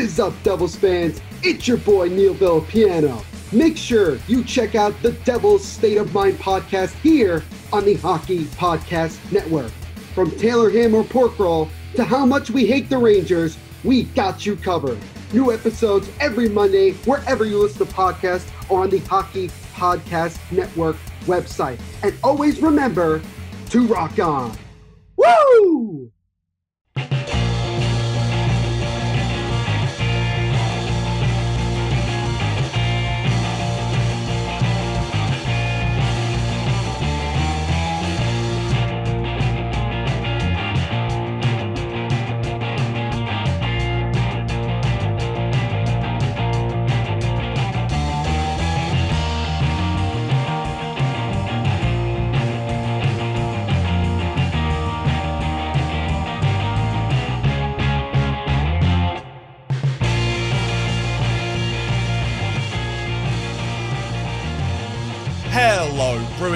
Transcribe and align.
is 0.00 0.18
up, 0.18 0.32
Devils 0.42 0.76
fans? 0.76 1.20
It's 1.42 1.68
your 1.68 1.76
boy 1.76 2.08
Neil 2.08 2.34
Villapiano. 2.34 3.22
Make 3.52 3.76
sure 3.76 4.16
you 4.28 4.42
check 4.42 4.74
out 4.74 4.94
the 5.02 5.12
Devils 5.12 5.62
State 5.62 5.98
of 5.98 6.14
Mind 6.14 6.38
podcast 6.38 6.94
here 7.00 7.42
on 7.70 7.84
the 7.84 7.94
Hockey 7.94 8.44
Podcast 8.44 9.18
Network. 9.30 9.70
From 10.14 10.30
Taylor 10.38 10.70
Ham 10.70 10.94
or 10.94 11.04
Pork 11.04 11.38
Roll 11.38 11.68
to 11.96 12.04
how 12.04 12.24
much 12.24 12.50
we 12.50 12.64
hate 12.66 12.88
the 12.88 12.96
Rangers, 12.96 13.58
we 13.84 14.04
got 14.04 14.46
you 14.46 14.56
covered. 14.56 14.98
New 15.34 15.52
episodes 15.52 16.08
every 16.18 16.48
Monday, 16.48 16.92
wherever 17.04 17.44
you 17.44 17.58
listen 17.58 17.86
to 17.86 17.92
podcasts 17.92 18.50
or 18.70 18.82
on 18.82 18.90
the 18.90 19.00
Hockey 19.00 19.48
Podcast 19.74 20.38
Network 20.50 20.96
website. 21.26 21.78
And 22.02 22.14
always 22.24 22.62
remember 22.62 23.20
to 23.68 23.86
rock 23.86 24.18
on. 24.18 24.56
Woo! 25.16 26.10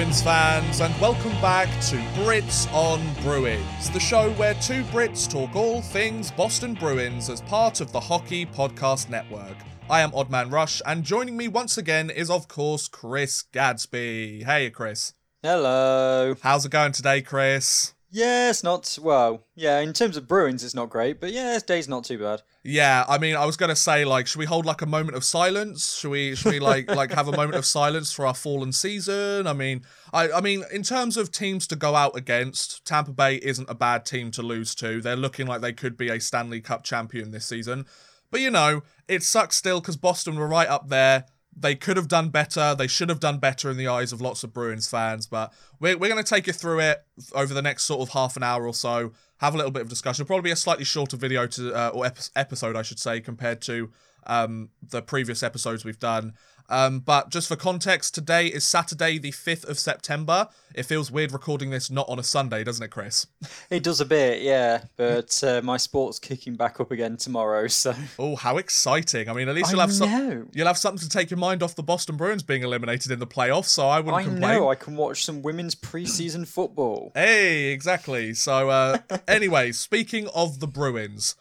Bruins 0.05 0.21
fans, 0.21 0.81
and 0.81 1.01
welcome 1.01 1.31
back 1.41 1.67
to 1.85 1.95
Brits 2.13 2.71
on 2.71 3.01
Bruins, 3.23 3.89
the 3.89 3.99
show 3.99 4.29
where 4.33 4.53
two 4.55 4.83
Brits 4.83 5.27
talk 5.27 5.55
all 5.55 5.81
things 5.81 6.29
Boston 6.29 6.75
Bruins 6.75 7.27
as 7.27 7.41
part 7.41 7.81
of 7.81 7.91
the 7.91 7.99
Hockey 7.99 8.45
Podcast 8.45 9.09
Network. 9.09 9.57
I 9.89 10.01
am 10.01 10.13
Odd 10.13 10.29
Man 10.29 10.51
Rush, 10.51 10.79
and 10.85 11.03
joining 11.03 11.35
me 11.35 11.47
once 11.47 11.79
again 11.79 12.11
is, 12.11 12.29
of 12.29 12.47
course, 12.47 12.87
Chris 12.87 13.45
Gadsby. 13.51 14.43
Hey, 14.43 14.69
Chris. 14.69 15.13
Hello. 15.41 16.35
How's 16.39 16.67
it 16.67 16.71
going 16.71 16.91
today, 16.91 17.23
Chris? 17.23 17.95
Yeah, 18.11 18.51
it's 18.51 18.63
not 18.63 18.99
well. 19.01 19.47
Yeah, 19.55 19.79
in 19.79 19.91
terms 19.91 20.17
of 20.17 20.27
Bruins, 20.27 20.63
it's 20.63 20.75
not 20.75 20.91
great, 20.91 21.19
but 21.19 21.31
yeah, 21.31 21.53
this 21.53 21.63
day's 21.63 21.89
not 21.89 22.03
too 22.03 22.19
bad. 22.19 22.43
Yeah, 22.67 23.05
I 23.07 23.19
mean, 23.19 23.35
I 23.35 23.45
was 23.45 23.57
gonna 23.57 23.75
say, 23.75 24.05
like, 24.05 24.25
should 24.25 24.39
we 24.39 24.47
hold 24.47 24.65
like 24.65 24.81
a 24.81 24.87
moment 24.87 25.15
of 25.15 25.23
silence? 25.23 25.99
Should 25.99 26.09
we, 26.09 26.35
should 26.35 26.51
we 26.51 26.59
like, 26.59 26.89
like 26.89 27.13
have 27.13 27.27
a 27.27 27.31
moment 27.31 27.53
of 27.57 27.63
silence 27.63 28.11
for 28.11 28.25
our 28.25 28.33
fallen 28.33 28.71
season? 28.71 29.45
I 29.45 29.53
mean, 29.53 29.83
I, 30.11 30.31
I 30.31 30.41
mean, 30.41 30.63
in 30.73 30.81
terms 30.81 31.15
of 31.15 31.31
teams 31.31 31.67
to 31.67 31.75
go 31.75 31.93
out 31.93 32.17
against, 32.17 32.83
Tampa 32.83 33.11
Bay 33.11 33.35
isn't 33.35 33.69
a 33.69 33.75
bad 33.75 34.03
team 34.03 34.31
to 34.31 34.41
lose 34.41 34.73
to. 34.75 34.99
They're 34.99 35.15
looking 35.15 35.45
like 35.45 35.61
they 35.61 35.73
could 35.73 35.95
be 35.95 36.09
a 36.09 36.19
Stanley 36.19 36.59
Cup 36.59 36.83
champion 36.83 37.29
this 37.29 37.45
season, 37.45 37.85
but 38.31 38.41
you 38.41 38.49
know, 38.49 38.81
it 39.07 39.21
sucks 39.21 39.55
still 39.55 39.79
because 39.79 39.95
Boston 39.95 40.35
were 40.35 40.47
right 40.47 40.67
up 40.67 40.89
there. 40.89 41.25
They 41.55 41.75
could 41.75 41.97
have 41.97 42.07
done 42.07 42.29
better. 42.29 42.73
They 42.73 42.87
should 42.87 43.09
have 43.09 43.19
done 43.19 43.37
better 43.37 43.69
in 43.69 43.77
the 43.77 43.87
eyes 43.87 44.11
of 44.11 44.21
lots 44.21 44.43
of 44.43 44.53
Bruins 44.53 44.89
fans. 44.89 45.27
But 45.27 45.53
we're, 45.79 45.97
we're 45.97 46.09
going 46.09 46.21
to 46.21 46.27
take 46.29 46.47
you 46.47 46.53
through 46.53 46.79
it 46.79 47.05
over 47.31 47.53
the 47.53 47.61
next 47.61 47.83
sort 47.83 48.01
of 48.01 48.09
half 48.09 48.35
an 48.35 48.43
hour 48.43 48.67
or 48.67 48.73
so. 48.73 49.13
Have 49.39 49.53
a 49.53 49.57
little 49.57 49.71
bit 49.71 49.81
of 49.81 49.89
discussion. 49.89 50.21
It'll 50.21 50.27
probably 50.27 50.49
be 50.49 50.51
a 50.51 50.55
slightly 50.55 50.85
shorter 50.85 51.17
video 51.17 51.45
to 51.47 51.73
uh, 51.73 51.89
or 51.89 52.05
episode, 52.35 52.75
I 52.75 52.81
should 52.83 52.99
say, 52.99 53.19
compared 53.19 53.61
to 53.63 53.91
um, 54.25 54.69
the 54.81 55.01
previous 55.01 55.43
episodes 55.43 55.83
we've 55.83 55.99
done. 55.99 56.33
Um, 56.69 56.99
but 56.99 57.29
just 57.29 57.47
for 57.47 57.55
context, 57.55 58.15
today 58.15 58.47
is 58.47 58.63
Saturday, 58.65 59.17
the 59.17 59.31
5th 59.31 59.67
of 59.67 59.77
September. 59.77 60.47
It 60.73 60.83
feels 60.83 61.09
weird 61.11 61.31
recording 61.31 61.69
this 61.69 61.89
not 61.89 62.07
on 62.09 62.19
a 62.19 62.23
Sunday, 62.23 62.63
doesn't 62.63 62.83
it, 62.83 62.89
Chris? 62.89 63.27
It 63.69 63.81
does 63.83 64.01
a 64.01 64.05
bit, 64.05 64.41
yeah, 64.41 64.83
but 64.97 65.41
uh, 65.43 65.61
my 65.63 65.77
sport's 65.77 66.19
kicking 66.19 66.55
back 66.55 66.79
up 66.79 66.91
again 66.91 67.17
tomorrow, 67.17 67.67
so 67.67 67.93
Oh, 68.19 68.35
how 68.35 68.57
exciting! 68.57 69.29
I 69.29 69.33
mean, 69.33 69.47
at 69.47 69.55
least 69.55 69.71
you'll 69.71 69.79
have 69.79 69.93
some, 69.93 70.49
you'll 70.53 70.67
have 70.67 70.77
something 70.77 70.99
to 70.99 71.09
take 71.09 71.29
your 71.31 71.37
mind 71.37 71.63
off 71.63 71.75
the 71.75 71.83
Boston 71.83 72.17
Bruins 72.17 72.43
being 72.43 72.63
eliminated 72.63 73.11
in 73.11 73.19
the 73.19 73.27
playoffs. 73.27 73.65
So 73.67 73.87
I 73.87 73.99
wouldn't 73.99 74.15
I 74.15 74.23
complain. 74.23 74.41
know 74.59 74.69
I 74.69 74.75
can 74.75 74.95
watch 74.97 75.23
some 75.23 75.41
women's 75.41 75.75
preseason 75.75 76.47
football. 76.47 77.11
Hey, 77.13 77.71
exactly. 77.71 78.33
So, 78.33 78.69
uh, 78.69 78.97
anyway, 79.27 79.71
speaking 79.71 80.27
of 80.35 80.59
the 80.59 80.67
Bruins, 80.67 81.35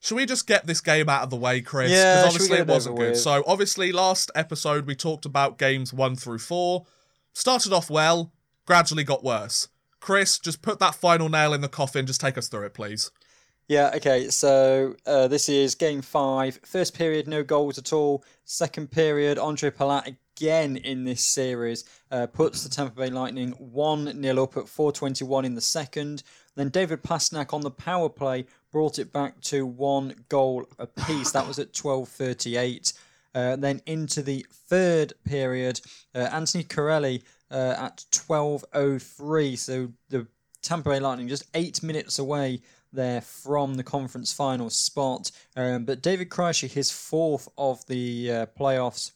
should 0.00 0.16
we 0.16 0.26
just 0.26 0.46
get 0.46 0.66
this 0.66 0.80
game 0.80 1.08
out 1.08 1.22
of 1.22 1.30
the 1.30 1.36
way, 1.36 1.60
Chris? 1.60 1.90
Yeah, 1.90 2.22
Because 2.22 2.24
we 2.24 2.36
obviously 2.36 2.58
it 2.58 2.60
it 2.60 2.66
wasn't 2.66 2.96
good. 2.96 3.10
with? 3.10 3.18
So, 3.18 3.42
obviously, 3.46 3.92
last 3.92 4.30
episode 4.34 4.86
we 4.86 4.94
talked 4.94 5.24
about 5.24 5.58
games 5.58 5.92
one 5.92 6.16
through 6.16 6.38
four. 6.38 6.86
Started 7.32 7.72
off 7.72 7.90
well, 7.90 8.32
gradually 8.66 9.04
got 9.04 9.24
worse. 9.24 9.68
Chris, 10.00 10.38
just 10.38 10.62
put 10.62 10.78
that 10.78 10.94
final 10.94 11.28
nail 11.28 11.52
in 11.52 11.60
the 11.60 11.68
coffin. 11.68 12.06
Just 12.06 12.20
take 12.20 12.38
us 12.38 12.48
through 12.48 12.66
it, 12.66 12.74
please. 12.74 13.10
Yeah, 13.66 13.90
okay, 13.96 14.28
so 14.30 14.94
uh, 15.06 15.28
this 15.28 15.48
is 15.50 15.74
game 15.74 16.00
five. 16.00 16.58
First 16.64 16.94
period, 16.96 17.28
no 17.28 17.42
goals 17.42 17.76
at 17.76 17.92
all. 17.92 18.24
Second 18.44 18.90
period, 18.90 19.36
Ondrej 19.36 19.72
Palat 19.72 20.16
again 20.38 20.76
in 20.78 21.04
this 21.04 21.22
series 21.22 21.84
uh, 22.10 22.26
puts 22.26 22.62
the 22.62 22.70
Tampa 22.70 22.94
Bay 22.94 23.10
Lightning 23.10 23.50
1 23.58 24.22
0 24.22 24.42
up 24.42 24.56
at 24.56 24.64
4.21 24.64 25.44
in 25.44 25.54
the 25.54 25.60
second. 25.60 26.22
Then 26.58 26.70
David 26.70 27.04
Pastrnak 27.04 27.54
on 27.54 27.60
the 27.60 27.70
power 27.70 28.08
play 28.08 28.44
brought 28.72 28.98
it 28.98 29.12
back 29.12 29.40
to 29.42 29.64
one 29.64 30.12
goal 30.28 30.66
apiece. 30.80 31.30
That 31.30 31.46
was 31.46 31.60
at 31.60 31.72
12.38. 31.72 32.94
Uh, 33.32 33.54
then 33.54 33.80
into 33.86 34.22
the 34.22 34.44
third 34.50 35.12
period, 35.24 35.80
uh, 36.16 36.28
Anthony 36.32 36.64
Cirelli 36.64 37.22
uh, 37.52 37.76
at 37.78 38.04
12.03. 38.10 39.56
So 39.56 39.92
the 40.08 40.26
Tampa 40.60 40.90
Bay 40.90 40.98
Lightning 40.98 41.28
just 41.28 41.46
eight 41.54 41.80
minutes 41.84 42.18
away 42.18 42.60
there 42.92 43.20
from 43.20 43.74
the 43.74 43.84
conference 43.84 44.32
final 44.32 44.68
spot. 44.68 45.30
Um, 45.54 45.84
but 45.84 46.02
David 46.02 46.28
Krejci, 46.28 46.68
his 46.68 46.90
fourth 46.90 47.48
of 47.56 47.86
the 47.86 48.32
uh, 48.32 48.46
playoffs, 48.58 49.12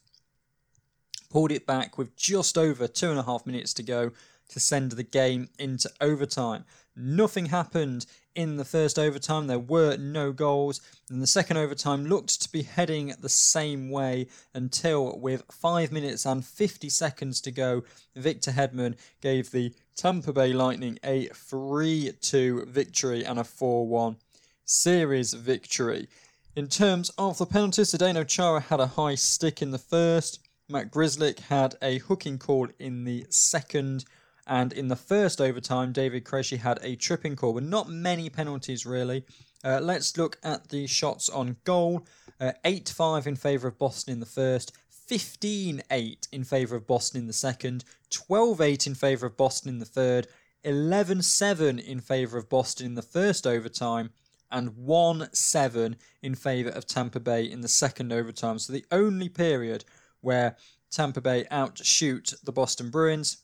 pulled 1.29 1.51
it 1.51 1.67
back 1.67 1.97
with 1.97 2.15
just 2.15 2.57
over 2.57 2.87
two 2.87 3.09
and 3.09 3.19
a 3.19 3.23
half 3.23 3.45
minutes 3.45 3.73
to 3.73 3.83
go 3.83 4.11
to 4.47 4.59
send 4.61 4.91
the 4.93 5.03
game 5.03 5.49
into 5.59 5.89
overtime. 5.99 6.63
Nothing 6.95 7.47
happened 7.47 8.05
in 8.35 8.57
the 8.57 8.65
first 8.65 8.99
overtime. 8.99 9.47
There 9.47 9.59
were 9.59 9.97
no 9.97 10.31
goals, 10.31 10.81
and 11.09 11.21
the 11.21 11.27
second 11.27 11.57
overtime 11.57 12.05
looked 12.05 12.41
to 12.41 12.51
be 12.51 12.63
heading 12.63 13.13
the 13.19 13.29
same 13.29 13.89
way 13.89 14.27
until, 14.53 15.19
with 15.19 15.43
five 15.51 15.91
minutes 15.91 16.25
and 16.25 16.45
50 16.45 16.89
seconds 16.89 17.41
to 17.41 17.51
go, 17.51 17.83
Victor 18.15 18.51
Hedman 18.51 18.95
gave 19.21 19.51
the 19.51 19.73
Tampa 19.95 20.33
Bay 20.33 20.53
Lightning 20.53 20.99
a 21.03 21.27
3 21.33 22.13
2 22.21 22.65
victory 22.67 23.25
and 23.25 23.39
a 23.39 23.43
4 23.43 23.87
1 23.87 24.17
series 24.65 25.33
victory. 25.33 26.07
In 26.55 26.67
terms 26.67 27.09
of 27.17 27.39
the 27.39 27.47
penalties, 27.47 27.93
Zdeno 27.93 28.27
Chara 28.27 28.59
had 28.59 28.79
a 28.79 28.87
high 28.87 29.15
stick 29.15 29.61
in 29.61 29.71
the 29.71 29.79
first. 29.79 30.39
Matt 30.69 30.91
Grzelcyk 30.91 31.39
had 31.39 31.75
a 31.81 31.97
hooking 31.97 32.37
call 32.37 32.67
in 32.79 33.03
the 33.03 33.25
second. 33.29 34.05
And 34.45 34.73
in 34.73 34.89
the 34.89 34.95
first 34.95 35.39
overtime, 35.39 35.93
David 35.93 36.25
Krejci 36.25 36.57
had 36.57 36.79
a 36.83 36.95
tripping 36.95 37.35
call, 37.35 37.53
but 37.53 37.63
not 37.63 37.89
many 37.89 38.29
penalties 38.29 38.85
really. 38.85 39.23
Uh, 39.63 39.79
let's 39.81 40.17
look 40.17 40.37
at 40.43 40.69
the 40.69 40.87
shots 40.87 41.29
on 41.29 41.55
goal. 41.63 42.05
Uh, 42.39 42.51
8 42.65 42.89
5 42.89 43.27
in 43.27 43.35
favour 43.35 43.69
of 43.69 43.77
Boston 43.77 44.13
in 44.13 44.19
the 44.19 44.25
first, 44.25 44.73
15 44.89 45.81
8 45.89 46.27
in 46.31 46.43
favour 46.43 46.75
of 46.75 46.87
Boston 46.87 47.21
in 47.21 47.27
the 47.27 47.33
second, 47.33 47.85
12 48.09 48.59
8 48.59 48.87
in 48.87 48.95
favour 48.95 49.27
of 49.27 49.37
Boston 49.37 49.69
in 49.69 49.79
the 49.79 49.85
third, 49.85 50.27
11 50.63 51.21
7 51.21 51.79
in 51.79 52.01
favour 52.01 52.37
of 52.37 52.49
Boston 52.49 52.87
in 52.87 52.95
the 52.95 53.01
first 53.01 53.47
overtime, 53.47 54.09
and 54.51 54.75
1 54.75 55.29
7 55.33 55.95
in 56.21 56.35
favour 56.35 56.69
of 56.69 56.85
Tampa 56.85 57.19
Bay 57.19 57.49
in 57.49 57.61
the 57.61 57.67
second 57.69 58.11
overtime. 58.11 58.59
So 58.59 58.73
the 58.73 58.85
only 58.91 59.29
period 59.29 59.85
where 60.21 60.57
Tampa 60.91 61.21
Bay 61.21 61.45
outshoot 61.49 62.33
the 62.43 62.51
Boston 62.51 62.89
Bruins, 62.89 63.37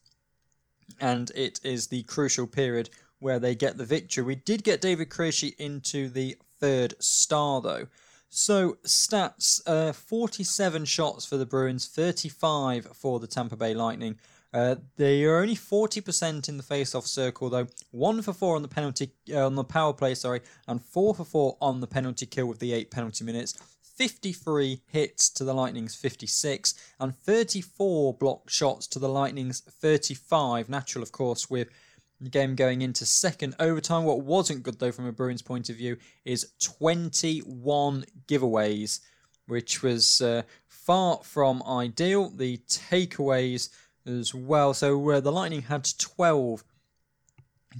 and 0.99 1.31
it 1.35 1.59
is 1.63 1.87
the 1.87 2.03
crucial 2.03 2.47
period 2.47 2.89
where 3.19 3.39
they 3.39 3.55
get 3.55 3.77
the 3.77 3.85
victory. 3.85 4.23
We 4.23 4.35
did 4.35 4.63
get 4.63 4.81
David 4.81 5.09
Krejci 5.09 5.55
into 5.57 6.09
the 6.09 6.37
third 6.59 6.93
star 6.99 7.61
though. 7.61 7.87
So 8.29 8.77
stats: 8.85 9.61
uh, 9.65 9.91
47 9.91 10.85
shots 10.85 11.25
for 11.25 11.37
the 11.37 11.45
Bruins, 11.45 11.87
35 11.87 12.87
for 12.93 13.19
the 13.19 13.27
Tampa 13.27 13.55
Bay 13.55 13.73
Lightning. 13.73 14.17
Uh, 14.51 14.75
they 14.97 15.23
are 15.25 15.37
only 15.37 15.55
40% 15.55 16.49
in 16.49 16.57
the 16.57 16.63
face-off 16.63 17.05
circle, 17.05 17.51
though. 17.51 17.67
One 17.91 18.21
for 18.23 18.33
four 18.33 18.55
on 18.55 18.63
the 18.63 18.67
penalty 18.67 19.11
uh, 19.31 19.45
on 19.45 19.53
the 19.55 19.63
power 19.63 19.93
play, 19.93 20.15
sorry, 20.15 20.41
and 20.67 20.83
four 20.83 21.13
for 21.13 21.23
four 21.23 21.57
on 21.61 21.81
the 21.81 21.87
penalty 21.87 22.25
kill 22.25 22.47
with 22.47 22.59
the 22.59 22.73
eight 22.73 22.89
penalty 22.89 23.23
minutes. 23.23 23.53
53 23.99 24.79
hits 24.87 25.29
to 25.29 25.43
the 25.43 25.53
Lightning's 25.53 25.93
56, 25.93 26.73
and 27.01 27.13
34 27.13 28.13
block 28.13 28.49
shots 28.49 28.87
to 28.87 28.97
the 28.97 29.09
Lightning's 29.09 29.59
35. 29.59 30.69
Natural, 30.69 31.03
of 31.03 31.11
course, 31.11 31.49
with 31.49 31.67
The 32.21 32.29
game 32.29 32.55
going 32.55 32.81
into 32.81 33.05
second 33.05 33.55
overtime. 33.59 34.05
What 34.05 34.21
wasn't 34.21 34.63
good, 34.63 34.79
though, 34.79 34.93
from 34.93 35.05
a 35.05 35.11
Bruins 35.11 35.41
point 35.41 35.69
of 35.69 35.75
view, 35.75 35.97
is 36.23 36.53
21 36.61 38.05
giveaways, 38.25 39.01
which 39.47 39.83
was 39.83 40.21
uh, 40.21 40.43
far 40.65 41.19
from 41.21 41.61
ideal. 41.63 42.29
The 42.29 42.59
takeaways 42.69 43.67
as 44.05 44.33
well. 44.33 44.73
So 44.73 45.09
uh, 45.09 45.19
the 45.19 45.33
Lightning 45.33 45.63
had 45.63 45.85
12 45.97 46.63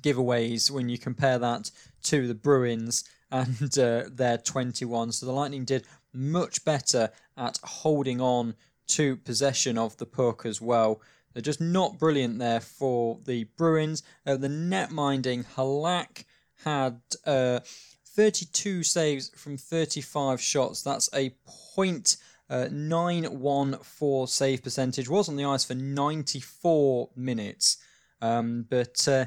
giveaways 0.02 0.70
when 0.70 0.90
you 0.90 0.98
compare 0.98 1.40
that 1.40 1.72
to 2.04 2.28
the 2.28 2.36
Bruins 2.36 3.06
and 3.32 3.78
uh, 3.78 4.04
their 4.12 4.38
21. 4.38 5.12
So 5.12 5.26
the 5.26 5.32
Lightning 5.32 5.66
did 5.66 5.86
much 6.14 6.66
better 6.66 7.12
at 7.38 7.60
holding 7.64 8.20
on 8.20 8.56
to 8.88 9.16
possession 9.18 9.78
of 9.78 9.98
the 9.98 10.06
puck 10.06 10.46
as 10.46 10.62
well. 10.62 11.02
They're 11.34 11.42
just 11.42 11.62
not 11.62 12.00
brilliant 12.00 12.40
there 12.40 12.60
for 12.60 13.20
the 13.26 13.46
Bruins. 13.56 14.04
Uh, 14.26 14.36
the 14.36 14.50
net 14.50 14.92
minding, 14.92 15.44
Halak 15.56 16.26
had 16.64 17.02
uh, 17.26 17.60
32 18.06 18.84
saves 18.84 19.30
from 19.36 19.58
35 19.58 20.42
shots. 20.42 20.82
That's 20.82 21.10
a 21.14 21.34
point. 21.66 22.18
Uh, 22.50 22.68
914 22.72 24.26
save 24.26 24.64
percentage 24.64 25.08
was 25.08 25.30
on 25.30 25.36
the 25.36 25.46
ice 25.46 25.64
for 25.64 25.76
94 25.76 27.10
minutes. 27.16 27.78
Um, 28.22 28.66
but 28.68 29.08
uh, 29.08 29.26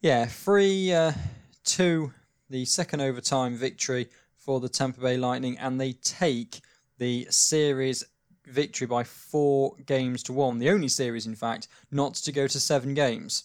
yeah, 0.00 0.26
3 0.26 0.92
uh, 0.92 1.12
2, 1.64 2.12
the 2.48 2.64
second 2.64 3.00
overtime 3.00 3.56
victory 3.56 4.08
for 4.46 4.60
the 4.60 4.68
Tampa 4.68 5.00
Bay 5.00 5.16
Lightning, 5.16 5.58
and 5.58 5.78
they 5.78 5.92
take 5.92 6.60
the 6.98 7.26
series 7.28 8.04
victory 8.46 8.86
by 8.86 9.02
four 9.02 9.74
games 9.84 10.22
to 10.22 10.32
one. 10.32 10.58
The 10.58 10.70
only 10.70 10.88
series, 10.88 11.26
in 11.26 11.34
fact, 11.34 11.66
not 11.90 12.14
to 12.14 12.32
go 12.32 12.46
to 12.46 12.60
seven 12.60 12.94
games. 12.94 13.44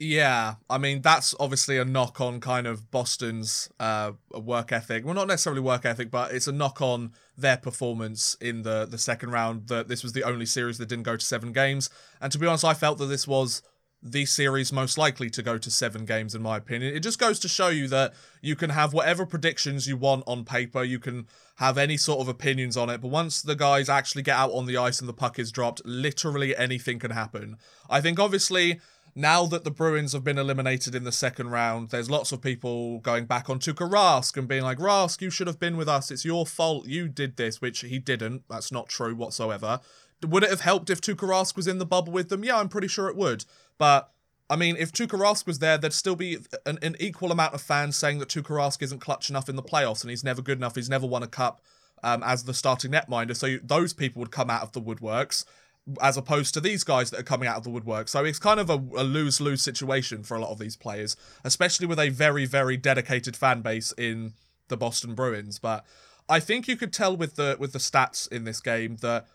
Yeah, 0.00 0.56
I 0.68 0.78
mean 0.78 1.02
that's 1.02 1.36
obviously 1.38 1.78
a 1.78 1.84
knock 1.84 2.20
on 2.20 2.40
kind 2.40 2.66
of 2.66 2.90
Boston's 2.90 3.70
uh, 3.78 4.12
work 4.32 4.72
ethic. 4.72 5.04
Well, 5.04 5.14
not 5.14 5.28
necessarily 5.28 5.62
work 5.62 5.86
ethic, 5.86 6.10
but 6.10 6.32
it's 6.32 6.48
a 6.48 6.52
knock 6.52 6.82
on 6.82 7.12
their 7.38 7.56
performance 7.56 8.36
in 8.40 8.62
the 8.62 8.86
the 8.86 8.98
second 8.98 9.30
round. 9.30 9.68
That 9.68 9.86
this 9.86 10.02
was 10.02 10.12
the 10.12 10.24
only 10.24 10.46
series 10.46 10.78
that 10.78 10.88
didn't 10.88 11.04
go 11.04 11.16
to 11.16 11.24
seven 11.24 11.52
games, 11.52 11.90
and 12.20 12.32
to 12.32 12.38
be 12.38 12.46
honest, 12.46 12.64
I 12.64 12.74
felt 12.74 12.98
that 12.98 13.06
this 13.06 13.28
was 13.28 13.62
the 14.06 14.26
series 14.26 14.70
most 14.70 14.98
likely 14.98 15.30
to 15.30 15.42
go 15.42 15.56
to 15.56 15.70
seven 15.70 16.04
games, 16.04 16.34
in 16.34 16.42
my 16.42 16.58
opinion. 16.58 16.94
It 16.94 17.00
just 17.00 17.18
goes 17.18 17.38
to 17.40 17.48
show 17.48 17.68
you 17.68 17.88
that 17.88 18.12
you 18.42 18.54
can 18.54 18.68
have 18.70 18.92
whatever 18.92 19.24
predictions 19.24 19.86
you 19.86 19.96
want 19.96 20.24
on 20.26 20.44
paper, 20.44 20.84
you 20.84 20.98
can 20.98 21.26
have 21.56 21.78
any 21.78 21.96
sort 21.96 22.20
of 22.20 22.28
opinions 22.28 22.76
on 22.76 22.90
it, 22.90 23.00
but 23.00 23.08
once 23.08 23.40
the 23.40 23.56
guys 23.56 23.88
actually 23.88 24.22
get 24.22 24.36
out 24.36 24.52
on 24.52 24.66
the 24.66 24.76
ice 24.76 25.00
and 25.00 25.08
the 25.08 25.14
puck 25.14 25.38
is 25.38 25.50
dropped, 25.50 25.80
literally 25.86 26.54
anything 26.54 26.98
can 26.98 27.12
happen. 27.12 27.56
I 27.88 28.00
think 28.00 28.20
obviously. 28.20 28.80
Now 29.16 29.46
that 29.46 29.62
the 29.62 29.70
Bruins 29.70 30.12
have 30.12 30.24
been 30.24 30.38
eliminated 30.38 30.92
in 30.92 31.04
the 31.04 31.12
second 31.12 31.50
round, 31.50 31.90
there's 31.90 32.10
lots 32.10 32.32
of 32.32 32.42
people 32.42 32.98
going 32.98 33.26
back 33.26 33.48
on 33.48 33.60
Tuukka 33.60 33.88
Rask 33.88 34.36
and 34.36 34.48
being 34.48 34.64
like, 34.64 34.78
Rask, 34.78 35.20
you 35.20 35.30
should 35.30 35.46
have 35.46 35.60
been 35.60 35.76
with 35.76 35.88
us. 35.88 36.10
It's 36.10 36.24
your 36.24 36.44
fault. 36.44 36.88
You 36.88 37.06
did 37.06 37.36
this, 37.36 37.60
which 37.60 37.82
he 37.82 38.00
didn't. 38.00 38.42
That's 38.50 38.72
not 38.72 38.88
true 38.88 39.14
whatsoever. 39.14 39.78
Would 40.24 40.44
it 40.44 40.50
have 40.50 40.60
helped 40.60 40.90
if 40.90 41.00
Tuukka 41.00 41.28
Rask 41.28 41.56
was 41.56 41.66
in 41.66 41.78
the 41.78 41.86
bubble 41.86 42.12
with 42.12 42.28
them? 42.28 42.44
Yeah, 42.44 42.58
I'm 42.58 42.68
pretty 42.68 42.88
sure 42.88 43.08
it 43.08 43.16
would. 43.16 43.44
But 43.78 44.10
I 44.50 44.56
mean, 44.56 44.76
if 44.78 44.92
Tuukka 44.92 45.18
Rask 45.18 45.46
was 45.46 45.58
there, 45.58 45.78
there'd 45.78 45.92
still 45.92 46.16
be 46.16 46.38
an, 46.66 46.78
an, 46.82 46.96
equal 47.00 47.32
amount 47.32 47.54
of 47.54 47.62
fans 47.62 47.96
saying 47.96 48.18
that 48.18 48.28
Tuukka 48.28 48.50
Rask 48.50 48.82
isn't 48.82 49.00
clutch 49.00 49.30
enough 49.30 49.48
in 49.48 49.56
the 49.56 49.62
playoffs 49.62 50.02
and 50.02 50.10
he's 50.10 50.24
never 50.24 50.42
good 50.42 50.58
enough. 50.58 50.74
He's 50.74 50.90
never 50.90 51.06
won 51.06 51.22
a 51.22 51.26
cup 51.26 51.62
um, 52.02 52.22
as 52.22 52.44
the 52.44 52.54
starting 52.54 52.92
netminder. 52.92 53.34
So 53.34 53.46
you, 53.46 53.60
those 53.62 53.92
people 53.92 54.20
would 54.20 54.30
come 54.30 54.50
out 54.50 54.62
of 54.62 54.72
the 54.72 54.80
woodworks 54.80 55.44
as 56.00 56.16
opposed 56.16 56.54
to 56.54 56.60
these 56.60 56.84
guys 56.84 57.10
that 57.10 57.20
are 57.20 57.24
coming 57.24 57.48
out 57.48 57.56
of 57.56 57.64
the 57.64 57.70
woodwork. 57.70 58.08
So 58.08 58.24
it's 58.24 58.38
kind 58.38 58.60
of 58.60 58.70
a, 58.70 58.74
a 58.96 59.04
lose 59.04 59.40
lose 59.40 59.62
situation 59.62 60.22
for 60.22 60.36
a 60.36 60.40
lot 60.40 60.50
of 60.50 60.58
these 60.58 60.76
players, 60.76 61.16
especially 61.44 61.86
with 61.86 61.98
a 61.98 62.08
very, 62.08 62.46
very 62.46 62.76
dedicated 62.76 63.36
fan 63.36 63.60
base 63.60 63.92
in 63.98 64.32
the 64.68 64.76
Boston 64.76 65.14
Bruins. 65.14 65.58
But 65.58 65.84
I 66.28 66.40
think 66.40 66.68
you 66.68 66.76
could 66.76 66.92
tell 66.92 67.16
with 67.16 67.36
the 67.36 67.56
with 67.58 67.72
the 67.72 67.78
stats 67.78 68.30
in 68.30 68.44
this 68.44 68.60
game 68.60 68.96
that 68.96 69.26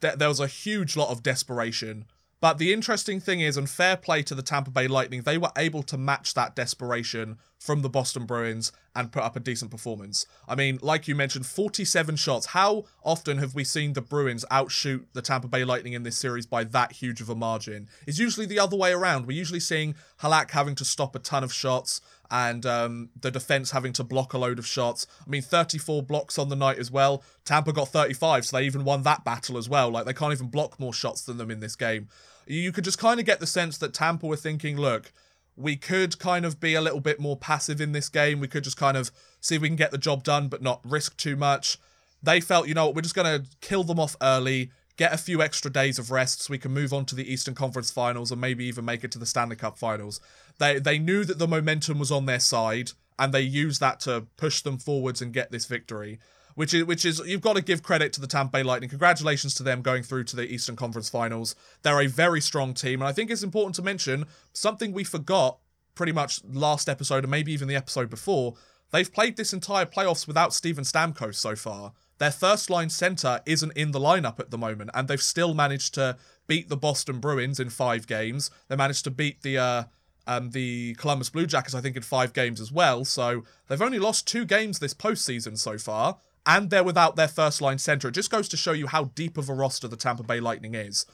th- 0.00 0.14
there 0.16 0.28
was 0.28 0.40
a 0.40 0.46
huge 0.46 0.96
lot 0.96 1.10
of 1.10 1.22
desperation 1.22 2.06
but 2.38 2.58
the 2.58 2.72
interesting 2.72 3.18
thing 3.18 3.40
is, 3.40 3.56
and 3.56 3.68
fair 3.68 3.96
play 3.96 4.22
to 4.24 4.34
the 4.34 4.42
Tampa 4.42 4.70
Bay 4.70 4.88
Lightning, 4.88 5.22
they 5.22 5.38
were 5.38 5.52
able 5.56 5.82
to 5.84 5.96
match 5.96 6.34
that 6.34 6.54
desperation 6.54 7.38
from 7.58 7.80
the 7.80 7.88
Boston 7.88 8.26
Bruins 8.26 8.72
and 8.94 9.10
put 9.10 9.22
up 9.22 9.36
a 9.36 9.40
decent 9.40 9.70
performance. 9.70 10.26
I 10.46 10.54
mean, 10.54 10.78
like 10.82 11.08
you 11.08 11.14
mentioned, 11.14 11.46
47 11.46 12.16
shots. 12.16 12.46
How 12.46 12.84
often 13.02 13.38
have 13.38 13.54
we 13.54 13.64
seen 13.64 13.94
the 13.94 14.02
Bruins 14.02 14.44
outshoot 14.50 15.08
the 15.14 15.22
Tampa 15.22 15.48
Bay 15.48 15.64
Lightning 15.64 15.94
in 15.94 16.02
this 16.02 16.18
series 16.18 16.46
by 16.46 16.64
that 16.64 16.92
huge 16.92 17.22
of 17.22 17.30
a 17.30 17.34
margin? 17.34 17.88
It's 18.06 18.18
usually 18.18 18.46
the 18.46 18.58
other 18.58 18.76
way 18.76 18.92
around. 18.92 19.26
We're 19.26 19.38
usually 19.38 19.60
seeing 19.60 19.94
Halak 20.20 20.50
having 20.50 20.74
to 20.76 20.84
stop 20.84 21.16
a 21.16 21.18
ton 21.18 21.42
of 21.42 21.52
shots 21.52 22.02
and 22.30 22.64
um, 22.66 23.10
the 23.20 23.30
defense 23.30 23.70
having 23.70 23.92
to 23.94 24.04
block 24.04 24.32
a 24.32 24.38
load 24.38 24.58
of 24.58 24.66
shots. 24.66 25.06
I 25.26 25.30
mean, 25.30 25.42
34 25.42 26.02
blocks 26.02 26.38
on 26.38 26.48
the 26.48 26.56
night 26.56 26.78
as 26.78 26.90
well. 26.90 27.22
Tampa 27.44 27.72
got 27.72 27.88
35, 27.88 28.46
so 28.46 28.56
they 28.56 28.64
even 28.64 28.84
won 28.84 29.02
that 29.02 29.24
battle 29.24 29.58
as 29.58 29.68
well. 29.68 29.90
Like, 29.90 30.04
they 30.04 30.12
can't 30.12 30.32
even 30.32 30.48
block 30.48 30.78
more 30.80 30.92
shots 30.92 31.22
than 31.22 31.38
them 31.38 31.50
in 31.50 31.60
this 31.60 31.76
game. 31.76 32.08
You 32.46 32.72
could 32.72 32.84
just 32.84 32.98
kind 32.98 33.18
of 33.18 33.26
get 33.26 33.40
the 33.40 33.46
sense 33.46 33.78
that 33.78 33.94
Tampa 33.94 34.26
were 34.26 34.36
thinking, 34.36 34.76
look, 34.76 35.12
we 35.56 35.76
could 35.76 36.18
kind 36.18 36.44
of 36.44 36.60
be 36.60 36.74
a 36.74 36.80
little 36.80 37.00
bit 37.00 37.18
more 37.18 37.36
passive 37.36 37.80
in 37.80 37.92
this 37.92 38.08
game. 38.08 38.40
We 38.40 38.48
could 38.48 38.64
just 38.64 38.76
kind 38.76 38.96
of 38.96 39.10
see 39.40 39.56
if 39.56 39.62
we 39.62 39.68
can 39.68 39.76
get 39.76 39.90
the 39.90 39.98
job 39.98 40.22
done, 40.22 40.48
but 40.48 40.62
not 40.62 40.80
risk 40.84 41.16
too 41.16 41.34
much. 41.34 41.78
They 42.22 42.40
felt, 42.40 42.68
you 42.68 42.74
know, 42.74 42.90
we're 42.90 43.02
just 43.02 43.14
going 43.14 43.42
to 43.42 43.48
kill 43.60 43.84
them 43.84 43.98
off 43.98 44.16
early, 44.20 44.70
get 44.96 45.12
a 45.12 45.18
few 45.18 45.42
extra 45.42 45.70
days 45.70 45.98
of 45.98 46.10
rest 46.10 46.42
so 46.42 46.50
we 46.50 46.58
can 46.58 46.72
move 46.72 46.92
on 46.92 47.04
to 47.06 47.14
the 47.14 47.30
Eastern 47.30 47.54
Conference 47.54 47.90
Finals 47.90 48.30
and 48.30 48.40
maybe 48.40 48.64
even 48.64 48.84
make 48.84 49.04
it 49.04 49.12
to 49.12 49.18
the 49.18 49.26
Stanley 49.26 49.56
Cup 49.56 49.78
Finals. 49.78 50.20
They 50.58 50.78
they 50.78 50.98
knew 50.98 51.24
that 51.24 51.38
the 51.38 51.48
momentum 51.48 51.98
was 51.98 52.10
on 52.10 52.26
their 52.26 52.40
side 52.40 52.92
and 53.18 53.32
they 53.32 53.40
used 53.40 53.80
that 53.80 54.00
to 54.00 54.26
push 54.36 54.62
them 54.62 54.78
forwards 54.78 55.22
and 55.22 55.32
get 55.32 55.50
this 55.50 55.66
victory. 55.66 56.18
Which 56.54 56.72
is 56.72 56.84
which 56.84 57.04
is 57.04 57.20
you've 57.26 57.42
got 57.42 57.56
to 57.56 57.62
give 57.62 57.82
credit 57.82 58.14
to 58.14 58.20
the 58.20 58.26
Tampa 58.26 58.52
Bay 58.52 58.62
Lightning. 58.62 58.88
Congratulations 58.88 59.54
to 59.56 59.62
them 59.62 59.82
going 59.82 60.02
through 60.02 60.24
to 60.24 60.36
the 60.36 60.50
Eastern 60.50 60.74
Conference 60.74 61.10
Finals. 61.10 61.54
They're 61.82 62.00
a 62.00 62.06
very 62.06 62.40
strong 62.40 62.72
team, 62.72 63.02
and 63.02 63.08
I 63.08 63.12
think 63.12 63.30
it's 63.30 63.42
important 63.42 63.74
to 63.74 63.82
mention 63.82 64.24
something 64.54 64.92
we 64.92 65.04
forgot 65.04 65.58
pretty 65.94 66.12
much 66.12 66.40
last 66.44 66.88
episode 66.88 67.24
and 67.24 67.30
maybe 67.30 67.52
even 67.52 67.68
the 67.68 67.76
episode 67.76 68.08
before. 68.08 68.54
They've 68.90 69.12
played 69.12 69.36
this 69.36 69.52
entire 69.52 69.84
playoffs 69.84 70.26
without 70.26 70.54
Steven 70.54 70.84
Stamkos 70.84 71.34
so 71.34 71.56
far. 71.56 71.92
Their 72.18 72.30
first 72.30 72.70
line 72.70 72.90
center 72.90 73.40
isn't 73.44 73.76
in 73.76 73.92
the 73.92 74.00
lineup 74.00 74.40
at 74.40 74.50
the 74.50 74.58
moment, 74.58 74.90
and 74.94 75.06
they've 75.06 75.22
still 75.22 75.54
managed 75.54 75.94
to 75.94 76.16
beat 76.46 76.68
the 76.68 76.76
Boston 76.76 77.20
Bruins 77.20 77.60
in 77.60 77.70
five 77.70 78.06
games. 78.06 78.50
They 78.68 78.76
managed 78.76 79.04
to 79.04 79.10
beat 79.10 79.42
the 79.42 79.58
uh, 79.58 79.84
um, 80.26 80.50
the 80.50 80.94
Columbus 80.94 81.30
Blue 81.30 81.46
Jackets, 81.46 81.74
I 81.74 81.80
think, 81.80 81.96
in 81.96 82.02
five 82.02 82.32
games 82.32 82.60
as 82.60 82.72
well. 82.72 83.04
So 83.04 83.44
they've 83.68 83.82
only 83.82 83.98
lost 83.98 84.26
two 84.26 84.44
games 84.44 84.78
this 84.78 84.94
postseason 84.94 85.58
so 85.58 85.78
far, 85.78 86.18
and 86.44 86.70
they're 86.70 86.84
without 86.84 87.16
their 87.16 87.28
first 87.28 87.60
line 87.60 87.78
center. 87.78 88.08
It 88.08 88.12
just 88.12 88.30
goes 88.30 88.48
to 88.48 88.56
show 88.56 88.72
you 88.72 88.86
how 88.86 89.04
deep 89.14 89.36
of 89.38 89.48
a 89.48 89.54
roster 89.54 89.88
the 89.88 89.96
Tampa 89.96 90.22
Bay 90.22 90.40
Lightning 90.40 90.74
is. 90.74 91.06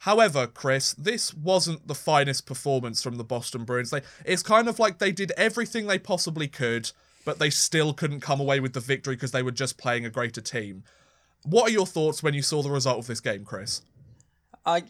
However, 0.00 0.46
Chris, 0.46 0.92
this 0.94 1.32
wasn't 1.34 1.88
the 1.88 1.94
finest 1.94 2.46
performance 2.46 3.02
from 3.02 3.16
the 3.16 3.24
Boston 3.24 3.64
Bruins. 3.64 3.90
They, 3.90 4.02
it's 4.24 4.42
kind 4.42 4.68
of 4.68 4.78
like 4.78 4.98
they 4.98 5.12
did 5.12 5.32
everything 5.36 5.86
they 5.86 5.98
possibly 5.98 6.48
could, 6.48 6.92
but 7.26 7.40
they 7.40 7.50
still 7.50 7.92
couldn't 7.92 8.20
come 8.20 8.40
away 8.40 8.60
with 8.60 8.72
the 8.72 8.80
victory 8.80 9.16
because 9.16 9.32
they 9.32 9.42
were 9.42 9.50
just 9.50 9.76
playing 9.76 10.06
a 10.06 10.10
greater 10.10 10.40
team. 10.40 10.84
What 11.42 11.68
are 11.68 11.72
your 11.72 11.84
thoughts 11.84 12.22
when 12.22 12.34
you 12.34 12.40
saw 12.40 12.62
the 12.62 12.70
result 12.70 13.00
of 13.00 13.08
this 13.08 13.20
game, 13.20 13.44
Chris? 13.44 13.82
I, 14.64 14.84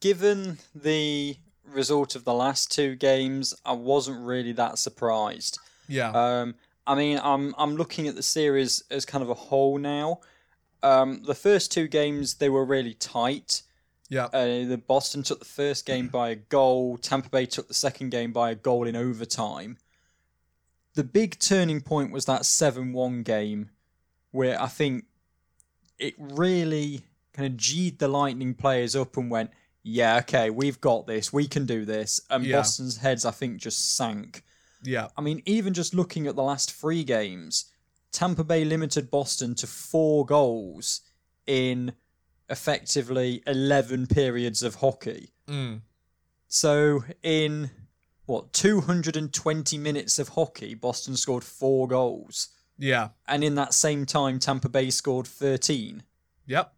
given 0.00 0.58
the 0.74 1.36
result 1.64 2.16
of 2.16 2.24
the 2.24 2.34
last 2.34 2.72
two 2.72 2.96
games, 2.96 3.54
I 3.64 3.72
wasn't 3.72 4.26
really 4.26 4.52
that 4.52 4.78
surprised. 4.78 5.60
Yeah. 5.88 6.10
Um, 6.10 6.56
I 6.88 6.96
mean, 6.96 7.20
I'm 7.22 7.54
I'm 7.56 7.76
looking 7.76 8.08
at 8.08 8.16
the 8.16 8.22
series 8.22 8.82
as 8.90 9.06
kind 9.06 9.22
of 9.22 9.30
a 9.30 9.34
whole 9.34 9.78
now. 9.78 10.20
Um, 10.82 11.22
the 11.22 11.34
first 11.36 11.70
two 11.70 11.86
games 11.86 12.34
they 12.34 12.48
were 12.48 12.64
really 12.64 12.94
tight. 12.94 13.62
Yeah. 14.08 14.24
Uh, 14.24 14.64
the 14.64 14.82
Boston 14.84 15.22
took 15.22 15.38
the 15.38 15.44
first 15.44 15.86
game 15.86 16.08
by 16.08 16.30
a 16.30 16.34
goal. 16.34 16.98
Tampa 16.98 17.28
Bay 17.28 17.46
took 17.46 17.68
the 17.68 17.74
second 17.74 18.10
game 18.10 18.32
by 18.32 18.50
a 18.50 18.56
goal 18.56 18.88
in 18.88 18.96
overtime. 18.96 19.78
The 21.00 21.04
big 21.04 21.38
turning 21.38 21.80
point 21.80 22.12
was 22.12 22.26
that 22.26 22.44
seven-one 22.44 23.22
game, 23.22 23.70
where 24.32 24.60
I 24.60 24.66
think 24.66 25.06
it 25.98 26.12
really 26.18 27.06
kind 27.32 27.46
of 27.46 27.56
G'd 27.56 27.98
the 27.98 28.06
Lightning 28.06 28.52
players 28.52 28.94
up 28.94 29.16
and 29.16 29.30
went, 29.30 29.48
yeah, 29.82 30.18
okay, 30.18 30.50
we've 30.50 30.78
got 30.78 31.06
this, 31.06 31.32
we 31.32 31.48
can 31.48 31.64
do 31.64 31.86
this. 31.86 32.20
And 32.28 32.44
Yeah. 32.44 32.58
Boston's 32.58 32.98
heads, 32.98 33.24
I 33.24 33.30
think, 33.30 33.62
just 33.62 33.96
sank. 33.96 34.44
Yeah. 34.82 35.08
I 35.16 35.22
mean, 35.22 35.40
even 35.46 35.72
just 35.72 35.94
looking 35.94 36.26
at 36.26 36.36
the 36.36 36.42
last 36.42 36.70
three 36.70 37.02
games, 37.02 37.72
Tampa 38.12 38.44
Bay 38.44 38.66
limited 38.66 39.10
Boston 39.10 39.54
to 39.54 39.66
four 39.66 40.26
goals 40.26 41.00
in 41.46 41.94
effectively 42.50 43.42
11 43.46 44.06
periods 44.06 44.62
of 44.62 44.74
hockey. 44.74 45.32
Mm. 45.48 45.80
So, 46.46 47.04
in 47.22 47.70
what, 48.30 48.52
220 48.52 49.76
minutes 49.78 50.18
of 50.18 50.30
hockey, 50.30 50.74
Boston 50.74 51.16
scored 51.16 51.44
four 51.44 51.88
goals. 51.88 52.48
Yeah. 52.78 53.08
And 53.28 53.42
in 53.42 53.56
that 53.56 53.74
same 53.74 54.06
time, 54.06 54.38
Tampa 54.38 54.68
Bay 54.68 54.90
scored 54.90 55.26
13. 55.26 56.04
Yep. 56.46 56.72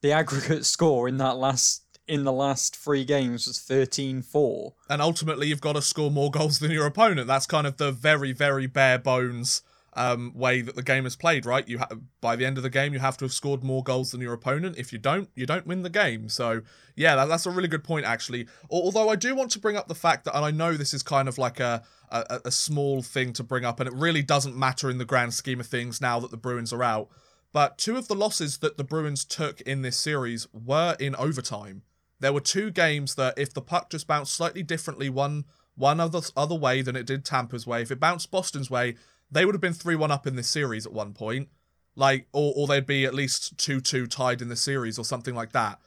The 0.00 0.12
aggregate 0.12 0.64
score 0.64 1.08
in 1.08 1.18
that 1.18 1.36
last 1.36 1.82
in 2.06 2.24
the 2.24 2.32
last 2.32 2.76
three 2.76 3.04
games 3.04 3.46
was 3.46 3.58
13-4. 3.58 4.72
And 4.90 5.00
ultimately, 5.00 5.48
you've 5.48 5.62
got 5.62 5.72
to 5.72 5.82
score 5.82 6.10
more 6.10 6.30
goals 6.30 6.58
than 6.58 6.70
your 6.70 6.86
opponent. 6.86 7.26
That's 7.26 7.46
kind 7.46 7.66
of 7.66 7.78
the 7.78 7.92
very, 7.92 8.32
very 8.32 8.66
bare 8.66 8.98
bones 8.98 9.62
um, 9.96 10.32
way 10.34 10.60
that 10.60 10.76
the 10.76 10.82
game 10.82 11.06
is 11.06 11.16
played, 11.16 11.46
right? 11.46 11.68
You 11.68 11.78
ha- 11.78 11.88
by 12.20 12.36
the 12.36 12.44
end 12.44 12.56
of 12.56 12.62
the 12.62 12.70
game, 12.70 12.92
you 12.92 12.98
have 13.00 13.16
to 13.18 13.24
have 13.24 13.32
scored 13.32 13.62
more 13.62 13.82
goals 13.82 14.12
than 14.12 14.20
your 14.20 14.32
opponent. 14.32 14.78
If 14.78 14.92
you 14.92 14.98
don't, 14.98 15.28
you 15.34 15.46
don't 15.46 15.66
win 15.66 15.82
the 15.82 15.90
game. 15.90 16.28
So 16.28 16.62
yeah, 16.96 17.16
that, 17.16 17.26
that's 17.26 17.46
a 17.46 17.50
really 17.50 17.68
good 17.68 17.84
point, 17.84 18.06
actually. 18.06 18.46
Although 18.70 19.08
I 19.08 19.16
do 19.16 19.34
want 19.34 19.50
to 19.52 19.58
bring 19.58 19.76
up 19.76 19.88
the 19.88 19.94
fact 19.94 20.24
that, 20.24 20.36
and 20.36 20.44
I 20.44 20.50
know 20.50 20.74
this 20.74 20.94
is 20.94 21.02
kind 21.02 21.28
of 21.28 21.38
like 21.38 21.60
a, 21.60 21.82
a 22.10 22.40
a 22.46 22.50
small 22.50 23.02
thing 23.02 23.32
to 23.34 23.42
bring 23.42 23.64
up, 23.64 23.80
and 23.80 23.88
it 23.88 23.94
really 23.94 24.22
doesn't 24.22 24.56
matter 24.56 24.90
in 24.90 24.98
the 24.98 25.04
grand 25.04 25.34
scheme 25.34 25.60
of 25.60 25.66
things 25.66 26.00
now 26.00 26.20
that 26.20 26.30
the 26.30 26.36
Bruins 26.36 26.72
are 26.72 26.82
out. 26.82 27.08
But 27.52 27.78
two 27.78 27.96
of 27.96 28.08
the 28.08 28.16
losses 28.16 28.58
that 28.58 28.76
the 28.76 28.84
Bruins 28.84 29.24
took 29.24 29.60
in 29.60 29.82
this 29.82 29.96
series 29.96 30.48
were 30.52 30.96
in 30.98 31.14
overtime. 31.14 31.82
There 32.20 32.32
were 32.32 32.40
two 32.40 32.70
games 32.70 33.14
that, 33.16 33.38
if 33.38 33.52
the 33.52 33.60
puck 33.60 33.90
just 33.90 34.06
bounced 34.06 34.34
slightly 34.34 34.62
differently, 34.62 35.08
one 35.08 35.44
one 35.76 36.00
other 36.00 36.20
other 36.36 36.54
way 36.54 36.82
than 36.82 36.96
it 36.96 37.06
did 37.06 37.24
Tampa's 37.24 37.66
way, 37.66 37.82
if 37.82 37.90
it 37.90 38.00
bounced 38.00 38.30
Boston's 38.30 38.70
way, 38.70 38.96
they 39.34 39.44
would 39.44 39.54
have 39.54 39.60
been 39.60 39.74
3 39.74 39.96
1 39.96 40.10
up 40.10 40.26
in 40.26 40.36
this 40.36 40.48
series 40.48 40.86
at 40.86 40.92
one 40.92 41.12
point. 41.12 41.48
Like, 41.96 42.26
or, 42.32 42.52
or 42.56 42.66
they'd 42.66 42.86
be 42.86 43.04
at 43.04 43.14
least 43.14 43.58
2 43.58 43.80
2 43.80 44.06
tied 44.06 44.40
in 44.40 44.48
the 44.48 44.56
series 44.56 44.98
or 44.98 45.04
something 45.04 45.34
like 45.34 45.52
that. 45.52 45.78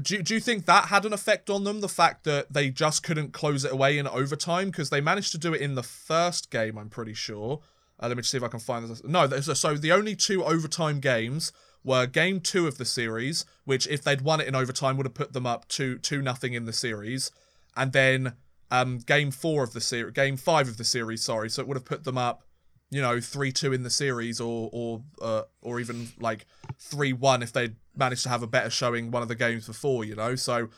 Do, 0.00 0.22
do 0.22 0.34
you 0.34 0.40
think 0.40 0.66
that 0.66 0.86
had 0.86 1.04
an 1.04 1.12
effect 1.12 1.48
on 1.50 1.64
them? 1.64 1.80
The 1.80 1.88
fact 1.88 2.24
that 2.24 2.52
they 2.52 2.70
just 2.70 3.02
couldn't 3.02 3.32
close 3.32 3.64
it 3.64 3.72
away 3.72 3.98
in 3.98 4.06
overtime? 4.06 4.70
Because 4.70 4.90
they 4.90 5.00
managed 5.00 5.32
to 5.32 5.38
do 5.38 5.54
it 5.54 5.60
in 5.60 5.74
the 5.74 5.82
first 5.82 6.50
game, 6.50 6.78
I'm 6.78 6.90
pretty 6.90 7.14
sure. 7.14 7.60
Uh, 8.00 8.08
let 8.08 8.16
me 8.16 8.22
just 8.22 8.30
see 8.30 8.36
if 8.36 8.44
I 8.44 8.48
can 8.48 8.60
find 8.60 8.88
this. 8.88 9.02
No, 9.02 9.26
so 9.40 9.74
the 9.74 9.92
only 9.92 10.14
two 10.14 10.44
overtime 10.44 11.00
games 11.00 11.52
were 11.82 12.06
game 12.06 12.40
two 12.40 12.66
of 12.66 12.78
the 12.78 12.84
series, 12.84 13.44
which 13.64 13.86
if 13.88 14.02
they'd 14.02 14.20
won 14.20 14.40
it 14.40 14.46
in 14.46 14.54
overtime 14.54 14.96
would 14.96 15.06
have 15.06 15.14
put 15.14 15.32
them 15.32 15.46
up 15.46 15.66
two 15.68 15.98
two 15.98 16.22
nothing 16.22 16.52
in 16.52 16.64
the 16.64 16.72
series, 16.72 17.32
and 17.76 17.92
then 17.92 18.34
um 18.70 18.98
game 18.98 19.30
four 19.30 19.64
of 19.64 19.72
the 19.72 19.80
series, 19.80 20.12
game 20.12 20.36
five 20.36 20.68
of 20.68 20.76
the 20.76 20.84
series, 20.84 21.24
sorry, 21.24 21.48
so 21.48 21.62
it 21.62 21.66
would 21.66 21.76
have 21.76 21.84
put 21.84 22.04
them 22.04 22.18
up 22.18 22.44
you 22.90 23.02
know, 23.02 23.20
three 23.20 23.52
two 23.52 23.72
in 23.72 23.82
the 23.82 23.90
series, 23.90 24.40
or 24.40 24.70
or 24.72 25.02
uh, 25.20 25.42
or 25.62 25.80
even 25.80 26.08
like 26.18 26.46
three 26.78 27.12
one 27.12 27.42
if 27.42 27.52
they 27.52 27.70
managed 27.96 28.22
to 28.22 28.28
have 28.28 28.42
a 28.42 28.46
better 28.46 28.70
showing 28.70 29.10
one 29.10 29.22
of 29.22 29.28
the 29.28 29.34
games 29.34 29.66
before. 29.66 30.04
You 30.04 30.14
know, 30.14 30.36
so 30.36 30.68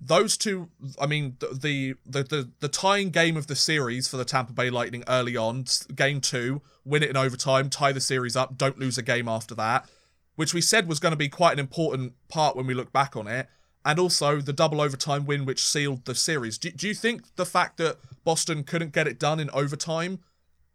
those 0.00 0.36
two. 0.36 0.70
I 0.98 1.06
mean, 1.06 1.36
the 1.40 1.96
the 2.04 2.22
the 2.22 2.50
the 2.60 2.68
tying 2.68 3.10
game 3.10 3.36
of 3.36 3.48
the 3.48 3.56
series 3.56 4.08
for 4.08 4.16
the 4.16 4.24
Tampa 4.24 4.52
Bay 4.52 4.70
Lightning 4.70 5.04
early 5.08 5.36
on, 5.36 5.64
game 5.94 6.20
two, 6.20 6.62
win 6.84 7.02
it 7.02 7.10
in 7.10 7.16
overtime, 7.16 7.68
tie 7.68 7.92
the 7.92 8.00
series 8.00 8.36
up, 8.36 8.56
don't 8.56 8.78
lose 8.78 8.96
a 8.96 9.02
game 9.02 9.28
after 9.28 9.54
that, 9.56 9.88
which 10.36 10.54
we 10.54 10.60
said 10.60 10.88
was 10.88 11.00
going 11.00 11.12
to 11.12 11.16
be 11.16 11.28
quite 11.28 11.52
an 11.52 11.58
important 11.58 12.14
part 12.28 12.56
when 12.56 12.66
we 12.66 12.74
look 12.74 12.92
back 12.92 13.16
on 13.16 13.26
it. 13.26 13.48
And 13.84 13.98
also 13.98 14.40
the 14.40 14.52
double 14.52 14.80
overtime 14.80 15.24
win, 15.24 15.46
which 15.46 15.64
sealed 15.64 16.04
the 16.04 16.14
series. 16.14 16.58
Do, 16.58 16.70
do 16.70 16.88
you 16.88 16.94
think 16.94 17.36
the 17.36 17.46
fact 17.46 17.78
that 17.78 17.96
Boston 18.24 18.64
couldn't 18.64 18.92
get 18.92 19.06
it 19.06 19.18
done 19.18 19.40
in 19.40 19.48
overtime 19.50 20.18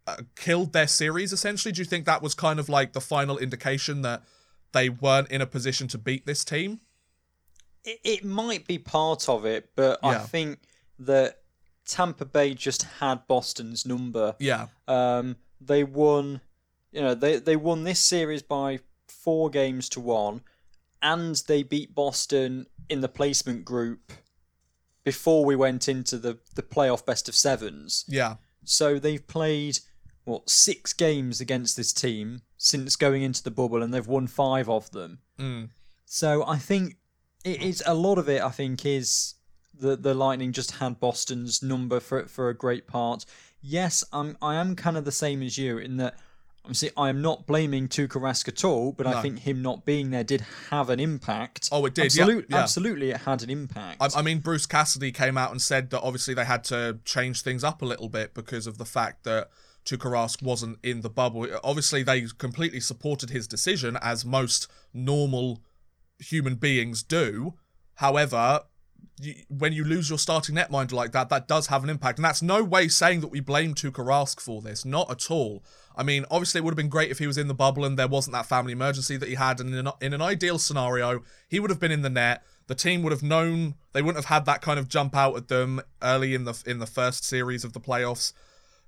uh, 0.06 0.16
killed 0.36 0.72
their 0.72 0.86
series 0.86 1.32
essentially. 1.32 1.72
Do 1.72 1.80
you 1.80 1.84
think 1.84 2.06
that 2.06 2.22
was 2.22 2.34
kind 2.34 2.58
of 2.58 2.68
like 2.68 2.92
the 2.92 3.00
final 3.00 3.38
indication 3.38 4.02
that 4.02 4.22
they 4.72 4.88
weren't 4.88 5.30
in 5.30 5.40
a 5.40 5.46
position 5.46 5.88
to 5.88 5.98
beat 5.98 6.26
this 6.26 6.44
team? 6.44 6.80
It, 7.84 8.00
it 8.04 8.24
might 8.24 8.66
be 8.66 8.78
part 8.78 9.28
of 9.28 9.44
it 9.44 9.68
but 9.76 9.98
yeah. 10.02 10.08
i 10.08 10.18
think 10.20 10.60
that 10.98 11.40
tampa 11.84 12.24
bay 12.24 12.54
just 12.54 12.82
had 12.98 13.26
boston's 13.26 13.84
number. 13.84 14.34
Yeah. 14.38 14.68
Um, 14.88 15.36
they 15.60 15.84
won 15.84 16.40
you 16.92 17.02
know 17.02 17.14
they, 17.14 17.38
they 17.38 17.56
won 17.56 17.84
this 17.84 18.00
series 18.00 18.42
by 18.42 18.80
four 19.08 19.50
games 19.50 19.88
to 19.90 20.00
one 20.00 20.42
and 21.02 21.36
they 21.46 21.62
beat 21.62 21.94
boston 21.94 22.66
in 22.88 23.00
the 23.00 23.08
placement 23.08 23.64
group 23.64 24.12
before 25.04 25.44
we 25.44 25.54
went 25.54 25.88
into 25.88 26.18
the, 26.18 26.38
the 26.54 26.62
playoff 26.62 27.04
best 27.04 27.28
of 27.28 27.34
sevens. 27.34 28.04
Yeah. 28.08 28.36
So 28.64 28.98
they've 28.98 29.26
played 29.26 29.80
what 30.24 30.48
six 30.48 30.92
games 30.92 31.40
against 31.40 31.76
this 31.76 31.92
team 31.92 32.42
since 32.56 32.96
going 32.96 33.22
into 33.22 33.42
the 33.42 33.50
bubble, 33.50 33.82
and 33.82 33.92
they've 33.92 34.06
won 34.06 34.26
five 34.26 34.68
of 34.68 34.90
them. 34.90 35.18
Mm. 35.38 35.68
So 36.06 36.44
I 36.46 36.58
think 36.58 36.96
it 37.44 37.62
is 37.62 37.82
a 37.86 37.94
lot 37.94 38.18
of 38.18 38.28
it. 38.28 38.42
I 38.42 38.50
think 38.50 38.84
is 38.86 39.34
the 39.78 39.96
the 39.96 40.14
Lightning 40.14 40.52
just 40.52 40.72
had 40.72 41.00
Boston's 41.00 41.62
number 41.62 42.00
for 42.00 42.26
for 42.26 42.48
a 42.48 42.54
great 42.54 42.86
part. 42.86 43.24
Yes, 43.60 44.04
I'm 44.12 44.36
I 44.40 44.56
am 44.56 44.76
kind 44.76 44.96
of 44.96 45.04
the 45.04 45.12
same 45.12 45.42
as 45.42 45.58
you 45.58 45.78
in 45.78 45.96
that. 45.98 46.18
I'm 46.66 46.72
see, 46.72 46.88
I 46.96 47.10
am 47.10 47.20
not 47.20 47.46
blaming 47.46 47.88
Tuukka 47.88 48.18
Rask 48.18 48.48
at 48.48 48.64
all, 48.64 48.92
but 48.92 49.04
no. 49.04 49.12
I 49.12 49.20
think 49.20 49.40
him 49.40 49.60
not 49.60 49.84
being 49.84 50.10
there 50.10 50.24
did 50.24 50.42
have 50.70 50.88
an 50.88 50.98
impact. 50.98 51.68
Oh, 51.70 51.84
it 51.84 51.94
did. 51.94 52.06
Absolute, 52.06 52.46
yeah, 52.48 52.56
yeah. 52.56 52.62
Absolutely, 52.62 53.10
it 53.10 53.18
had 53.18 53.42
an 53.42 53.50
impact. 53.50 53.98
I, 54.00 54.20
I, 54.20 54.22
mean, 54.22 54.38
Bruce 54.38 54.64
Cassidy 54.64 55.12
came 55.12 55.36
out 55.36 55.50
and 55.50 55.60
said 55.60 55.90
that 55.90 56.00
obviously 56.00 56.32
they 56.32 56.46
had 56.46 56.64
to 56.64 57.00
change 57.04 57.42
things 57.42 57.64
up 57.64 57.82
a 57.82 57.84
little 57.84 58.08
bit 58.08 58.32
because 58.32 58.66
of 58.66 58.78
the 58.78 58.86
fact 58.86 59.24
that 59.24 59.50
Tuukka 59.84 60.10
Rask 60.10 60.42
wasn't 60.42 60.78
in 60.82 61.02
the 61.02 61.10
bubble. 61.10 61.46
Obviously, 61.62 62.02
they 62.02 62.26
completely 62.38 62.80
supported 62.80 63.30
his 63.30 63.46
decision, 63.46 63.98
as 64.00 64.24
most 64.24 64.66
normal 64.92 65.62
human 66.18 66.54
beings 66.54 67.02
do. 67.02 67.54
However, 67.96 68.62
when 69.48 69.72
you 69.72 69.84
lose 69.84 70.08
your 70.08 70.18
starting 70.18 70.56
netminder 70.56 70.92
like 70.92 71.12
that, 71.12 71.28
that 71.28 71.46
does 71.46 71.68
have 71.68 71.84
an 71.84 71.90
impact. 71.90 72.18
And 72.18 72.24
that's 72.24 72.42
no 72.42 72.64
way 72.64 72.88
saying 72.88 73.20
that 73.20 73.28
we 73.28 73.40
blame 73.40 73.74
Tuukka 73.74 74.04
Rask 74.04 74.40
for 74.40 74.60
this. 74.60 74.84
Not 74.84 75.10
at 75.10 75.30
all. 75.30 75.62
I 75.96 76.02
mean, 76.02 76.24
obviously, 76.30 76.58
it 76.58 76.64
would 76.64 76.72
have 76.72 76.76
been 76.76 76.88
great 76.88 77.10
if 77.10 77.18
he 77.18 77.26
was 77.26 77.38
in 77.38 77.46
the 77.46 77.54
bubble 77.54 77.84
and 77.84 77.98
there 77.98 78.08
wasn't 78.08 78.34
that 78.34 78.46
family 78.46 78.72
emergency 78.72 79.16
that 79.16 79.28
he 79.28 79.36
had. 79.36 79.60
And 79.60 79.72
in 79.72 79.86
an, 79.86 79.92
in 80.00 80.12
an 80.14 80.22
ideal 80.22 80.58
scenario, 80.58 81.22
he 81.48 81.60
would 81.60 81.70
have 81.70 81.78
been 81.78 81.92
in 81.92 82.02
the 82.02 82.10
net. 82.10 82.42
The 82.66 82.74
team 82.74 83.02
would 83.02 83.12
have 83.12 83.22
known 83.22 83.74
they 83.92 84.02
wouldn't 84.02 84.24
have 84.24 84.34
had 84.34 84.46
that 84.46 84.62
kind 84.62 84.78
of 84.78 84.88
jump 84.88 85.14
out 85.14 85.36
at 85.36 85.48
them 85.48 85.80
early 86.02 86.34
in 86.34 86.44
the 86.44 86.60
in 86.66 86.78
the 86.78 86.86
first 86.86 87.24
series 87.24 87.62
of 87.62 87.74
the 87.74 87.80
playoffs. 87.80 88.32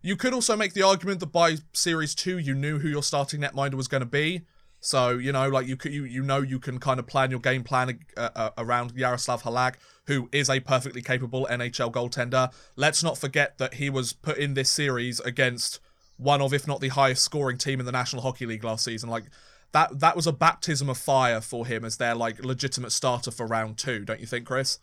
You 0.07 0.15
could 0.15 0.33
also 0.33 0.55
make 0.55 0.73
the 0.73 0.83
argument 0.83 1.19
that 1.19 1.33
by 1.33 1.57
series 1.73 2.15
two, 2.15 2.39
you 2.39 2.55
knew 2.55 2.79
who 2.79 2.87
your 2.89 3.03
starting 3.03 3.41
netminder 3.41 3.75
was 3.75 3.89
going 3.89 4.03
to 4.03 4.07
be. 4.07 4.43
So 4.79 5.19
you 5.19 5.33
know, 5.33 5.49
like 5.49 5.67
you 5.67 5.77
could, 5.77 5.93
you 5.93 6.05
you 6.05 6.23
know, 6.23 6.43
you 6.43 6.61
can 6.61 6.79
kind 6.79 7.01
of 7.01 7.09
plan 7.09 7.33
your 7.33 7.41
game 7.41 7.65
plan 7.65 7.99
uh, 8.17 8.29
uh, 8.37 8.51
around 8.57 8.93
Yaroslav 8.95 9.43
Halak, 9.43 9.75
who 10.07 10.29
is 10.31 10.49
a 10.49 10.61
perfectly 10.61 11.03
capable 11.03 11.49
NHL 11.51 11.91
goaltender. 11.91 12.53
Let's 12.77 13.03
not 13.03 13.19
forget 13.19 13.59
that 13.59 13.75
he 13.75 13.91
was 13.91 14.13
put 14.13 14.39
in 14.39 14.55
this 14.55 14.71
series 14.71 15.19
against 15.19 15.81
one 16.19 16.41
of, 16.41 16.55
if 16.55 16.69
not 16.69 16.81
the 16.81 16.91
highest 16.91 17.25
scoring 17.25 17.59
team 17.59 17.81
in 17.81 17.87
the 17.87 17.91
National 17.91 18.23
Hockey 18.23 18.47
League 18.47 18.63
last 18.63 18.85
season. 18.85 19.11
Like 19.11 19.25
that, 19.73 19.99
that 19.99 20.15
was 20.15 20.29
a 20.29 20.33
baptism 20.33 20.89
of 20.89 20.99
fire 20.99 21.41
for 21.41 21.67
him 21.67 21.85
as 21.85 21.97
their 21.97 22.15
like 22.15 22.45
legitimate 22.45 22.93
starter 22.93 23.33
for 23.33 23.45
round 23.45 23.77
two. 23.77 24.05
Don't 24.05 24.21
you 24.21 24.27
think, 24.27 24.47
Chris? 24.47 24.79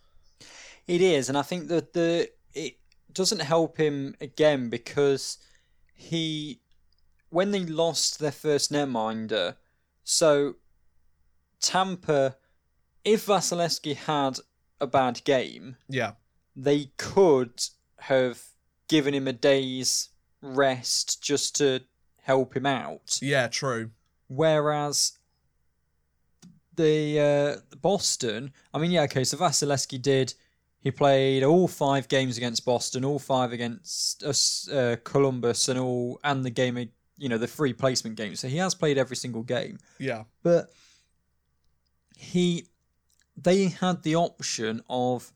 It 0.85 0.99
is, 0.99 1.29
and 1.29 1.37
I 1.37 1.43
think 1.43 1.69
that 1.69 1.93
the 1.93 2.29
it 2.53 2.75
doesn't 3.13 3.41
help 3.41 3.77
him 3.77 4.15
again 4.19 4.69
because 4.69 5.37
he, 5.93 6.61
when 7.29 7.51
they 7.51 7.61
lost 7.61 8.19
their 8.19 8.31
first 8.31 8.71
netminder, 8.71 9.55
so 10.03 10.55
Tampa, 11.59 12.35
if 13.03 13.25
Vasilevskiy 13.25 13.95
had 13.95 14.39
a 14.79 14.87
bad 14.87 15.23
game, 15.23 15.77
yeah, 15.87 16.13
they 16.55 16.91
could 16.97 17.63
have 17.99 18.41
given 18.87 19.13
him 19.13 19.27
a 19.27 19.33
day's 19.33 20.09
rest 20.41 21.23
just 21.23 21.55
to 21.55 21.81
help 22.21 22.55
him 22.55 22.65
out. 22.65 23.19
Yeah, 23.21 23.47
true. 23.47 23.91
Whereas 24.27 25.13
the 26.75 27.19
uh, 27.71 27.77
Boston, 27.77 28.51
I 28.73 28.79
mean, 28.79 28.91
yeah, 28.91 29.03
okay, 29.03 29.23
so 29.23 29.37
Vasilevskiy 29.37 30.01
did 30.01 30.33
he 30.83 30.91
played 30.91 31.43
all 31.43 31.69
five 31.69 32.09
games 32.09 32.35
against 32.35 32.65
Boston, 32.65 33.05
all 33.05 33.17
five 33.17 33.53
against 33.53 34.21
uh, 34.71 34.97
Columbus, 35.05 35.69
and 35.69 35.79
all 35.79 36.19
and 36.25 36.43
the 36.43 36.49
game, 36.49 36.89
you 37.17 37.29
know, 37.29 37.37
the 37.37 37.47
free 37.47 37.71
placement 37.71 38.17
game. 38.17 38.35
So 38.35 38.49
he 38.49 38.57
has 38.57 38.75
played 38.75 38.97
every 38.97 39.15
single 39.15 39.43
game. 39.43 39.79
Yeah, 39.97 40.23
but 40.43 40.67
he, 42.17 42.67
they 43.37 43.69
had 43.69 44.03
the 44.03 44.17
option 44.17 44.83
of 44.89 45.31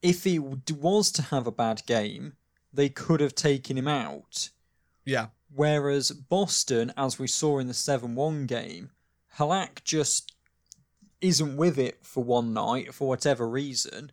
if 0.00 0.24
he 0.24 0.38
was 0.38 1.12
to 1.12 1.22
have 1.22 1.46
a 1.46 1.52
bad 1.52 1.82
game, 1.86 2.32
they 2.72 2.88
could 2.88 3.20
have 3.20 3.34
taken 3.34 3.76
him 3.76 3.88
out. 3.88 4.48
Yeah. 5.04 5.26
Whereas 5.54 6.10
Boston, 6.10 6.92
as 6.96 7.18
we 7.18 7.26
saw 7.26 7.58
in 7.58 7.66
the 7.66 7.74
seven-one 7.74 8.46
game, 8.46 8.90
Halak 9.36 9.84
just 9.84 10.32
isn't 11.20 11.56
with 11.56 11.78
it 11.78 11.98
for 12.02 12.24
one 12.24 12.54
night 12.54 12.94
for 12.94 13.08
whatever 13.08 13.48
reason 13.48 14.12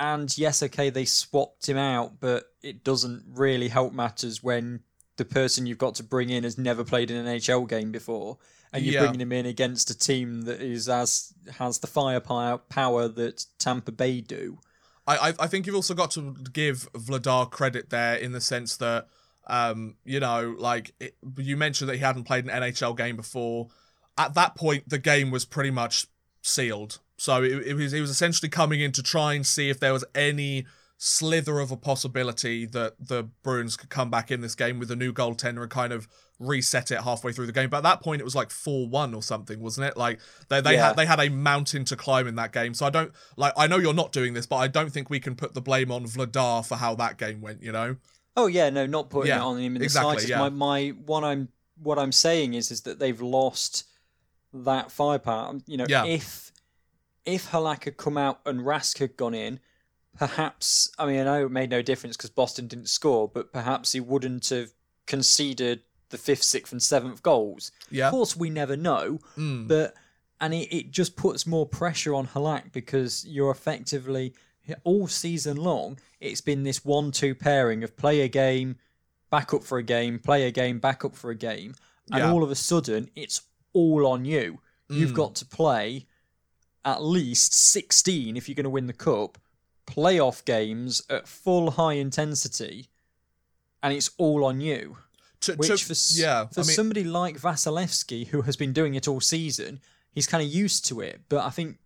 and 0.00 0.36
yes, 0.36 0.62
okay, 0.62 0.88
they 0.88 1.04
swapped 1.04 1.68
him 1.68 1.76
out, 1.76 2.20
but 2.20 2.46
it 2.62 2.82
doesn't 2.82 3.22
really 3.28 3.68
help 3.68 3.92
matters 3.92 4.42
when 4.42 4.80
the 5.18 5.26
person 5.26 5.66
you've 5.66 5.78
got 5.78 5.94
to 5.96 6.02
bring 6.02 6.30
in 6.30 6.42
has 6.42 6.56
never 6.56 6.82
played 6.82 7.10
an 7.10 7.26
NHL 7.26 7.68
game 7.68 7.92
before, 7.92 8.38
and 8.72 8.82
you're 8.82 8.94
yeah. 8.94 9.00
bringing 9.00 9.20
him 9.20 9.32
in 9.32 9.44
against 9.44 9.90
a 9.90 9.98
team 9.98 10.42
that 10.42 10.62
is 10.62 10.88
as 10.88 11.34
has 11.58 11.80
the 11.80 11.86
firepower 11.86 12.56
power 12.56 13.08
that 13.08 13.44
Tampa 13.58 13.92
Bay 13.92 14.22
do. 14.22 14.58
I 15.06 15.34
I 15.38 15.46
think 15.46 15.66
you've 15.66 15.76
also 15.76 15.94
got 15.94 16.12
to 16.12 16.34
give 16.50 16.90
Vladar 16.94 17.50
credit 17.50 17.90
there 17.90 18.14
in 18.14 18.32
the 18.32 18.40
sense 18.40 18.78
that 18.78 19.06
um 19.46 19.96
you 20.04 20.20
know 20.20 20.54
like 20.58 20.94
it, 20.98 21.16
you 21.36 21.56
mentioned 21.58 21.90
that 21.90 21.96
he 21.96 22.02
hadn't 22.02 22.24
played 22.24 22.46
an 22.46 22.62
NHL 22.62 22.96
game 22.96 23.16
before. 23.16 23.68
At 24.16 24.34
that 24.34 24.54
point, 24.54 24.88
the 24.88 24.98
game 24.98 25.30
was 25.30 25.44
pretty 25.44 25.70
much 25.70 26.06
sealed 26.42 27.00
So 27.20 27.42
it, 27.42 27.66
it 27.66 27.74
was 27.74 27.92
it 27.92 28.00
was 28.00 28.08
essentially 28.08 28.48
coming 28.48 28.80
in 28.80 28.92
to 28.92 29.02
try 29.02 29.34
and 29.34 29.46
see 29.46 29.68
if 29.68 29.78
there 29.78 29.92
was 29.92 30.06
any 30.14 30.64
slither 30.96 31.60
of 31.60 31.70
a 31.70 31.76
possibility 31.76 32.64
that 32.64 32.94
the 32.98 33.24
Bruins 33.42 33.76
could 33.76 33.90
come 33.90 34.10
back 34.10 34.30
in 34.30 34.40
this 34.40 34.54
game 34.54 34.78
with 34.78 34.90
a 34.90 34.96
new 34.96 35.12
goaltender 35.12 35.60
and 35.60 35.70
kind 35.70 35.92
of 35.92 36.08
reset 36.38 36.90
it 36.90 37.02
halfway 37.02 37.30
through 37.32 37.44
the 37.44 37.52
game. 37.52 37.68
But 37.68 37.78
at 37.78 37.82
that 37.82 38.00
point, 38.02 38.22
it 38.22 38.24
was 38.24 38.34
like 38.34 38.50
four 38.50 38.88
one 38.88 39.12
or 39.12 39.22
something, 39.22 39.60
wasn't 39.60 39.88
it? 39.88 39.98
Like 39.98 40.18
they 40.48 40.62
they 40.62 40.72
Yeah. 40.74 40.86
had 40.88 40.96
they 40.96 41.04
had 41.04 41.20
a 41.20 41.28
mountain 41.28 41.84
to 41.86 41.96
climb 41.96 42.26
in 42.26 42.36
that 42.36 42.52
game. 42.52 42.72
So 42.72 42.86
I 42.86 42.90
don't 42.90 43.12
like 43.36 43.52
I 43.54 43.66
know 43.66 43.76
you're 43.76 43.92
not 43.92 44.12
doing 44.12 44.32
this, 44.32 44.46
but 44.46 44.56
I 44.56 44.66
don't 44.68 44.90
think 44.90 45.10
we 45.10 45.20
can 45.20 45.36
put 45.36 45.52
the 45.52 45.60
blame 45.60 45.92
on 45.92 46.04
Vladar 46.06 46.66
for 46.66 46.76
how 46.76 46.94
that 46.94 47.18
game 47.18 47.42
went. 47.42 47.62
You 47.62 47.72
know? 47.72 47.96
Oh 48.34 48.46
yeah, 48.46 48.70
no, 48.70 48.86
not 48.86 49.10
putting 49.10 49.28
Yeah, 49.28 49.40
it 49.40 49.42
on 49.42 49.58
him 49.58 49.76
in 49.76 49.80
the 49.80 49.84
exactly, 49.84 50.12
slightest. 50.12 50.28
yeah. 50.30 50.38
My 50.38 50.48
my 50.48 50.88
what 51.04 51.22
I'm 51.22 51.48
what 51.82 51.98
I'm 51.98 52.12
saying 52.12 52.54
is 52.54 52.70
is 52.70 52.80
that 52.82 52.98
they've 52.98 53.20
lost 53.20 53.84
that 54.54 54.90
firepower. 54.90 55.58
You 55.66 55.76
know, 55.76 55.86
if 55.88 56.49
if 57.24 57.50
Halak 57.50 57.84
had 57.84 57.96
come 57.96 58.16
out 58.18 58.40
and 58.46 58.60
Rask 58.60 58.98
had 58.98 59.16
gone 59.16 59.34
in, 59.34 59.60
perhaps 60.16 60.90
I 60.98 61.06
mean 61.06 61.20
I 61.20 61.24
know 61.24 61.46
it 61.46 61.50
made 61.52 61.70
no 61.70 61.82
difference 61.82 62.16
because 62.16 62.30
Boston 62.30 62.66
didn't 62.66 62.88
score, 62.88 63.28
but 63.28 63.52
perhaps 63.52 63.92
he 63.92 64.00
wouldn't 64.00 64.48
have 64.48 64.70
conceded 65.06 65.82
the 66.10 66.18
fifth, 66.18 66.42
sixth, 66.42 66.72
and 66.72 66.82
seventh 66.82 67.22
goals. 67.22 67.70
Yeah. 67.90 68.06
Of 68.08 68.12
course, 68.12 68.36
we 68.36 68.50
never 68.50 68.76
know, 68.76 69.20
Mm. 69.36 69.68
but 69.68 69.94
and 70.40 70.54
it, 70.54 70.74
it 70.74 70.90
just 70.90 71.16
puts 71.16 71.46
more 71.46 71.66
pressure 71.66 72.14
on 72.14 72.26
Halak 72.28 72.72
because 72.72 73.24
you're 73.26 73.50
effectively 73.50 74.34
all 74.84 75.06
season 75.06 75.56
long. 75.56 75.98
It's 76.20 76.40
been 76.40 76.62
this 76.62 76.84
one-two 76.84 77.34
pairing 77.34 77.82
of 77.84 77.96
play 77.96 78.20
a 78.22 78.28
game, 78.28 78.76
back 79.30 79.52
up 79.52 79.62
for 79.64 79.78
a 79.78 79.82
game, 79.82 80.18
play 80.18 80.46
a 80.46 80.50
game, 80.50 80.78
back 80.78 81.04
up 81.04 81.14
for 81.14 81.30
a 81.30 81.34
game, 81.34 81.74
and 82.10 82.20
Yeah. 82.24 82.32
all 82.32 82.42
of 82.42 82.50
a 82.50 82.54
sudden 82.54 83.10
it's 83.14 83.42
all 83.72 84.06
on 84.06 84.24
you. 84.24 84.60
You've 84.88 85.10
Mm. 85.12 85.14
got 85.14 85.34
to 85.36 85.44
play 85.44 86.06
at 86.84 87.02
least 87.02 87.54
16 87.54 88.36
if 88.36 88.48
you're 88.48 88.54
going 88.54 88.64
to 88.64 88.70
win 88.70 88.86
the 88.86 88.92
cup, 88.92 89.38
playoff 89.86 90.44
games 90.44 91.02
at 91.10 91.28
full 91.28 91.72
high 91.72 91.94
intensity, 91.94 92.88
and 93.82 93.92
it's 93.92 94.10
all 94.18 94.44
on 94.44 94.60
you. 94.60 94.98
To, 95.42 95.54
Which 95.54 95.68
to- 95.86 95.94
for, 95.94 96.20
yeah, 96.20 96.46
for 96.46 96.60
I 96.60 96.64
mean, 96.64 96.74
somebody 96.74 97.04
like 97.04 97.40
Vasilevskiy, 97.40 98.28
who 98.28 98.42
has 98.42 98.56
been 98.56 98.72
doing 98.72 98.94
it 98.94 99.08
all 99.08 99.20
season, 99.20 99.80
he's 100.12 100.26
kind 100.26 100.42
of 100.44 100.52
used 100.52 100.84
to 100.86 101.00
it. 101.00 101.22
But 101.28 101.44
I 101.44 101.50
think 101.50 101.78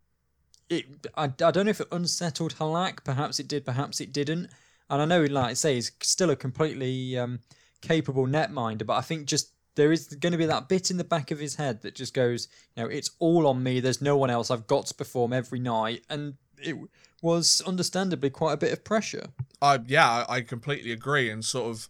it. 0.69 0.87
I, 1.17 1.25
I 1.25 1.29
don't 1.29 1.65
know 1.67 1.71
if 1.71 1.81
it 1.81 1.89
unsettled 1.93 2.57
Halak. 2.57 3.05
Perhaps 3.05 3.39
it 3.39 3.47
did. 3.47 3.65
Perhaps 3.65 4.01
it 4.01 4.13
didn't. 4.13 4.51
And 4.91 5.03
I 5.03 5.05
know, 5.05 5.23
like 5.25 5.51
I 5.51 5.55
say, 5.55 5.75
he's 5.77 5.93
still 6.03 6.31
a 6.31 6.37
completely 6.37 7.17
um, 7.17 7.39
capable 7.81 8.27
netminder. 8.27 8.85
But 8.85 8.95
I 8.95 9.03
think 9.03 9.27
just 9.27 9.53
there 9.75 9.93
is 9.93 10.07
going 10.07 10.33
to 10.33 10.38
be 10.38 10.47
that 10.47 10.69
bit 10.69 10.90
in 10.90 10.97
the 10.97 11.04
back 11.04 11.31
of 11.31 11.38
his 11.38 11.57
head 11.57 11.83
that 11.83 11.95
just 11.95 12.14
goes, 12.14 12.49
you 12.76 12.83
know, 12.83 12.88
it's 12.88 13.11
all 13.19 13.47
on 13.47 13.62
me. 13.62 13.81
There's 13.81 14.00
no 14.00 14.16
one 14.16 14.31
else. 14.31 14.50
I've 14.50 14.66
got 14.66 14.87
to 14.87 14.95
perform 14.95 15.33
every 15.33 15.59
night, 15.59 16.02
and 16.09 16.35
it 16.62 16.76
was 17.23 17.62
understandably 17.66 18.31
quite 18.31 18.52
a 18.52 18.57
bit 18.57 18.73
of 18.73 18.85
pressure. 18.85 19.28
I 19.61 19.81
yeah, 19.87 20.25
I 20.28 20.43
completely 20.43 20.93
agree. 20.93 21.31
And 21.31 21.45
sort 21.45 21.71
of 21.71 21.88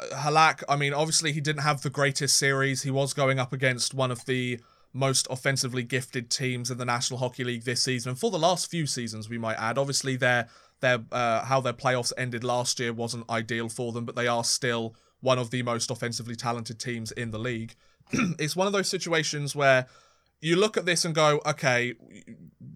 uh, 0.00 0.16
Halak, 0.16 0.62
I 0.68 0.76
mean, 0.76 0.92
obviously 0.92 1.32
he 1.32 1.40
didn't 1.40 1.62
have 1.62 1.82
the 1.82 1.90
greatest 1.90 2.36
series. 2.36 2.82
He 2.82 2.90
was 2.90 3.12
going 3.12 3.38
up 3.38 3.52
against 3.52 3.94
one 3.94 4.10
of 4.10 4.24
the 4.24 4.60
most 4.92 5.26
offensively 5.30 5.84
gifted 5.84 6.30
teams 6.30 6.70
in 6.70 6.78
the 6.78 6.84
National 6.84 7.20
Hockey 7.20 7.44
League 7.44 7.64
this 7.64 7.82
season, 7.82 8.10
and 8.10 8.18
for 8.18 8.30
the 8.30 8.38
last 8.38 8.70
few 8.70 8.86
seasons, 8.86 9.28
we 9.28 9.38
might 9.38 9.56
add. 9.56 9.78
Obviously, 9.78 10.16
their 10.16 10.48
their 10.80 11.04
uh, 11.12 11.44
how 11.44 11.60
their 11.60 11.72
playoffs 11.72 12.12
ended 12.18 12.42
last 12.42 12.80
year 12.80 12.92
wasn't 12.92 13.28
ideal 13.30 13.68
for 13.68 13.92
them, 13.92 14.04
but 14.04 14.16
they 14.16 14.26
are 14.26 14.44
still 14.44 14.94
one 15.20 15.38
of 15.38 15.50
the 15.50 15.62
most 15.62 15.90
offensively 15.90 16.36
talented 16.36 16.78
teams 16.78 17.12
in 17.12 17.30
the 17.30 17.38
league. 17.38 17.74
it's 18.12 18.56
one 18.56 18.66
of 18.66 18.72
those 18.72 18.88
situations 18.88 19.54
where 19.54 19.86
you 20.40 20.56
look 20.56 20.76
at 20.76 20.86
this 20.86 21.04
and 21.04 21.14
go, 21.14 21.40
okay, 21.46 21.94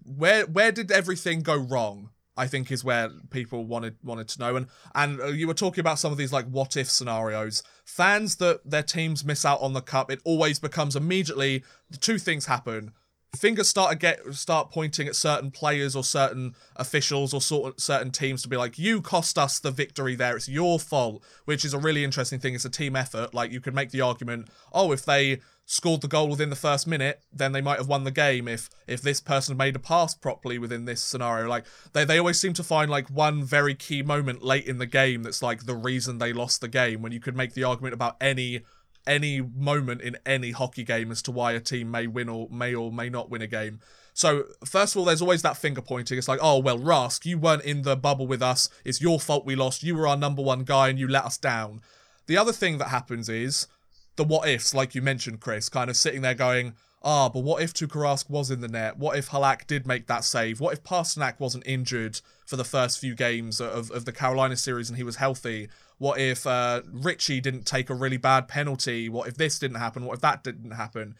where 0.05 0.45
where 0.45 0.71
did 0.71 0.91
everything 0.91 1.41
go 1.41 1.55
wrong? 1.55 2.09
I 2.37 2.47
think 2.47 2.69
is 2.71 2.83
where 2.83 3.09
people 3.29 3.63
wanted 3.63 3.95
wanted 4.03 4.27
to 4.29 4.39
know, 4.39 4.55
and 4.55 4.67
and 4.93 5.21
uh, 5.21 5.27
you 5.27 5.47
were 5.47 5.53
talking 5.53 5.79
about 5.79 5.99
some 5.99 6.11
of 6.11 6.17
these 6.17 6.33
like 6.33 6.45
what 6.47 6.75
if 6.75 6.89
scenarios. 6.89 7.63
Fans 7.85 8.35
that 8.37 8.69
their 8.69 8.83
teams 8.83 9.23
miss 9.23 9.45
out 9.45 9.61
on 9.61 9.73
the 9.73 9.81
cup, 9.81 10.11
it 10.11 10.19
always 10.25 10.59
becomes 10.59 10.95
immediately 10.95 11.63
two 12.01 12.17
things 12.17 12.45
happen. 12.45 12.91
Fingers 13.35 13.67
start 13.67 13.91
to 13.91 13.97
get 13.97 14.33
start 14.33 14.71
pointing 14.71 15.07
at 15.07 15.15
certain 15.15 15.51
players 15.51 15.95
or 15.95 16.03
certain 16.03 16.55
officials 16.75 17.33
or 17.33 17.41
sort 17.41 17.79
certain 17.79 18.11
teams 18.11 18.41
to 18.43 18.49
be 18.49 18.57
like, 18.57 18.77
you 18.77 19.01
cost 19.01 19.37
us 19.37 19.59
the 19.59 19.71
victory 19.71 20.15
there. 20.15 20.35
It's 20.35 20.49
your 20.49 20.79
fault, 20.79 21.23
which 21.45 21.65
is 21.65 21.73
a 21.73 21.79
really 21.79 22.03
interesting 22.03 22.39
thing. 22.39 22.55
It's 22.55 22.65
a 22.65 22.69
team 22.69 22.95
effort. 22.95 23.33
Like 23.33 23.51
you 23.51 23.61
could 23.61 23.75
make 23.75 23.91
the 23.91 24.01
argument, 24.01 24.49
oh, 24.73 24.91
if 24.91 25.05
they 25.05 25.39
scored 25.65 26.01
the 26.01 26.07
goal 26.07 26.29
within 26.29 26.49
the 26.49 26.55
first 26.55 26.85
minute, 26.85 27.21
then 27.33 27.51
they 27.51 27.61
might 27.61 27.79
have 27.79 27.87
won 27.87 28.03
the 28.03 28.11
game 28.11 28.47
if 28.47 28.69
if 28.87 29.01
this 29.01 29.19
person 29.19 29.57
made 29.57 29.75
a 29.75 29.79
pass 29.79 30.13
properly 30.13 30.57
within 30.57 30.85
this 30.85 31.01
scenario. 31.01 31.47
Like 31.47 31.65
they, 31.93 32.05
they 32.05 32.19
always 32.19 32.39
seem 32.39 32.53
to 32.53 32.63
find 32.63 32.89
like 32.89 33.09
one 33.09 33.43
very 33.43 33.73
key 33.73 34.01
moment 34.01 34.43
late 34.43 34.65
in 34.65 34.77
the 34.77 34.85
game 34.85 35.23
that's 35.23 35.41
like 35.41 35.65
the 35.65 35.75
reason 35.75 36.17
they 36.17 36.33
lost 36.33 36.61
the 36.61 36.67
game 36.67 37.01
when 37.01 37.11
you 37.11 37.19
could 37.19 37.35
make 37.35 37.53
the 37.53 37.63
argument 37.63 37.93
about 37.93 38.15
any 38.21 38.61
any 39.07 39.41
moment 39.41 40.01
in 40.01 40.17
any 40.25 40.51
hockey 40.51 40.83
game 40.83 41.11
as 41.11 41.21
to 41.23 41.31
why 41.31 41.51
a 41.51 41.59
team 41.59 41.91
may 41.91 42.07
win 42.07 42.29
or 42.29 42.47
may 42.49 42.73
or 42.73 42.91
may 42.91 43.09
not 43.09 43.29
win 43.29 43.41
a 43.41 43.47
game. 43.47 43.79
So 44.13 44.45
first 44.63 44.95
of 44.95 44.99
all, 44.99 45.05
there's 45.05 45.21
always 45.21 45.41
that 45.41 45.57
finger 45.57 45.81
pointing. 45.81 46.17
It's 46.17 46.27
like, 46.27 46.39
oh 46.41 46.59
well, 46.59 46.79
Rask, 46.79 47.25
you 47.25 47.37
weren't 47.37 47.63
in 47.63 47.81
the 47.81 47.97
bubble 47.97 48.27
with 48.27 48.41
us. 48.41 48.69
It's 48.83 49.01
your 49.01 49.19
fault 49.19 49.45
we 49.45 49.55
lost. 49.55 49.83
You 49.83 49.95
were 49.95 50.07
our 50.07 50.17
number 50.17 50.41
one 50.41 50.63
guy 50.63 50.89
and 50.89 50.97
you 50.97 51.07
let 51.07 51.25
us 51.25 51.37
down. 51.37 51.81
The 52.27 52.37
other 52.37 52.53
thing 52.53 52.77
that 52.77 52.87
happens 52.87 53.29
is 53.29 53.67
the 54.15 54.23
what 54.23 54.47
ifs, 54.47 54.73
like 54.73 54.95
you 54.95 55.01
mentioned, 55.01 55.41
Chris, 55.41 55.69
kind 55.69 55.89
of 55.89 55.97
sitting 55.97 56.21
there 56.21 56.33
going, 56.33 56.73
ah, 57.03 57.29
but 57.29 57.43
what 57.43 57.61
if 57.61 57.73
Tuukka 57.73 58.01
Rask 58.01 58.29
was 58.29 58.49
in 58.49 58.61
the 58.61 58.67
net? 58.67 58.97
What 58.97 59.17
if 59.17 59.29
Halak 59.29 59.67
did 59.67 59.85
make 59.85 60.07
that 60.07 60.23
save? 60.23 60.59
What 60.59 60.73
if 60.73 60.83
Pastrnak 60.83 61.39
wasn't 61.39 61.67
injured 61.67 62.21
for 62.45 62.55
the 62.55 62.63
first 62.63 62.99
few 62.99 63.15
games 63.15 63.61
of, 63.61 63.91
of 63.91 64.05
the 64.05 64.11
Carolina 64.11 64.55
series 64.55 64.89
and 64.89 64.97
he 64.97 65.03
was 65.03 65.17
healthy? 65.17 65.69
What 65.97 66.19
if 66.19 66.45
uh, 66.45 66.81
Ritchie 66.91 67.41
didn't 67.41 67.65
take 67.65 67.89
a 67.89 67.95
really 67.95 68.17
bad 68.17 68.47
penalty? 68.47 69.07
What 69.09 69.27
if 69.27 69.35
this 69.35 69.59
didn't 69.59 69.77
happen? 69.77 70.05
What 70.05 70.15
if 70.15 70.21
that 70.21 70.43
didn't 70.43 70.71
happen? 70.71 71.15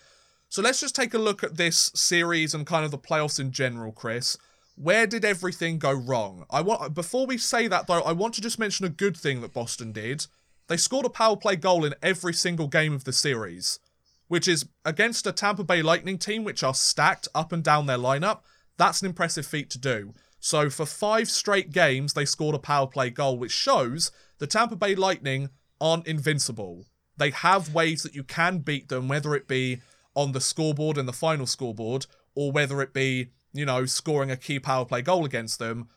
So 0.49 0.61
let's 0.61 0.79
just 0.79 0.95
take 0.95 1.13
a 1.13 1.19
look 1.19 1.43
at 1.43 1.57
this 1.57 1.91
series 1.95 2.53
and 2.53 2.65
kind 2.65 2.85
of 2.85 2.91
the 2.91 2.97
playoffs 2.97 3.39
in 3.39 3.51
general, 3.51 3.91
Chris. 3.91 4.37
Where 4.75 5.07
did 5.07 5.23
everything 5.23 5.79
go 5.79 5.93
wrong? 5.93 6.45
I 6.49 6.61
want 6.61 6.93
before 6.93 7.25
we 7.25 7.37
say 7.37 7.67
that 7.67 7.87
though, 7.87 8.01
I 8.01 8.11
want 8.11 8.33
to 8.35 8.41
just 8.41 8.59
mention 8.59 8.85
a 8.85 8.89
good 8.89 9.15
thing 9.15 9.41
that 9.41 9.53
Boston 9.53 9.91
did. 9.91 10.27
They 10.67 10.77
scored 10.77 11.05
a 11.05 11.09
power 11.09 11.37
play 11.37 11.55
goal 11.55 11.85
in 11.85 11.95
every 12.01 12.33
single 12.33 12.67
game 12.67 12.93
of 12.93 13.05
the 13.05 13.13
series, 13.13 13.79
which 14.27 14.47
is 14.47 14.65
against 14.83 15.27
a 15.27 15.31
Tampa 15.31 15.63
Bay 15.63 15.81
Lightning 15.81 16.17
team 16.17 16.43
which 16.43 16.63
are 16.63 16.73
stacked 16.73 17.27
up 17.33 17.53
and 17.53 17.63
down 17.63 17.85
their 17.85 17.97
lineup. 17.97 18.39
That's 18.77 19.01
an 19.01 19.07
impressive 19.07 19.45
feat 19.45 19.69
to 19.71 19.79
do. 19.79 20.13
So 20.39 20.69
for 20.69 20.85
five 20.85 21.29
straight 21.29 21.71
games, 21.71 22.13
they 22.13 22.25
scored 22.25 22.55
a 22.55 22.59
power 22.59 22.87
play 22.87 23.09
goal, 23.09 23.37
which 23.37 23.51
shows 23.51 24.11
the 24.37 24.47
Tampa 24.47 24.75
Bay 24.75 24.95
Lightning 24.95 25.49
aren't 25.79 26.07
invincible. 26.07 26.85
They 27.17 27.31
have 27.31 27.73
ways 27.73 28.03
that 28.03 28.15
you 28.15 28.23
can 28.23 28.59
beat 28.59 28.89
them, 28.89 29.07
whether 29.07 29.35
it 29.35 29.47
be 29.47 29.81
on 30.15 30.31
the 30.31 30.41
scoreboard 30.41 30.97
and 30.97 31.07
the 31.07 31.13
final 31.13 31.45
scoreboard, 31.45 32.05
or 32.35 32.51
whether 32.51 32.81
it 32.81 32.93
be, 32.93 33.29
you 33.53 33.65
know, 33.65 33.85
scoring 33.85 34.31
a 34.31 34.37
key 34.37 34.59
power 34.59 34.85
play 34.85 35.01
goal 35.01 35.25
against 35.25 35.59
them. 35.59 35.89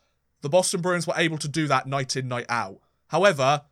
The 0.43 0.49
Boston 0.49 0.81
Bruins 0.81 1.07
were 1.07 1.15
able 1.17 1.39
to 1.39 1.49
do 1.49 1.67
that 1.67 1.87
night 1.87 2.17
in, 2.17 2.29
night 2.29 2.47
out. 2.49 2.81
However, 3.09 3.63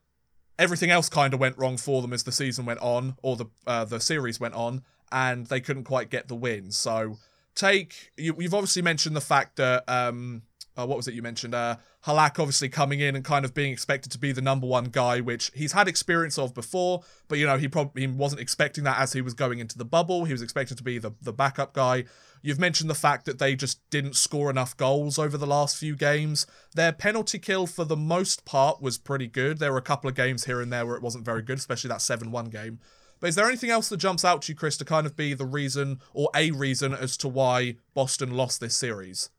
everything 0.59 0.91
else 0.91 1.09
kind 1.09 1.35
of 1.35 1.41
went 1.41 1.59
wrong 1.59 1.77
for 1.77 2.03
them 2.03 2.13
as 2.13 2.25
the 2.25 2.33
season 2.33 2.65
went 2.65 2.81
on, 2.81 3.17
or 3.23 3.37
the 3.37 3.47
uh, 3.67 3.85
the 3.85 4.01
series 4.01 4.41
went 4.41 4.55
on, 4.55 4.83
and 5.13 5.47
they 5.47 5.61
couldn't 5.61 5.85
quite 5.85 6.11
get 6.11 6.29
the 6.29 6.35
win. 6.35 6.73
So 6.73 7.19
take 7.55 8.13
you, 8.17 8.35
you've 8.39 8.55
obviously 8.55 8.83
mentioned 8.83 9.15
the 9.15 9.21
fact 9.21 9.57
that 9.57 9.89
um, 9.89 10.43
uh, 10.77 10.87
what 10.87 10.97
was 10.97 11.09
it 11.09 11.15
you 11.15 11.23
mentioned? 11.23 11.55
Uh, 11.55 11.77
Halak 12.05 12.39
obviously 12.39 12.69
coming 12.69 13.01
in 13.01 13.17
and 13.17 13.25
kind 13.25 13.45
of 13.45 13.55
being 13.55 13.73
expected 13.73 14.13
to 14.13 14.19
be 14.19 14.33
the 14.33 14.43
number 14.43 14.67
one 14.67 14.87
guy, 14.87 15.21
which 15.21 15.51
he's 15.55 15.73
had 15.73 15.89
experience 15.89 16.39
of 16.39 16.55
before, 16.55 17.03
but 17.29 17.39
you 17.39 17.47
know 17.47 17.57
he 17.57 17.69
probably 17.69 18.03
he 18.03 18.09
wasn't 18.09 18.41
expecting 18.41 18.85
that 18.85 18.99
as 18.99 19.13
he 19.13 19.21
was 19.21 19.35
going 19.35 19.59
into 19.59 19.79
the 19.79 19.85
bubble. 19.85 20.25
He 20.25 20.33
was 20.33 20.43
expected 20.43 20.77
to 20.79 20.85
be 20.85 20.99
the 20.99 21.13
the 21.23 21.33
backup 21.33 21.73
guy. 21.73 22.05
You've 22.43 22.61
mentioned 22.61 22.89
the 22.89 22.95
fact 22.95 23.25
that 23.25 23.39
they 23.39 23.57
just 23.57 23.81
didn't 23.91 24.15
score 24.15 24.51
enough 24.51 24.77
goals 24.77 25.19
over 25.19 25.37
the 25.37 25.47
last 25.47 25.77
few 25.77 25.97
games. 25.97 26.47
Their 26.75 26.93
penalty 26.93 27.39
kill, 27.39 27.67
for 27.67 27.85
the 27.85 27.97
most 27.97 28.45
part, 28.45 28.81
was 28.81 28.99
pretty 28.99 29.27
good. 29.27 29.59
There 29.59 29.73
were 29.73 29.79
a 29.79 29.83
couple 29.83 30.09
of 30.09 30.15
games 30.15 30.45
here 30.45 30.61
and 30.61 30.73
there 30.73 30.87
where 30.87 30.97
it 30.97 31.03
wasn't 31.03 31.25
very 31.25 31.43
good, 31.43 31.59
especially 31.59 31.89
that 31.89 32.03
7 32.03 32.31
1 32.31 32.47
game. 32.47 32.79
But 33.19 33.29
is 33.29 33.35
there 33.35 33.49
anything 33.49 33.71
else 33.71 33.89
that 33.89 33.97
jumps 33.97 34.25
out 34.25 34.43
to 34.43 34.53
you, 34.53 34.57
Chris, 34.57 34.77
to 34.77 34.85
kind 34.85 35.07
of 35.07 35.17
be 35.17 35.35
the 35.35 35.47
reason 35.47 36.01
or 36.13 36.29
a 36.35 36.51
reason 36.51 36.93
as 36.93 37.17
to 37.19 37.29
why 37.29 37.77
Boston 37.95 38.37
lost 38.37 38.61
this 38.61 38.77
series? 38.77 39.31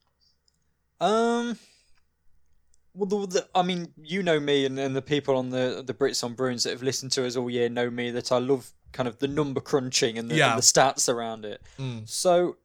Um. 1.02 1.58
Well, 2.94 3.06
the, 3.28 3.28
the, 3.28 3.48
I 3.54 3.62
mean, 3.62 3.94
you 4.02 4.24
know 4.24 4.40
me, 4.40 4.66
and, 4.66 4.80
and 4.80 4.96
the 4.96 5.02
people 5.04 5.38
on 5.38 5.50
the 5.52 5.84
the 5.86 5.94
Brits 5.94 6.24
on 6.24 6.34
Bruins 6.34 6.64
that 6.64 6.72
have 6.72 6.82
listened 6.82 7.12
to 7.14 7.26
us 7.28 7.36
all 7.36 7.50
year 7.50 7.70
know 7.70 7.90
me 7.92 8.10
that 8.12 8.32
I 8.32 8.40
love 8.40 8.72
kind 8.92 9.08
of 9.08 9.20
the 9.20 9.28
number 9.28 9.60
crunching 9.62 10.18
and 10.18 10.32
the, 10.32 10.36
Yeah. 10.36 10.52
and 10.52 10.58
the 10.58 10.64
stats 10.64 11.08
around 11.14 11.46
it. 11.46 11.62
Mm. 11.78 12.10
So 12.10 12.58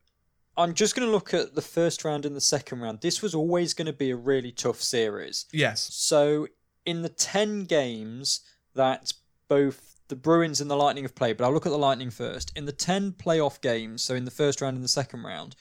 I'm 0.56 0.72
just 0.72 0.94
going 0.96 1.06
to 1.06 1.12
look 1.12 1.34
at 1.34 1.54
the 1.54 1.60
first 1.60 2.04
round 2.04 2.24
and 2.24 2.34
the 2.34 2.40
second 2.40 2.80
round. 2.80 3.00
This 3.02 3.20
was 3.20 3.34
always 3.34 3.74
going 3.74 3.86
to 3.86 3.92
be 3.92 4.10
a 4.10 4.16
really 4.16 4.52
tough 4.52 4.80
series. 4.80 5.46
Yes. 5.52 5.88
So 5.92 6.46
in 6.86 7.02
the 7.02 7.08
10 7.10 7.64
games 7.64 8.40
that 8.74 9.12
both 9.48 10.00
the 10.08 10.16
Bruins 10.16 10.60
and 10.60 10.70
the 10.70 10.76
Lightning 10.76 11.04
have 11.04 11.14
played, 11.14 11.36
but 11.36 11.44
I'll 11.44 11.52
look 11.52 11.66
at 11.66 11.72
the 11.72 11.78
Lightning 11.78 12.10
first. 12.10 12.52
In 12.56 12.64
the 12.66 12.72
10 12.72 13.12
playoff 13.12 13.60
games, 13.60 14.02
so 14.02 14.14
in 14.14 14.24
the 14.24 14.30
first 14.30 14.60
round 14.60 14.76
and 14.76 14.84
the 14.84 14.88
second 14.88 15.24
round, 15.24 15.56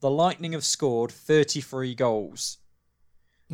the 0.00 0.10
Lightning 0.10 0.52
have 0.52 0.64
scored 0.64 1.10
33 1.10 1.94
goals. 1.94 2.58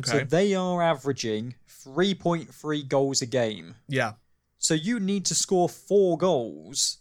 So 0.03 0.21
they 0.23 0.55
are 0.55 0.81
averaging 0.81 1.55
3.3 1.69 2.87
goals 2.87 3.21
a 3.21 3.25
game. 3.25 3.75
yeah. 3.87 4.13
So 4.57 4.73
you 4.73 4.97
need 4.99 5.25
to 5.25 5.35
score 5.35 5.67
four 5.67 6.17
goals 6.17 6.99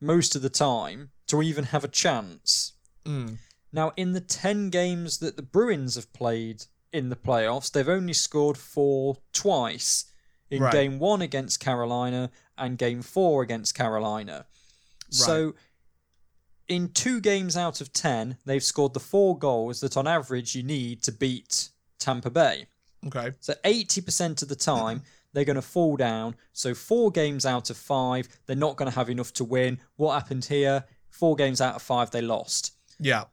most 0.00 0.34
of 0.34 0.40
the 0.40 0.48
time 0.48 1.10
to 1.26 1.42
even 1.42 1.64
have 1.64 1.84
a 1.84 1.88
chance. 1.88 2.72
Mm. 3.04 3.36
Now, 3.70 3.92
in 3.98 4.12
the 4.12 4.20
10 4.22 4.70
games 4.70 5.18
that 5.18 5.36
the 5.36 5.42
Bruins 5.42 5.94
have 5.96 6.10
played 6.14 6.64
in 6.90 7.10
the 7.10 7.16
playoffs, 7.16 7.70
they've 7.70 7.86
only 7.88 8.14
scored 8.14 8.56
four 8.56 9.18
twice 9.34 10.06
in 10.50 10.62
Right. 10.62 10.72
game 10.72 10.98
one 10.98 11.20
against 11.20 11.60
Carolina 11.60 12.30
and 12.56 12.78
game 12.78 13.02
four 13.02 13.42
against 13.42 13.74
Carolina. 13.74 14.46
So, 15.10 15.54
in 16.68 16.88
two 16.88 17.20
games 17.20 17.56
out 17.56 17.80
of 17.80 17.92
10, 17.92 18.38
they've 18.44 18.62
scored 18.62 18.94
the 18.94 19.00
four 19.00 19.38
goals 19.38 19.80
that 19.80 19.96
on 19.96 20.06
average 20.06 20.54
you 20.54 20.62
need 20.62 21.02
to 21.02 21.12
beat 21.12 21.70
Tampa 21.98 22.30
Bay. 22.30 22.66
Okay. 23.06 23.32
So 23.40 23.54
80% 23.64 24.42
of 24.42 24.48
the 24.48 24.56
time, 24.56 25.02
they're 25.32 25.44
going 25.44 25.56
to 25.56 25.62
fall 25.62 25.96
down. 25.96 26.36
So 26.52 26.74
four 26.74 27.10
games 27.10 27.46
out 27.46 27.70
of 27.70 27.76
five, 27.76 28.28
they're 28.46 28.56
not 28.56 28.76
going 28.76 28.90
to 28.90 28.96
have 28.96 29.10
enough 29.10 29.32
to 29.34 29.44
win. 29.44 29.78
What 29.96 30.14
happened 30.14 30.44
here? 30.44 30.84
Four 31.10 31.36
games 31.36 31.60
out 31.60 31.74
of 31.74 31.82
five, 31.82 32.10
they 32.10 32.22
lost. 32.22 32.74
Yeah. 32.98 33.24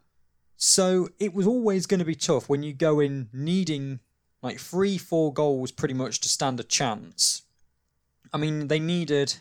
So 0.58 1.10
it 1.20 1.34
was 1.34 1.48
always 1.48 1.86
going 1.86 2.00
to 2.00 2.06
be 2.06 2.16
tough 2.16 2.50
when 2.50 2.64
you 2.64 2.74
go 2.74 3.00
in 3.00 3.30
needing 3.32 4.00
like 4.42 4.60
three, 4.60 4.98
four 4.98 5.34
goals 5.34 5.72
pretty 5.72 5.94
much 5.94 6.20
to 6.22 6.30
stand 6.30 6.60
a 6.60 6.64
chance. 6.64 7.44
I 8.34 8.38
mean, 8.38 8.68
they 8.68 8.80
needed. 8.80 9.36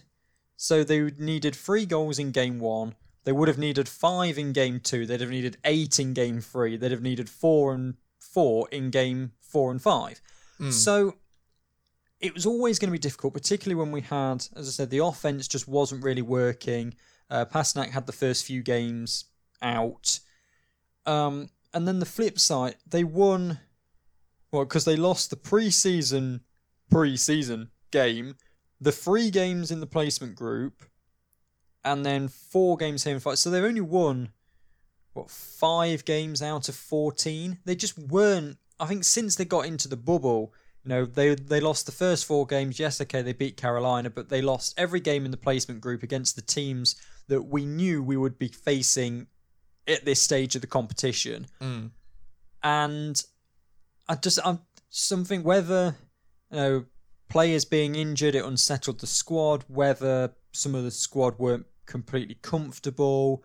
So 0.57 0.83
they 0.85 1.11
needed 1.19 1.55
three 1.55 1.87
goals 1.87 2.19
in 2.19 2.31
game 2.31 2.59
one. 2.59 2.95
They 3.29 3.33
would 3.33 3.49
have 3.49 3.59
needed 3.59 3.91
five 3.91 4.39
in 4.39 4.55
game 4.55 4.81
two. 4.81 5.05
They'd 5.05 5.21
have 5.21 5.29
needed 5.29 5.59
eight 5.63 6.01
in 6.01 6.15
game 6.15 6.41
three. 6.41 6.79
They'd 6.79 6.93
have 6.93 7.03
needed 7.03 7.29
four 7.29 7.75
and 7.75 7.97
four 8.19 8.67
in 8.71 8.89
game 8.89 9.33
four 9.43 9.71
and 9.71 9.83
five. 9.83 10.23
So 10.71 11.17
it 12.21 12.33
was 12.33 12.47
always 12.47 12.79
going 12.79 12.89
to 12.89 12.93
be 12.93 12.99
difficult, 12.99 13.35
particularly 13.35 13.79
when 13.79 13.93
we 13.93 14.01
had, 14.01 14.47
as 14.57 14.67
I 14.67 14.71
said, 14.71 14.89
the 14.89 15.05
offense 15.05 15.47
just 15.47 15.69
wasn't 15.69 16.05
really 16.05 16.23
working. 16.23 16.95
Uh, 17.29 17.45
Pastrnak 17.45 17.91
had 17.91 18.07
the 18.07 18.15
first 18.15 18.47
few 18.47 18.63
games 18.63 19.27
out. 19.61 20.21
Um, 21.05 21.51
and 21.75 21.87
then 21.87 21.99
the 21.99 22.07
flip 22.07 22.39
side, 22.39 22.77
they 22.87 23.05
won, 23.05 23.59
well, 24.51 24.65
because 24.65 24.87
they 24.87 24.97
lost 24.97 25.29
the 25.29 25.37
pre-season, 25.37 26.41
pre-season 26.91 27.73
game, 27.91 28.37
the 28.81 28.91
three 28.91 29.31
games 29.31 29.71
in 29.71 29.81
the 29.81 29.87
placement 29.87 30.35
group, 30.35 30.83
and 31.85 32.05
then 32.05 32.29
four 32.29 32.77
games 32.77 33.05
here 33.05 33.15
in 33.15 33.21
five. 33.21 33.39
So 33.39 33.51
they've 33.51 33.65
only 33.65 33.81
won, 33.81 34.31
what, 35.13 35.31
five 35.31 36.05
games 36.05 36.43
out 36.43 36.69
of 36.69 36.75
14? 36.75 37.59
They 37.65 37.77
just 37.77 37.99
weren't, 37.99 38.59
I 38.79 38.87
think 38.87 39.05
since 39.05 39.37
they 39.37 39.45
got 39.45 39.67
into 39.67 39.89
the 39.89 39.97
bubble, 39.97 40.53
you 40.85 40.91
know, 40.91 41.05
they 41.05 41.35
they 41.35 41.61
lost 41.61 41.87
the 41.87 41.93
first 41.93 42.25
four 42.25 42.47
games. 42.47 42.79
Yes, 42.79 43.01
okay, 43.01 43.21
they 43.21 43.33
beat 43.33 43.57
Carolina, 43.57 44.11
but 44.11 44.29
they 44.29 44.41
lost 44.41 44.75
every 44.79 45.01
game 45.01 45.25
in 45.25 45.31
the 45.31 45.37
placement 45.37 45.81
group 45.81 46.03
against 46.03 46.37
the 46.37 46.43
teams 46.43 46.97
that 47.27 47.43
we 47.43 47.67
knew 47.67 48.03
we 48.03 48.17
would 48.17 48.39
be 48.39 48.49
facing 48.49 49.27
at 49.87 50.05
this 50.05 50.23
stage 50.23 50.55
of 50.55 50.61
the 50.61 50.67
competition. 50.67 51.47
Mm. 51.61 51.91
And 52.63 53.23
I 54.09 54.15
just 54.15 54.39
I'm 54.45 54.61
something 54.89 55.43
whether 55.43 55.97
you 56.51 56.57
know 56.57 56.85
players 57.29 57.65
being 57.65 57.95
injured 57.95 58.35
it 58.35 58.45
unsettled 58.45 59.01
the 59.01 59.07
squad, 59.07 59.65
whether 59.69 60.33
some 60.53 60.75
of 60.75 60.85
the 60.85 60.91
squad 60.91 61.39
weren't 61.39 61.67
completely 61.89 62.37
comfortable. 62.43 63.43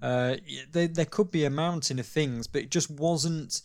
Uh, 0.00 0.36
there, 0.70 0.86
there 0.86 1.04
could 1.06 1.30
be 1.30 1.44
a 1.44 1.50
mountain 1.50 1.98
of 1.98 2.06
things, 2.06 2.46
but 2.46 2.62
it 2.62 2.70
just 2.70 2.90
wasn't 2.90 3.62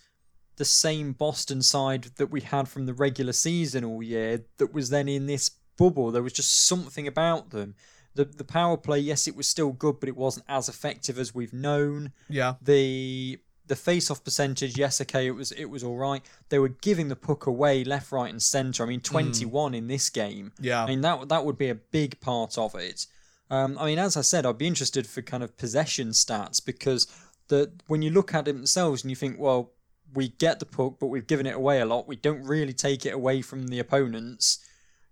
the 0.56 0.66
same 0.66 1.14
Boston 1.14 1.62
side 1.62 2.04
that 2.18 2.32
we 2.32 2.42
had 2.42 2.68
from 2.68 2.86
the 2.86 2.94
regular 2.94 3.34
season 3.34 3.84
all 3.84 4.02
year 4.02 4.46
that 4.58 4.74
was 4.74 4.90
then 4.90 5.08
in 5.08 5.28
this 5.28 5.52
bubble. 5.78 6.12
There 6.12 6.24
was 6.24 6.34
just 6.34 6.68
something 6.68 7.08
about 7.08 7.52
them. 7.52 7.76
The 8.14 8.26
the 8.26 8.44
power 8.44 8.78
play, 8.78 9.00
yes, 9.00 9.28
it 9.28 9.36
was 9.36 9.48
still 9.48 9.72
good, 9.72 10.00
but 10.00 10.10
it 10.10 10.18
wasn't 10.18 10.46
as 10.48 10.68
effective 10.68 11.18
as 11.18 11.34
we've 11.34 11.54
known. 11.54 12.12
Yeah. 12.30 12.56
The 12.62 13.40
the 13.68 13.76
face 13.76 14.12
off 14.12 14.24
percentage, 14.24 14.78
yes, 14.78 15.00
okay, 15.02 15.28
it 15.28 15.32
was 15.32 15.52
it 15.54 15.66
was 15.66 15.84
all 15.84 15.98
right. 15.98 16.22
They 16.50 16.60
were 16.60 16.70
giving 16.70 17.08
the 17.08 17.16
puck 17.16 17.48
away 17.48 17.84
left, 17.86 18.12
right, 18.12 18.30
and 18.30 18.42
centre. 18.42 18.84
I 18.84 18.86
mean, 18.86 19.00
twenty 19.02 19.46
one 19.46 19.74
in 19.74 19.88
this 19.88 20.10
game. 20.10 20.52
Yeah. 20.60 20.84
I 20.84 20.88
mean 20.88 21.02
that 21.02 21.30
that 21.30 21.46
would 21.46 21.58
be 21.58 21.70
a 21.70 21.76
big 21.76 22.20
part 22.20 22.58
of 22.58 22.76
it. 22.76 23.08
Um, 23.52 23.78
I 23.78 23.86
mean, 23.86 24.00
as 24.00 24.16
I 24.18 24.22
said, 24.22 24.46
I'd 24.46 24.58
be 24.58 24.66
interested 24.66 25.06
for 25.06 25.22
kind 25.22 25.44
of 25.44 25.58
possession 25.58 26.10
stats 26.10 26.64
because 26.66 27.06
the 27.50 27.72
when 27.88 28.02
you 28.02 28.10
look 28.10 28.34
at 28.34 28.48
it 28.48 28.54
themselves 28.56 29.04
and 29.04 29.10
you 29.12 29.16
think, 29.16 29.38
well, 29.40 29.74
we 30.14 30.30
get 30.30 30.60
the 30.60 30.66
puck, 30.66 30.96
but 31.00 31.08
we've 31.08 31.28
given 31.28 31.46
it 31.46 31.56
away 31.56 31.80
a 31.82 31.86
lot. 31.86 32.08
We 32.08 32.16
don't 32.16 32.44
really 32.44 32.74
take 32.74 33.06
it 33.06 33.14
away 33.14 33.42
from 33.42 33.68
the 33.68 33.80
opponents. 33.80 34.60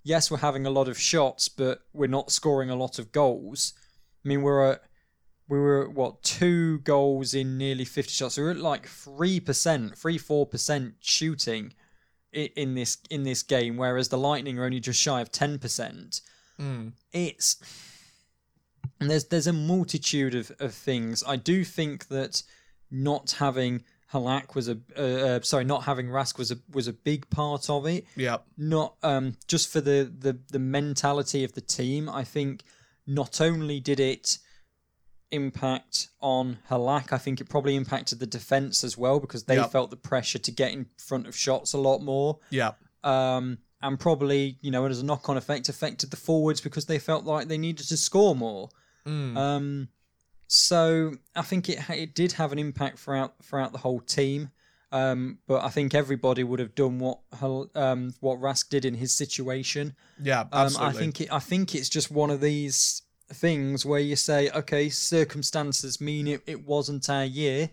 Yes, 0.03 0.31
we're 0.31 0.37
having 0.37 0.65
a 0.65 0.69
lot 0.69 0.87
of 0.87 0.97
shots, 0.99 1.49
but 1.49 1.81
we're 1.93 2.07
not 2.07 2.31
scoring 2.31 2.69
a 2.69 2.75
lot 2.75 2.97
of 2.97 3.11
goals. 3.11 3.73
I 4.23 4.27
mean, 4.29 4.41
we're 4.41 4.71
at 4.71 4.81
we 5.49 5.57
were 5.59 5.83
at, 5.83 5.93
what 5.93 6.21
two 6.23 6.77
goals 6.79 7.33
in 7.33 7.57
nearly 7.57 7.83
50 7.83 8.11
shots 8.11 8.37
we're 8.37 8.51
at 8.51 8.57
like 8.57 8.85
3% 8.87 9.97
3 9.97 10.17
4% 10.19 10.93
shooting 10.99 11.73
i- 12.35 12.51
in 12.55 12.75
this 12.75 12.97
in 13.09 13.23
this 13.23 13.41
game 13.41 13.75
whereas 13.75 14.09
the 14.09 14.17
lightning 14.17 14.59
are 14.59 14.65
only 14.65 14.79
just 14.79 14.99
shy 15.01 15.19
of 15.21 15.31
10% 15.31 16.21
Mm. 16.59 16.91
it's 17.13 17.55
and 18.99 19.09
there's 19.09 19.25
there's 19.25 19.47
a 19.47 19.53
multitude 19.53 20.35
of, 20.35 20.51
of 20.59 20.73
things 20.73 21.23
i 21.27 21.35
do 21.35 21.63
think 21.63 22.07
that 22.07 22.43
not 22.91 23.31
having 23.39 23.83
halak 24.13 24.55
was 24.55 24.67
a 24.67 24.77
uh, 24.97 25.01
uh, 25.01 25.41
sorry 25.41 25.63
not 25.63 25.83
having 25.83 26.07
rask 26.07 26.37
was 26.37 26.51
a 26.51 26.57
was 26.73 26.87
a 26.87 26.93
big 26.93 27.29
part 27.29 27.69
of 27.69 27.85
it 27.85 28.05
Yeah. 28.15 28.37
not 28.57 28.95
um 29.03 29.35
just 29.47 29.71
for 29.71 29.81
the 29.81 30.11
the 30.19 30.37
the 30.51 30.59
mentality 30.59 31.43
of 31.43 31.53
the 31.53 31.61
team 31.61 32.09
i 32.09 32.23
think 32.23 32.63
not 33.07 33.39
only 33.41 33.79
did 33.79 33.99
it 33.99 34.37
impact 35.31 36.09
on 36.21 36.57
Halak, 36.69 37.13
I 37.13 37.17
think 37.17 37.39
it 37.39 37.49
probably 37.49 37.75
impacted 37.75 38.19
the 38.19 38.25
defense 38.25 38.83
as 38.83 38.97
well 38.97 39.19
because 39.19 39.43
they 39.43 39.57
Yep. 39.57 39.71
felt 39.71 39.89
the 39.91 39.95
pressure 39.97 40.39
to 40.39 40.51
get 40.51 40.71
in 40.73 40.87
front 40.97 41.27
of 41.27 41.35
shots 41.35 41.73
a 41.73 41.77
lot 41.77 41.99
more. 41.99 42.39
Yeah. 42.49 42.71
Um, 43.03 43.59
and 43.81 43.99
probably, 43.99 44.57
you 44.61 44.71
know, 44.71 44.85
as 44.85 44.99
a 44.99 45.05
knock 45.05 45.29
on 45.29 45.37
effect, 45.37 45.69
affected 45.69 46.11
the 46.11 46.17
forwards 46.17 46.61
because 46.61 46.85
they 46.85 46.99
felt 46.99 47.25
like 47.25 47.47
they 47.47 47.57
needed 47.57 47.87
to 47.89 47.97
score 47.97 48.35
more. 48.35 48.69
Mm. 49.05 49.37
Um, 49.37 49.87
so 50.47 51.13
I 51.35 51.41
think 51.43 51.69
it 51.69 51.79
it 51.89 52.15
did 52.15 52.33
have 52.33 52.51
an 52.51 52.59
impact 52.59 52.99
throughout 52.99 53.35
throughout 53.43 53.71
the 53.71 53.77
whole 53.79 53.99
team. 53.99 54.51
Um, 54.91 55.37
but 55.47 55.63
I 55.63 55.69
think 55.69 55.93
everybody 55.93 56.43
would 56.43 56.59
have 56.59 56.73
done 56.73 56.97
what 56.97 57.19
um, 57.75 58.15
what 58.19 58.39
Rask 58.39 58.69
did 58.69 58.85
in 58.85 58.95
his 58.95 59.13
situation. 59.13 59.95
Yeah. 60.21 60.41
Um, 60.41 60.65
Absolutely. 60.65 60.87
I 60.87 60.99
think 60.99 61.21
it, 61.21 61.33
I 61.33 61.39
think 61.39 61.75
it's 61.75 61.89
just 61.89 62.09
one 62.09 62.31
of 62.31 62.41
these 62.41 63.03
things 63.31 63.85
where 63.85 63.99
you 63.99 64.15
say, 64.15 64.49
okay, 64.49 64.89
circumstances 64.89 66.01
mean 66.01 66.27
it, 66.27 66.41
it 66.47 66.65
wasn't 66.65 67.07
our 67.09 67.25
year, 67.25 67.69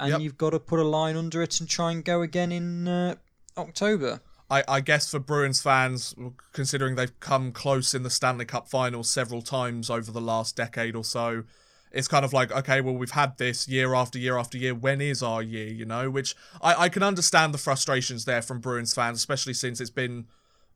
and 0.00 0.10
Yep. 0.10 0.20
you've 0.20 0.38
got 0.38 0.50
to 0.50 0.58
put 0.58 0.80
a 0.80 0.84
line 0.84 1.16
under 1.16 1.40
it 1.42 1.60
and 1.60 1.68
try 1.68 1.92
and 1.92 2.04
go 2.04 2.22
again 2.22 2.50
in 2.50 2.88
uh, 2.88 3.14
October. 3.56 4.20
I, 4.50 4.62
I 4.68 4.80
guess 4.80 5.10
for 5.10 5.18
Bruins 5.18 5.60
fans, 5.60 6.14
considering 6.52 6.94
they've 6.94 7.18
come 7.20 7.52
close 7.52 7.94
in 7.94 8.02
the 8.02 8.10
Stanley 8.10 8.44
Cup 8.44 8.68
finals 8.68 9.10
several 9.10 9.42
times 9.42 9.90
over 9.90 10.12
the 10.12 10.20
last 10.20 10.56
decade 10.56 10.94
or 10.94 11.04
so, 11.04 11.44
it's 11.92 12.08
kind 12.08 12.24
of 12.24 12.32
like, 12.32 12.52
okay, 12.52 12.80
well, 12.80 12.94
we've 12.94 13.10
had 13.10 13.38
this 13.38 13.66
year 13.66 13.94
after 13.94 14.18
year 14.18 14.36
after 14.36 14.58
year. 14.58 14.74
When 14.74 15.00
is 15.00 15.22
our 15.22 15.42
year, 15.42 15.68
you 15.68 15.84
know? 15.84 16.10
Which 16.10 16.36
I, 16.60 16.84
I 16.84 16.88
can 16.88 17.02
understand 17.02 17.54
the 17.54 17.58
frustrations 17.58 18.24
there 18.24 18.42
from 18.42 18.60
Bruins 18.60 18.94
fans, 18.94 19.18
especially 19.18 19.54
since 19.54 19.80
it's 19.80 19.90
been 19.90 20.26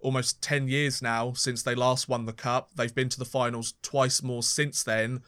almost 0.00 0.42
10 0.42 0.66
years 0.68 1.02
now 1.02 1.32
since 1.34 1.62
they 1.62 1.74
last 1.74 2.08
won 2.08 2.26
the 2.26 2.32
Cup. 2.32 2.70
They've 2.74 2.94
been 2.94 3.10
to 3.10 3.18
the 3.18 3.24
finals 3.24 3.74
twice 3.82 4.22
more 4.22 4.42
since 4.42 4.82
then. 4.82 5.22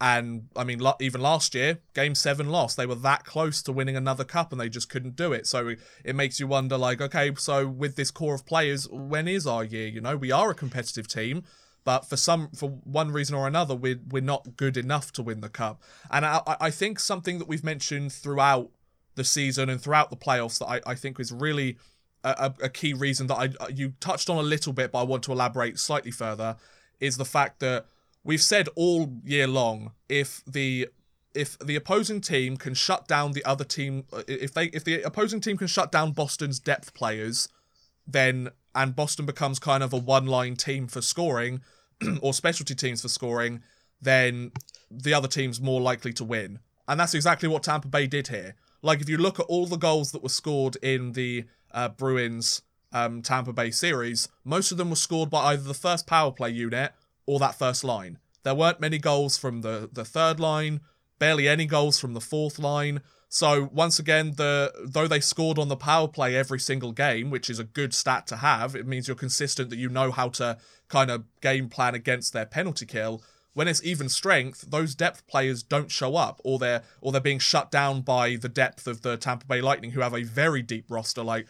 And 0.00 0.48
I 0.54 0.62
mean, 0.62 0.80
even 1.00 1.20
last 1.20 1.56
year, 1.56 1.80
Game 1.92 2.14
Seven 2.14 2.50
lost. 2.50 2.76
They 2.76 2.86
were 2.86 2.94
that 2.94 3.24
close 3.24 3.62
to 3.62 3.72
winning 3.72 3.96
another 3.96 4.22
cup, 4.22 4.52
and 4.52 4.60
they 4.60 4.68
just 4.68 4.88
couldn't 4.88 5.16
do 5.16 5.32
it. 5.32 5.46
So 5.46 5.74
it 6.04 6.14
makes 6.14 6.38
you 6.38 6.46
wonder, 6.46 6.78
like, 6.78 7.00
okay, 7.00 7.32
so 7.36 7.66
with 7.66 7.96
this 7.96 8.12
core 8.12 8.34
of 8.34 8.46
players, 8.46 8.88
when 8.90 9.26
is 9.26 9.44
our 9.44 9.64
year? 9.64 9.88
You 9.88 10.00
know, 10.00 10.16
we 10.16 10.30
are 10.30 10.50
a 10.50 10.54
competitive 10.54 11.08
team, 11.08 11.42
but 11.82 12.08
for 12.08 12.16
some, 12.16 12.50
for 12.54 12.68
one 12.84 13.10
reason 13.10 13.34
or 13.34 13.48
another, 13.48 13.74
we're 13.74 13.98
we're 14.08 14.22
not 14.22 14.56
good 14.56 14.76
enough 14.76 15.10
to 15.14 15.22
win 15.22 15.40
the 15.40 15.48
cup. 15.48 15.82
And 16.12 16.24
I, 16.24 16.42
I 16.46 16.70
think 16.70 17.00
something 17.00 17.40
that 17.40 17.48
we've 17.48 17.64
mentioned 17.64 18.12
throughout 18.12 18.70
the 19.16 19.24
season 19.24 19.68
and 19.68 19.80
throughout 19.80 20.10
the 20.10 20.16
playoffs 20.16 20.60
that 20.60 20.66
I, 20.66 20.92
I 20.92 20.94
think 20.94 21.18
is 21.18 21.32
really 21.32 21.76
a 22.22 22.54
a 22.62 22.68
key 22.68 22.92
reason 22.92 23.26
that 23.28 23.34
I 23.36 23.68
you 23.68 23.94
touched 23.98 24.30
on 24.30 24.36
a 24.36 24.42
little 24.42 24.72
bit, 24.72 24.92
but 24.92 25.00
I 25.00 25.02
want 25.02 25.24
to 25.24 25.32
elaborate 25.32 25.80
slightly 25.80 26.12
further, 26.12 26.56
is 27.00 27.16
the 27.16 27.24
fact 27.24 27.58
that 27.60 27.86
we've 28.28 28.42
said 28.42 28.68
all 28.76 29.10
year 29.24 29.48
long 29.48 29.92
if 30.08 30.42
the 30.46 30.86
if 31.34 31.58
the 31.58 31.76
opposing 31.76 32.20
team 32.20 32.58
can 32.58 32.74
shut 32.74 33.08
down 33.08 33.32
the 33.32 33.44
other 33.44 33.64
team 33.64 34.04
if 34.28 34.52
they 34.52 34.66
if 34.66 34.84
the 34.84 35.02
opposing 35.02 35.40
team 35.40 35.56
can 35.56 35.66
shut 35.66 35.90
down 35.90 36.12
Boston's 36.12 36.58
depth 36.58 36.92
players 36.92 37.48
then 38.06 38.50
and 38.74 38.94
Boston 38.94 39.24
becomes 39.24 39.58
kind 39.58 39.82
of 39.82 39.92
a 39.94 39.96
one 39.96 40.26
line 40.26 40.56
team 40.56 40.86
for 40.86 41.00
scoring 41.00 41.62
or 42.20 42.34
specialty 42.34 42.74
teams 42.74 43.00
for 43.00 43.08
scoring 43.08 43.62
then 44.00 44.52
the 44.90 45.14
other 45.14 45.28
team's 45.28 45.60
more 45.60 45.80
likely 45.80 46.12
to 46.12 46.24
win. 46.24 46.60
And 46.86 47.00
that's 47.00 47.14
exactly 47.14 47.48
what 47.48 47.64
Tampa 47.64 47.88
Bay 47.88 48.06
did 48.06 48.28
here. 48.28 48.54
Like 48.80 49.00
if 49.00 49.08
you 49.08 49.18
look 49.18 49.40
at 49.40 49.46
all 49.46 49.66
the 49.66 49.76
goals 49.76 50.12
that 50.12 50.22
were 50.22 50.28
scored 50.28 50.76
in 50.76 51.12
the 51.12 51.46
uh, 51.72 51.88
Bruins 51.88 52.62
um, 52.92 53.22
Tampa 53.22 53.52
Bay 53.52 53.70
series, 53.70 54.28
most 54.44 54.70
of 54.70 54.78
them 54.78 54.90
were 54.90 54.96
scored 54.96 55.30
by 55.30 55.46
either 55.46 55.64
the 55.64 55.74
first 55.74 56.06
power 56.06 56.30
play 56.30 56.50
unit 56.50 56.92
or 57.28 57.38
that 57.38 57.58
first 57.58 57.84
line. 57.84 58.18
There 58.42 58.54
weren't 58.54 58.80
many 58.80 58.98
goals 58.98 59.36
from 59.36 59.60
the 59.60 59.88
the 59.92 60.04
third 60.04 60.40
line, 60.40 60.80
barely 61.18 61.46
any 61.46 61.66
goals 61.66 62.00
from 62.00 62.14
the 62.14 62.20
fourth 62.20 62.58
line. 62.58 63.02
So 63.28 63.68
once 63.70 63.98
again, 63.98 64.32
the 64.36 64.72
though 64.82 65.06
they 65.06 65.20
scored 65.20 65.58
on 65.58 65.68
the 65.68 65.76
power 65.76 66.08
play 66.08 66.34
every 66.34 66.58
single 66.58 66.92
game, 66.92 67.28
which 67.28 67.50
is 67.50 67.58
a 67.58 67.64
good 67.64 67.92
stat 67.92 68.26
to 68.28 68.36
have, 68.36 68.74
it 68.74 68.86
means 68.86 69.06
you're 69.06 69.14
consistent 69.26 69.68
that 69.68 69.76
you 69.76 69.90
know 69.90 70.10
how 70.10 70.30
to 70.30 70.56
kind 70.88 71.10
of 71.10 71.24
game 71.42 71.68
plan 71.68 71.94
against 71.94 72.32
their 72.32 72.46
penalty 72.46 72.86
kill. 72.86 73.22
When 73.52 73.68
it's 73.68 73.84
even 73.84 74.08
strength, 74.08 74.70
those 74.70 74.94
depth 74.94 75.26
players 75.26 75.62
don't 75.62 75.90
show 75.90 76.16
up, 76.16 76.40
or 76.44 76.58
they're 76.58 76.82
or 77.02 77.12
they're 77.12 77.20
being 77.20 77.40
shut 77.40 77.70
down 77.70 78.00
by 78.00 78.36
the 78.36 78.48
depth 78.48 78.86
of 78.86 79.02
the 79.02 79.18
Tampa 79.18 79.44
Bay 79.44 79.60
Lightning, 79.60 79.90
who 79.90 80.00
have 80.00 80.14
a 80.14 80.22
very 80.22 80.62
deep 80.62 80.86
roster. 80.88 81.22
Like 81.22 81.46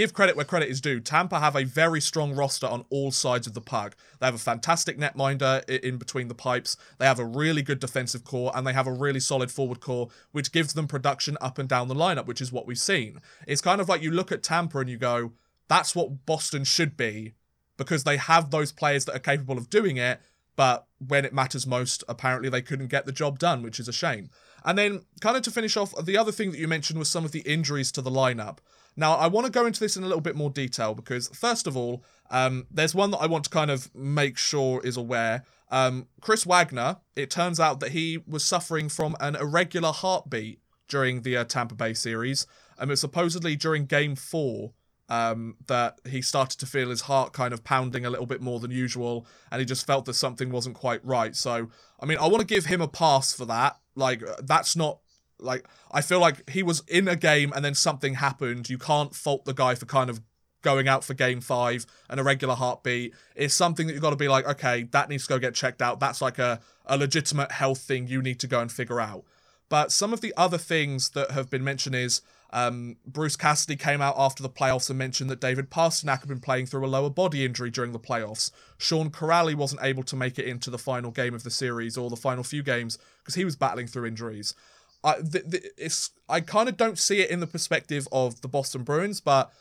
give 0.00 0.14
credit 0.14 0.34
where 0.34 0.46
credit 0.46 0.70
is 0.70 0.80
due. 0.80 0.98
Tampa 0.98 1.40
have 1.40 1.54
a 1.54 1.64
very 1.64 2.00
strong 2.00 2.34
roster 2.34 2.66
on 2.66 2.86
all 2.88 3.10
sides 3.10 3.46
of 3.46 3.52
the 3.52 3.60
puck. 3.60 3.94
They 4.18 4.24
have 4.24 4.34
a 4.34 4.38
fantastic 4.38 4.98
netminder 4.98 5.62
in 5.68 5.98
between 5.98 6.28
the 6.28 6.34
pipes. 6.34 6.78
They 6.96 7.04
have 7.04 7.18
a 7.18 7.24
really 7.26 7.60
good 7.60 7.80
defensive 7.80 8.24
core 8.24 8.50
and 8.54 8.66
they 8.66 8.72
have 8.72 8.86
a 8.86 8.92
really 8.92 9.20
solid 9.20 9.50
forward 9.50 9.80
core, 9.80 10.08
which 10.32 10.52
gives 10.52 10.72
them 10.72 10.88
production 10.88 11.36
up 11.42 11.58
and 11.58 11.68
down 11.68 11.88
the 11.88 11.94
lineup, 11.94 12.24
which 12.24 12.40
is 12.40 12.50
what 12.50 12.66
we've 12.66 12.78
seen. 12.78 13.20
It's 13.46 13.60
kind 13.60 13.78
of 13.78 13.90
like 13.90 14.00
you 14.00 14.10
look 14.10 14.32
at 14.32 14.42
Tampa 14.42 14.78
and 14.78 14.88
you 14.88 14.96
go, 14.96 15.32
that's 15.68 15.94
what 15.94 16.24
Boston 16.24 16.64
should 16.64 16.96
be 16.96 17.34
because 17.76 18.04
they 18.04 18.16
have 18.16 18.50
those 18.50 18.72
players 18.72 19.04
that 19.04 19.16
are 19.16 19.18
capable 19.18 19.58
of 19.58 19.68
doing 19.68 19.98
it. 19.98 20.18
But 20.56 20.86
when 21.06 21.26
it 21.26 21.34
matters 21.34 21.66
most, 21.66 22.04
apparently 22.08 22.48
they 22.48 22.62
couldn't 22.62 22.88
get 22.88 23.04
the 23.04 23.12
job 23.12 23.38
done, 23.38 23.62
which 23.62 23.78
is 23.78 23.86
a 23.86 23.92
shame. 23.92 24.30
And 24.64 24.78
then, 24.78 25.02
kind 25.20 25.36
of 25.36 25.42
to 25.42 25.50
finish 25.50 25.76
off, 25.76 25.94
the 26.02 26.16
other 26.16 26.32
thing 26.32 26.52
that 26.52 26.58
you 26.58 26.68
mentioned 26.68 26.98
was 26.98 27.10
some 27.10 27.26
of 27.26 27.32
the 27.32 27.40
injuries 27.40 27.92
to 27.92 28.02
the 28.02 28.10
lineup. 28.10 28.58
Now, 28.96 29.14
I 29.14 29.28
want 29.28 29.46
to 29.46 29.52
go 29.52 29.66
into 29.66 29.80
this 29.80 29.96
in 29.96 30.02
a 30.02 30.06
little 30.06 30.20
bit 30.20 30.36
more 30.36 30.50
detail 30.50 30.94
because, 30.94 31.28
first 31.28 31.66
of 31.66 31.76
all, 31.76 32.04
um, 32.30 32.66
there's 32.70 32.94
one 32.94 33.10
that 33.12 33.18
I 33.18 33.26
want 33.26 33.44
to 33.44 33.50
kind 33.50 33.70
of 33.70 33.94
make 33.94 34.36
sure 34.36 34.80
is 34.84 34.96
aware. 34.96 35.44
Um, 35.70 36.06
Chris 36.20 36.44
Wagner, 36.44 36.98
it 37.16 37.30
turns 37.30 37.60
out 37.60 37.80
that 37.80 37.92
he 37.92 38.18
was 38.26 38.44
suffering 38.44 38.88
from 38.88 39.16
an 39.20 39.36
irregular 39.36 39.92
heartbeat 39.92 40.60
during 40.88 41.22
the 41.22 41.36
uh, 41.36 41.44
Tampa 41.44 41.74
Bay 41.74 41.94
series. 41.94 42.46
And 42.76 42.84
um, 42.84 42.90
it 42.90 42.92
was 42.92 43.00
supposedly 43.00 43.56
during 43.56 43.86
game 43.86 44.16
four 44.16 44.72
um, 45.08 45.56
that 45.66 46.00
he 46.08 46.22
started 46.22 46.58
to 46.60 46.66
feel 46.66 46.90
his 46.90 47.02
heart 47.02 47.32
kind 47.32 47.52
of 47.52 47.64
pounding 47.64 48.06
a 48.06 48.10
little 48.10 48.26
bit 48.26 48.40
more 48.40 48.60
than 48.60 48.70
usual. 48.70 49.26
And 49.50 49.60
he 49.60 49.66
just 49.66 49.86
felt 49.86 50.04
that 50.06 50.14
something 50.14 50.50
wasn't 50.50 50.76
quite 50.76 51.04
right. 51.04 51.34
So, 51.36 51.68
I 52.00 52.06
mean, 52.06 52.18
I 52.18 52.26
want 52.26 52.40
to 52.40 52.46
give 52.46 52.66
him 52.66 52.80
a 52.80 52.88
pass 52.88 53.32
for 53.32 53.44
that. 53.46 53.78
Like, 53.94 54.22
that's 54.42 54.76
not 54.76 55.00
like 55.42 55.66
I 55.90 56.00
feel 56.00 56.20
like 56.20 56.48
he 56.50 56.62
was 56.62 56.82
in 56.88 57.08
a 57.08 57.16
game 57.16 57.52
and 57.54 57.64
then 57.64 57.74
something 57.74 58.14
happened. 58.14 58.70
You 58.70 58.78
can't 58.78 59.14
fault 59.14 59.44
the 59.44 59.54
guy 59.54 59.74
for 59.74 59.86
kind 59.86 60.10
of 60.10 60.20
going 60.62 60.88
out 60.88 61.04
for 61.04 61.14
game 61.14 61.40
five 61.40 61.86
and 62.08 62.20
a 62.20 62.22
regular 62.22 62.54
heartbeat. 62.54 63.14
It's 63.34 63.54
something 63.54 63.86
that 63.86 63.94
you've 63.94 64.02
got 64.02 64.10
to 64.10 64.16
be 64.16 64.28
like, 64.28 64.46
okay, 64.46 64.84
that 64.92 65.08
needs 65.08 65.26
to 65.26 65.28
go 65.30 65.38
get 65.38 65.54
checked 65.54 65.82
out. 65.82 66.00
That's 66.00 66.20
like 66.20 66.38
a, 66.38 66.60
a 66.86 66.96
legitimate 66.96 67.52
health 67.52 67.80
thing 67.80 68.08
you 68.08 68.22
need 68.22 68.40
to 68.40 68.46
go 68.46 68.60
and 68.60 68.70
figure 68.70 69.00
out. 69.00 69.24
But 69.68 69.92
some 69.92 70.12
of 70.12 70.20
the 70.20 70.34
other 70.36 70.58
things 70.58 71.10
that 71.10 71.30
have 71.30 71.48
been 71.48 71.64
mentioned 71.64 71.94
is 71.94 72.22
um, 72.52 72.96
Bruce 73.06 73.36
Cassidy 73.36 73.76
came 73.76 74.02
out 74.02 74.16
after 74.18 74.42
the 74.42 74.50
playoffs 74.50 74.90
and 74.90 74.98
mentioned 74.98 75.30
that 75.30 75.40
David 75.40 75.70
Pastrnak 75.70 76.20
had 76.20 76.28
been 76.28 76.40
playing 76.40 76.66
through 76.66 76.84
a 76.84 76.88
lower 76.88 77.10
body 77.10 77.44
injury 77.44 77.70
during 77.70 77.92
the 77.92 78.00
playoffs. 78.00 78.50
Sean 78.76 79.10
Kuraly 79.10 79.54
wasn't 79.54 79.82
able 79.84 80.02
to 80.02 80.16
make 80.16 80.38
it 80.38 80.46
into 80.46 80.70
the 80.70 80.78
final 80.78 81.12
game 81.12 81.34
of 81.34 81.44
the 81.44 81.50
series 81.50 81.96
or 81.96 82.10
the 82.10 82.16
final 82.16 82.42
few 82.42 82.64
games 82.64 82.98
because 83.20 83.36
he 83.36 83.44
was 83.44 83.54
battling 83.54 83.86
through 83.86 84.06
injuries. 84.06 84.54
I 85.02 85.16
the, 85.18 85.42
the, 85.46 85.70
it's 85.76 86.10
I 86.28 86.40
kind 86.40 86.68
of 86.68 86.76
don't 86.76 86.98
see 86.98 87.20
it 87.20 87.30
in 87.30 87.40
the 87.40 87.46
perspective 87.46 88.06
of 88.12 88.40
the 88.40 88.48
Boston 88.48 88.82
Bruins, 88.82 89.20
but 89.20 89.52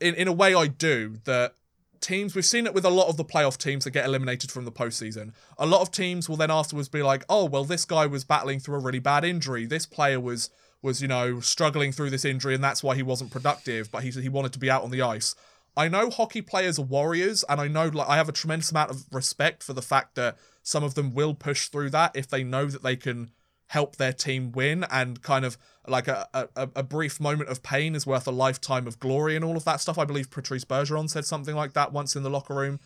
in 0.00 0.14
in 0.14 0.28
a 0.28 0.32
way 0.32 0.54
I 0.54 0.66
do. 0.66 1.18
That 1.24 1.54
teams 2.00 2.34
we've 2.34 2.44
seen 2.44 2.66
it 2.66 2.74
with 2.74 2.84
a 2.84 2.90
lot 2.90 3.08
of 3.08 3.16
the 3.16 3.24
playoff 3.24 3.56
teams 3.56 3.84
that 3.84 3.90
get 3.92 4.04
eliminated 4.04 4.50
from 4.50 4.64
the 4.64 4.72
postseason. 4.72 5.32
A 5.58 5.66
lot 5.66 5.80
of 5.80 5.90
teams 5.90 6.28
will 6.28 6.36
then 6.36 6.50
afterwards 6.50 6.88
be 6.88 7.02
like, 7.02 7.24
"Oh, 7.28 7.46
well, 7.46 7.64
this 7.64 7.84
guy 7.84 8.06
was 8.06 8.24
battling 8.24 8.60
through 8.60 8.76
a 8.76 8.80
really 8.80 8.98
bad 8.98 9.24
injury. 9.24 9.66
This 9.66 9.86
player 9.86 10.20
was 10.20 10.50
was 10.82 11.00
you 11.00 11.08
know 11.08 11.40
struggling 11.40 11.92
through 11.92 12.10
this 12.10 12.24
injury, 12.24 12.54
and 12.54 12.62
that's 12.62 12.82
why 12.82 12.94
he 12.94 13.02
wasn't 13.02 13.30
productive. 13.30 13.90
But 13.90 14.04
he 14.04 14.10
he 14.10 14.28
wanted 14.28 14.52
to 14.52 14.58
be 14.58 14.70
out 14.70 14.84
on 14.84 14.90
the 14.90 15.02
ice." 15.02 15.34
I 15.76 15.88
know 15.88 16.08
hockey 16.08 16.40
players 16.40 16.78
are 16.78 16.82
warriors, 16.82 17.44
and 17.48 17.60
I 17.60 17.66
know 17.66 17.88
like 17.88 18.08
I 18.08 18.16
have 18.16 18.28
a 18.28 18.32
tremendous 18.32 18.70
amount 18.70 18.90
of 18.90 19.06
respect 19.10 19.62
for 19.62 19.72
the 19.72 19.82
fact 19.82 20.14
that 20.14 20.36
some 20.62 20.84
of 20.84 20.94
them 20.94 21.14
will 21.14 21.34
push 21.34 21.68
through 21.68 21.90
that 21.90 22.14
if 22.14 22.28
they 22.28 22.44
know 22.44 22.66
that 22.66 22.82
they 22.82 22.96
can 22.96 23.30
help 23.68 23.96
their 23.96 24.12
team 24.12 24.52
win 24.52 24.84
and 24.90 25.22
kind 25.22 25.44
of 25.44 25.56
like 25.86 26.08
a, 26.08 26.28
a, 26.34 26.68
a 26.76 26.82
brief 26.82 27.20
moment 27.20 27.50
of 27.50 27.62
pain 27.62 27.94
is 27.94 28.06
worth 28.06 28.26
a 28.26 28.30
lifetime 28.30 28.86
of 28.86 28.98
glory 28.98 29.36
and 29.36 29.44
all 29.44 29.56
of 29.56 29.64
that 29.64 29.80
stuff. 29.80 29.98
I 29.98 30.04
believe 30.04 30.30
Patrice 30.30 30.64
Bergeron 30.64 31.10
said 31.10 31.24
something 31.24 31.54
like 31.54 31.72
that 31.74 31.92
once 31.92 32.16
in 32.16 32.22
the 32.22 32.30
locker 32.30 32.54
room. 32.54 32.80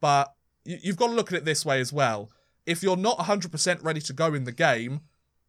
But 0.00 0.32
you've 0.64 0.96
got 0.96 1.08
to 1.08 1.12
look 1.12 1.32
at 1.32 1.38
it 1.38 1.44
this 1.44 1.64
way 1.64 1.80
as 1.80 1.92
well. 1.92 2.30
If 2.66 2.82
you're 2.82 2.96
not 2.96 3.18
100% 3.18 3.84
ready 3.84 4.00
to 4.00 4.12
go 4.12 4.34
in 4.34 4.44
the 4.44 4.52
game, 4.52 5.00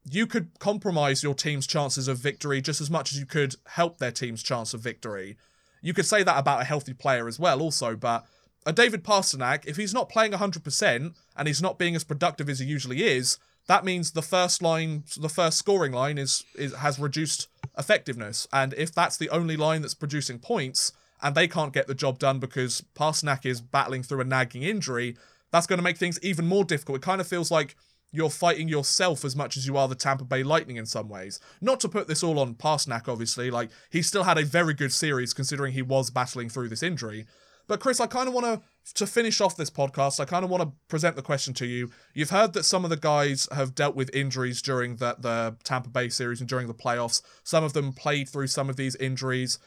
you 0.09 0.25
could 0.25 0.59
compromise 0.59 1.23
your 1.23 1.35
team's 1.35 1.67
chances 1.67 2.07
of 2.07 2.17
victory 2.17 2.61
just 2.61 2.81
as 2.81 2.89
much 2.89 3.11
as 3.11 3.19
you 3.19 3.25
could 3.25 3.55
help 3.67 3.97
their 3.97 4.11
team's 4.11 4.41
chance 4.41 4.73
of 4.73 4.81
victory. 4.81 5.37
You 5.81 5.93
could 5.93 6.05
say 6.05 6.23
that 6.23 6.37
about 6.37 6.61
a 6.61 6.65
healthy 6.65 6.93
player 6.93 7.27
as 7.27 7.39
well, 7.39 7.61
also, 7.61 7.95
but 7.95 8.25
a 8.65 8.73
David 8.73 9.03
Pastrnak, 9.03 9.65
if 9.65 9.77
he's 9.77 9.93
not 9.93 10.09
playing 10.09 10.31
100% 10.33 11.13
and 11.35 11.47
he's 11.47 11.61
not 11.61 11.79
being 11.79 11.95
as 11.95 12.03
productive 12.03 12.49
as 12.49 12.59
he 12.59 12.65
usually 12.65 13.03
is, 13.03 13.37
that 13.67 13.85
means 13.85 14.11
the 14.11 14.21
first 14.21 14.61
line, 14.61 15.03
the 15.17 15.29
first 15.29 15.57
scoring 15.57 15.91
line 15.91 16.17
is, 16.17 16.43
is 16.55 16.73
has 16.75 16.99
reduced 16.99 17.47
effectiveness. 17.77 18.47
And 18.51 18.73
if 18.73 18.93
that's 18.93 19.17
the 19.17 19.29
only 19.29 19.57
line 19.57 19.81
that's 19.81 19.93
producing 19.93 20.39
points, 20.39 20.93
and 21.21 21.35
they 21.35 21.47
can't 21.47 21.73
get 21.73 21.87
the 21.87 21.95
job 21.95 22.19
done 22.19 22.39
because 22.39 22.83
Pastrnak 22.95 23.45
is 23.45 23.61
battling 23.61 24.03
through 24.03 24.21
a 24.21 24.25
nagging 24.25 24.63
injury, 24.63 25.15
that's 25.51 25.67
going 25.67 25.77
to 25.77 25.83
make 25.83 25.97
things 25.97 26.19
even 26.21 26.47
more 26.47 26.63
difficult. 26.63 26.97
It 26.97 27.03
kind 27.03 27.21
of 27.21 27.27
feels 27.27 27.51
like 27.51 27.75
you're 28.11 28.29
fighting 28.29 28.67
yourself 28.67 29.23
as 29.23 29.35
much 29.35 29.55
as 29.55 29.65
you 29.65 29.77
are 29.77 29.87
the 29.87 29.95
Tampa 29.95 30.25
Bay 30.25 30.43
Lightning 30.43 30.77
in 30.77 30.85
some 30.85 31.07
ways. 31.07 31.39
Not 31.61 31.79
to 31.81 31.89
put 31.89 32.07
this 32.07 32.23
all 32.23 32.39
on 32.39 32.55
Pastrnak, 32.55 33.07
obviously, 33.07 33.51
like 33.51 33.69
he 33.89 34.01
still 34.01 34.23
had 34.23 34.37
a 34.37 34.45
very 34.45 34.73
good 34.73 34.91
series 34.91 35.33
considering 35.33 35.73
he 35.73 35.81
was 35.81 36.09
battling 36.09 36.49
through 36.49 36.69
this 36.69 36.83
injury. 36.83 37.25
But 37.67 37.79
Chris, 37.79 38.01
I 38.01 38.07
kind 38.07 38.27
of 38.27 38.33
want 38.33 38.47
to 38.47 38.61
to 38.95 39.07
finish 39.07 39.41
off 39.41 39.55
this 39.55 39.69
podcast. 39.69 40.19
I 40.19 40.25
kind 40.25 40.43
of 40.43 40.49
want 40.49 40.63
to 40.63 40.71
present 40.87 41.15
the 41.15 41.21
question 41.21 41.53
to 41.55 41.65
you. 41.65 41.91
You've 42.13 42.31
heard 42.31 42.53
that 42.53 42.63
some 42.63 42.83
of 42.83 42.89
the 42.89 42.97
guys 42.97 43.47
have 43.51 43.75
dealt 43.75 43.95
with 43.95 44.13
injuries 44.15 44.61
during 44.61 44.97
the 44.97 45.15
the 45.19 45.55
Tampa 45.63 45.89
Bay 45.89 46.09
series 46.09 46.39
and 46.39 46.49
during 46.49 46.67
the 46.67 46.73
playoffs. 46.73 47.21
Some 47.43 47.63
of 47.63 47.73
them 47.73 47.93
played 47.93 48.29
through 48.29 48.47
some 48.47 48.69
of 48.69 48.75
these 48.75 48.95
injuries. 48.95 49.59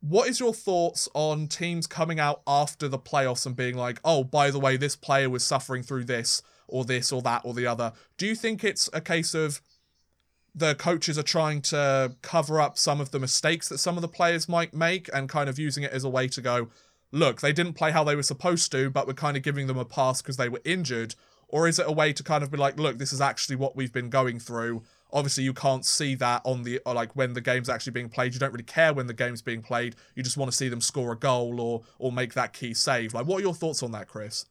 What 0.00 0.28
is 0.28 0.38
your 0.38 0.54
thoughts 0.54 1.08
on 1.14 1.48
teams 1.48 1.86
coming 1.86 2.20
out 2.20 2.42
after 2.46 2.88
the 2.88 2.98
playoffs 2.98 3.46
and 3.46 3.56
being 3.56 3.76
like, 3.76 4.00
"Oh, 4.04 4.24
by 4.24 4.50
the 4.50 4.60
way, 4.60 4.76
this 4.76 4.96
player 4.96 5.30
was 5.30 5.44
suffering 5.44 5.82
through 5.82 6.04
this 6.04 6.42
or 6.66 6.84
this 6.84 7.12
or 7.12 7.22
that 7.22 7.42
or 7.44 7.54
the 7.54 7.66
other." 7.66 7.92
Do 8.16 8.26
you 8.26 8.34
think 8.34 8.62
it's 8.62 8.88
a 8.92 9.00
case 9.00 9.34
of 9.34 9.60
the 10.54 10.74
coaches 10.74 11.16
are 11.18 11.22
trying 11.22 11.62
to 11.62 12.16
cover 12.22 12.60
up 12.60 12.78
some 12.78 13.00
of 13.00 13.10
the 13.12 13.18
mistakes 13.18 13.68
that 13.68 13.78
some 13.78 13.96
of 13.96 14.02
the 14.02 14.08
players 14.08 14.48
might 14.48 14.74
make 14.74 15.08
and 15.14 15.28
kind 15.28 15.48
of 15.48 15.58
using 15.58 15.84
it 15.84 15.92
as 15.92 16.04
a 16.04 16.08
way 16.08 16.26
to 16.26 16.40
go, 16.40 16.68
look, 17.12 17.40
they 17.40 17.52
didn't 17.52 17.74
play 17.74 17.90
how 17.90 18.04
they 18.04 18.16
were 18.16 18.22
supposed 18.22 18.70
to, 18.72 18.90
but 18.90 19.06
we're 19.06 19.14
kind 19.14 19.36
of 19.36 19.42
giving 19.42 19.66
them 19.66 19.78
a 19.78 19.84
pass 19.84 20.22
because 20.22 20.36
they 20.36 20.48
were 20.48 20.60
injured? 20.64 21.14
Or 21.48 21.66
is 21.66 21.78
it 21.78 21.86
a 21.88 21.92
way 21.92 22.12
to 22.12 22.22
kind 22.22 22.44
of 22.44 22.50
be 22.50 22.58
like, 22.58 22.78
look, 22.78 22.98
this 22.98 23.12
is 23.12 23.20
actually 23.20 23.56
what 23.56 23.74
we've 23.74 23.92
been 23.92 24.10
going 24.10 24.38
through? 24.38 24.82
Obviously, 25.10 25.44
you 25.44 25.54
can't 25.54 25.86
see 25.86 26.14
that 26.16 26.42
on 26.44 26.64
the 26.64 26.80
uh, 26.84 26.92
like 26.92 27.16
when 27.16 27.32
the 27.32 27.40
game's 27.40 27.70
actually 27.70 27.92
being 27.92 28.10
played. 28.10 28.34
You 28.34 28.40
don't 28.40 28.52
really 28.52 28.64
care 28.64 28.92
when 28.92 29.06
the 29.06 29.14
game's 29.14 29.40
being 29.40 29.62
played. 29.62 29.96
You 30.14 30.22
just 30.22 30.36
want 30.36 30.50
to 30.50 30.56
see 30.56 30.68
them 30.68 30.82
score 30.82 31.12
a 31.12 31.16
goal 31.16 31.58
or 31.60 31.82
or 31.98 32.12
make 32.12 32.34
that 32.34 32.52
key 32.52 32.74
save. 32.74 33.14
Like, 33.14 33.26
what 33.26 33.38
are 33.38 33.42
your 33.42 33.54
thoughts 33.54 33.82
on 33.82 33.92
that, 33.92 34.08
Chris? 34.08 34.44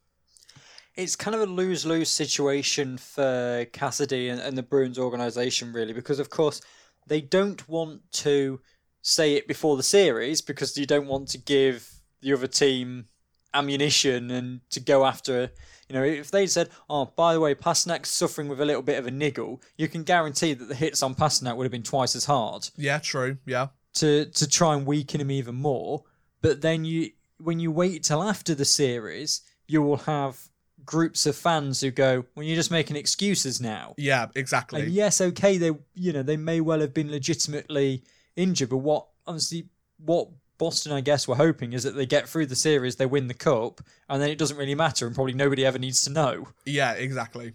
It's 0.96 1.14
kind 1.14 1.36
of 1.36 1.42
a 1.42 1.46
lose 1.46 1.86
lose 1.86 2.10
situation 2.10 2.98
for 2.98 3.66
Cassidy 3.72 4.30
and, 4.30 4.40
and 4.40 4.58
the 4.58 4.64
Bruins 4.64 4.98
organization, 4.98 5.72
really, 5.72 5.92
because 5.92 6.18
of 6.18 6.28
course 6.28 6.60
they 7.06 7.20
don't 7.20 7.66
want 7.68 8.02
to 8.12 8.60
say 9.02 9.34
it 9.34 9.46
before 9.46 9.76
the 9.76 9.82
series 9.84 10.40
because 10.40 10.76
you 10.76 10.86
don't 10.86 11.06
want 11.06 11.28
to 11.28 11.38
give 11.38 11.97
the 12.20 12.32
other 12.32 12.46
team 12.46 13.06
ammunition 13.54 14.30
and 14.30 14.60
to 14.70 14.80
go 14.80 15.04
after. 15.06 15.50
You 15.88 15.94
know, 15.94 16.04
if 16.04 16.30
they 16.30 16.46
said, 16.46 16.68
"Oh, 16.90 17.06
by 17.16 17.32
the 17.32 17.40
way, 17.40 17.54
Pastrnak's 17.54 18.10
suffering 18.10 18.48
with 18.48 18.60
a 18.60 18.64
little 18.64 18.82
bit 18.82 18.98
of 18.98 19.06
a 19.06 19.10
niggle," 19.10 19.62
you 19.76 19.88
can 19.88 20.02
guarantee 20.02 20.54
that 20.54 20.66
the 20.66 20.74
hits 20.74 21.02
on 21.02 21.14
Pastrnak 21.14 21.56
would 21.56 21.64
have 21.64 21.72
been 21.72 21.82
twice 21.82 22.14
as 22.14 22.26
hard. 22.26 22.68
Yeah, 22.76 22.98
true. 22.98 23.38
Yeah. 23.46 23.68
To 23.94 24.26
to 24.26 24.46
try 24.46 24.74
and 24.74 24.86
weaken 24.86 25.20
him 25.20 25.30
even 25.30 25.54
more, 25.54 26.04
but 26.42 26.60
then 26.60 26.84
you 26.84 27.12
when 27.38 27.58
you 27.60 27.70
wait 27.70 28.02
till 28.02 28.22
after 28.22 28.54
the 28.54 28.64
series, 28.64 29.40
you 29.66 29.80
will 29.80 29.98
have 29.98 30.38
groups 30.84 31.26
of 31.26 31.36
fans 31.36 31.80
who 31.80 31.90
go, 31.90 32.24
"Well, 32.34 32.44
you're 32.44 32.56
just 32.56 32.70
making 32.70 32.96
excuses 32.96 33.60
now." 33.60 33.94
Yeah, 33.96 34.26
exactly. 34.34 34.82
And 34.82 34.90
yes, 34.92 35.20
okay, 35.20 35.56
they 35.56 35.72
you 35.94 36.12
know 36.12 36.22
they 36.22 36.36
may 36.36 36.60
well 36.60 36.80
have 36.80 36.92
been 36.92 37.10
legitimately 37.10 38.04
injured, 38.36 38.68
but 38.68 38.78
what 38.78 39.06
honestly, 39.26 39.68
what 39.98 40.28
Boston, 40.58 40.92
I 40.92 41.00
guess, 41.00 41.26
were 41.28 41.36
hoping 41.36 41.72
is 41.72 41.84
that 41.84 41.94
they 41.94 42.06
get 42.06 42.28
through 42.28 42.46
the 42.46 42.56
series, 42.56 42.96
they 42.96 43.06
win 43.06 43.28
the 43.28 43.34
cup, 43.34 43.80
and 44.08 44.20
then 44.20 44.30
it 44.30 44.38
doesn't 44.38 44.56
really 44.56 44.74
matter, 44.74 45.06
and 45.06 45.14
probably 45.14 45.34
nobody 45.34 45.64
ever 45.64 45.78
needs 45.78 46.02
to 46.04 46.10
know. 46.10 46.48
Yeah, 46.64 46.92
exactly. 46.92 47.52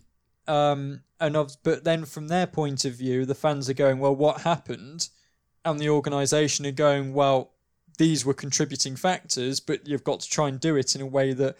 Um, 0.47 1.01
and 1.19 1.35
of, 1.35 1.55
but 1.63 1.83
then 1.83 2.05
from 2.05 2.27
their 2.27 2.47
point 2.47 2.85
of 2.85 2.93
view, 2.93 3.25
the 3.25 3.35
fans 3.35 3.69
are 3.69 3.73
going, 3.73 3.99
well, 3.99 4.15
what 4.15 4.41
happened? 4.41 5.09
and 5.65 5.79
the 5.79 5.89
organisation 5.89 6.65
are 6.65 6.71
going, 6.71 7.13
well, 7.13 7.51
these 7.97 8.25
were 8.25 8.33
contributing 8.33 8.95
factors, 8.95 9.59
but 9.59 9.87
you've 9.87 10.03
got 10.03 10.19
to 10.21 10.29
try 10.29 10.47
and 10.47 10.59
do 10.59 10.75
it 10.75 10.95
in 10.95 11.01
a 11.01 11.05
way 11.05 11.33
that 11.33 11.57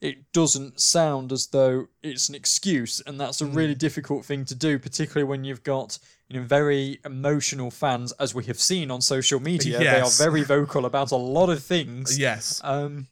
it 0.00 0.32
doesn't 0.32 0.80
sound 0.80 1.32
as 1.32 1.46
though 1.48 1.86
it's 2.02 2.28
an 2.28 2.34
excuse, 2.34 3.00
and 3.06 3.20
that's 3.20 3.40
a 3.40 3.46
really 3.46 3.74
difficult 3.74 4.24
thing 4.24 4.44
to 4.44 4.54
do, 4.54 4.78
particularly 4.78 5.28
when 5.28 5.44
you've 5.44 5.62
got 5.62 5.98
you 6.28 6.40
know 6.40 6.46
very 6.46 7.00
emotional 7.04 7.70
fans, 7.70 8.12
as 8.12 8.34
we 8.34 8.44
have 8.44 8.58
seen 8.58 8.90
on 8.90 9.00
social 9.00 9.40
media. 9.40 9.78
They 9.78 10.00
are 10.00 10.10
very 10.10 10.42
vocal 10.42 10.86
about 10.86 11.10
a 11.10 11.16
lot 11.16 11.50
of 11.50 11.62
things. 11.62 12.18
Yes. 12.18 12.60
Um, 12.64 13.08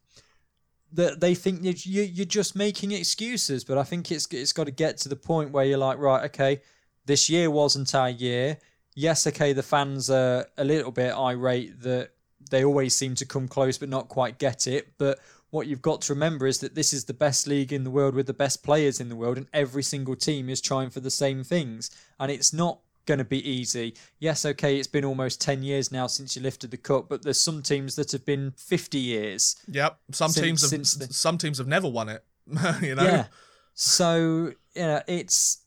that 0.92 1.20
they 1.20 1.34
think 1.34 1.62
you, 1.64 1.74
you 1.76 2.02
you're 2.02 2.26
just 2.26 2.54
making 2.54 2.92
excuses, 2.92 3.64
but 3.64 3.78
I 3.78 3.82
think 3.82 4.10
it's 4.10 4.26
it's 4.30 4.52
got 4.52 4.64
to 4.64 4.70
get 4.70 4.98
to 4.98 5.08
the 5.08 5.16
point 5.16 5.50
where 5.50 5.64
you're 5.64 5.78
like, 5.78 5.98
right, 5.98 6.24
okay, 6.26 6.60
this 7.06 7.28
year 7.30 7.50
wasn't 7.50 7.94
our 7.94 8.10
year. 8.10 8.58
Yes, 8.94 9.26
okay, 9.26 9.52
the 9.52 9.62
fans 9.62 10.10
are 10.10 10.46
a 10.58 10.64
little 10.64 10.92
bit 10.92 11.14
irate 11.14 11.80
that 11.82 12.10
they 12.50 12.64
always 12.64 12.94
seem 12.94 13.14
to 13.14 13.24
come 13.24 13.48
close 13.48 13.78
but 13.78 13.88
not 13.88 14.08
quite 14.08 14.38
get 14.38 14.66
it. 14.66 14.92
But 14.98 15.18
what 15.48 15.66
you've 15.66 15.80
got 15.80 16.02
to 16.02 16.12
remember 16.12 16.46
is 16.46 16.58
that 16.58 16.74
this 16.74 16.92
is 16.92 17.04
the 17.04 17.14
best 17.14 17.46
league 17.46 17.72
in 17.72 17.84
the 17.84 17.90
world 17.90 18.14
with 18.14 18.26
the 18.26 18.34
best 18.34 18.62
players 18.62 19.00
in 19.00 19.08
the 19.08 19.16
world, 19.16 19.38
and 19.38 19.46
every 19.52 19.82
single 19.82 20.16
team 20.16 20.48
is 20.48 20.60
trying 20.60 20.90
for 20.90 21.00
the 21.00 21.10
same 21.10 21.42
things, 21.42 21.90
and 22.20 22.30
it's 22.30 22.52
not 22.52 22.80
going 23.06 23.18
to 23.18 23.24
be 23.24 23.48
easy. 23.48 23.94
Yes, 24.18 24.44
okay, 24.44 24.76
it's 24.78 24.86
been 24.86 25.04
almost 25.04 25.40
10 25.40 25.62
years 25.62 25.90
now 25.90 26.06
since 26.06 26.36
you 26.36 26.42
lifted 26.42 26.70
the 26.70 26.76
cup, 26.76 27.08
but 27.08 27.22
there's 27.22 27.40
some 27.40 27.62
teams 27.62 27.96
that 27.96 28.12
have 28.12 28.24
been 28.24 28.52
50 28.56 28.98
years. 28.98 29.56
Yep. 29.68 29.98
Some 30.12 30.30
Since- 30.30 30.44
teams 30.46 30.60
have 30.62 30.70
since 30.70 30.94
the- 30.94 31.12
some 31.12 31.38
teams 31.38 31.58
have 31.58 31.66
never 31.66 31.88
won 31.88 32.08
it. 32.08 32.24
you 32.82 32.94
know. 32.94 33.02
Yeah. 33.04 33.26
So, 33.74 34.52
you 34.74 34.82
know, 34.82 35.02
it's, 35.06 35.58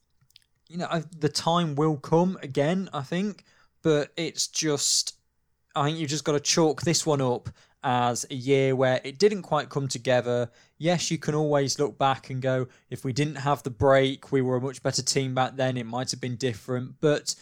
you 0.70 0.78
know, 0.78 0.88
I- 0.90 1.04
the 1.18 1.30
time 1.30 1.76
will 1.76 1.98
come 1.98 2.38
again, 2.42 2.90
I 2.94 3.02
think, 3.02 3.44
but 3.82 4.12
it's 4.16 4.48
just, 4.48 5.16
I 5.76 5.86
think 5.86 6.00
you've 6.00 6.10
just 6.10 6.24
got 6.24 6.34
to 6.34 6.40
chalk 6.40 6.82
this 6.84 7.06
one 7.06 7.22
up 7.22 7.50
as 7.86 8.26
a 8.32 8.36
year 8.36 8.76
where 8.76 9.00
it 9.04 9.20
didn't 9.20 9.44
quite 9.44 9.70
come 9.70 9.88
together. 9.88 10.50
Yes, 10.80 11.12
you 11.12 11.20
can 11.20 11.36
always 11.36 11.78
look 11.78 11.98
back 12.00 12.32
and 12.32 12.42
go, 12.42 12.68
if 12.90 13.06
we 13.06 13.14
didn't 13.14 13.36
have 13.36 13.62
the 13.62 13.70
break, 13.70 14.32
we 14.32 14.42
were 14.42 14.58
a 14.58 14.62
much 14.62 14.82
better 14.82 15.04
team 15.04 15.36
back 15.36 15.56
then, 15.56 15.78
it 15.78 15.86
might 15.86 16.10
have 16.10 16.20
been 16.20 16.36
different. 16.36 16.96
But, 17.00 17.36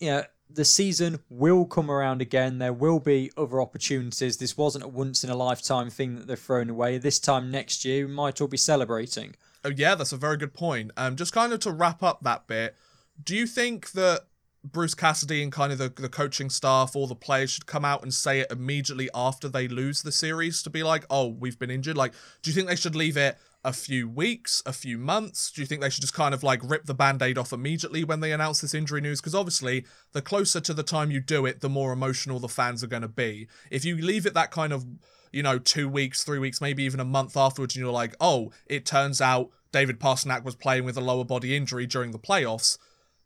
you 0.00 0.10
know, 0.10 0.24
the 0.50 0.64
season 0.64 1.20
will 1.30 1.64
come 1.64 1.88
around 1.88 2.20
again. 2.20 2.58
There 2.58 2.72
will 2.72 2.98
be 2.98 3.30
other 3.36 3.60
opportunities. 3.60 4.36
This 4.36 4.56
wasn't 4.56 4.84
a 4.84 4.88
once 4.88 5.22
in 5.22 5.30
a 5.30 5.36
lifetime 5.36 5.88
thing 5.88 6.16
that 6.16 6.26
they've 6.26 6.38
thrown 6.38 6.68
away. 6.68 6.98
This 6.98 7.20
time 7.20 7.50
next 7.50 7.84
year, 7.84 8.06
we 8.06 8.12
might 8.12 8.40
all 8.40 8.48
be 8.48 8.56
celebrating. 8.56 9.36
Oh, 9.64 9.70
yeah, 9.70 9.94
that's 9.94 10.12
a 10.12 10.16
very 10.16 10.36
good 10.36 10.52
point. 10.52 10.90
Um, 10.96 11.14
just 11.14 11.32
kind 11.32 11.52
of 11.52 11.60
to 11.60 11.70
wrap 11.70 12.02
up 12.02 12.22
that 12.24 12.48
bit, 12.48 12.76
do 13.22 13.36
you 13.36 13.46
think 13.46 13.92
that 13.92 14.24
Bruce 14.72 14.94
Cassidy 14.94 15.42
and 15.42 15.52
kind 15.52 15.72
of 15.72 15.78
the, 15.78 15.88
the 15.88 16.08
coaching 16.08 16.50
staff 16.50 16.96
or 16.96 17.06
the 17.06 17.14
players 17.14 17.50
should 17.50 17.66
come 17.66 17.84
out 17.84 18.02
and 18.02 18.12
say 18.12 18.40
it 18.40 18.50
immediately 18.50 19.08
after 19.14 19.48
they 19.48 19.68
lose 19.68 20.02
the 20.02 20.12
series 20.12 20.62
to 20.62 20.70
be 20.70 20.82
like, 20.82 21.04
oh, 21.10 21.28
we've 21.28 21.58
been 21.58 21.70
injured? 21.70 21.96
Like, 21.96 22.12
do 22.42 22.50
you 22.50 22.54
think 22.54 22.68
they 22.68 22.76
should 22.76 22.96
leave 22.96 23.16
it 23.16 23.38
a 23.64 23.72
few 23.72 24.08
weeks, 24.08 24.62
a 24.66 24.72
few 24.72 24.98
months? 24.98 25.50
Do 25.50 25.60
you 25.60 25.66
think 25.66 25.80
they 25.80 25.90
should 25.90 26.02
just 26.02 26.14
kind 26.14 26.34
of 26.34 26.42
like 26.42 26.60
rip 26.62 26.84
the 26.84 26.94
band 26.94 27.22
aid 27.22 27.38
off 27.38 27.52
immediately 27.52 28.04
when 28.04 28.20
they 28.20 28.32
announce 28.32 28.60
this 28.60 28.74
injury 28.74 29.00
news? 29.00 29.20
Because 29.20 29.34
obviously, 29.34 29.84
the 30.12 30.22
closer 30.22 30.60
to 30.60 30.74
the 30.74 30.82
time 30.82 31.10
you 31.10 31.20
do 31.20 31.46
it, 31.46 31.60
the 31.60 31.68
more 31.68 31.92
emotional 31.92 32.38
the 32.38 32.48
fans 32.48 32.82
are 32.82 32.88
going 32.88 33.02
to 33.02 33.08
be. 33.08 33.48
If 33.70 33.84
you 33.84 33.96
leave 33.96 34.26
it 34.26 34.34
that 34.34 34.50
kind 34.50 34.72
of 34.72 34.86
you 35.32 35.42
know, 35.42 35.58
two 35.58 35.88
weeks, 35.88 36.24
three 36.24 36.38
weeks, 36.38 36.62
maybe 36.62 36.82
even 36.84 36.98
a 36.98 37.04
month 37.04 37.36
afterwards, 37.36 37.76
and 37.76 37.82
you're 37.84 37.92
like, 37.92 38.14
oh, 38.20 38.52
it 38.66 38.86
turns 38.86 39.20
out 39.20 39.50
David 39.70 40.00
Pastrnak 40.00 40.44
was 40.44 40.54
playing 40.54 40.84
with 40.84 40.96
a 40.96 41.02
lower 41.02 41.24
body 41.24 41.54
injury 41.54 41.86
during 41.86 42.12
the 42.12 42.18
playoffs. 42.18 42.78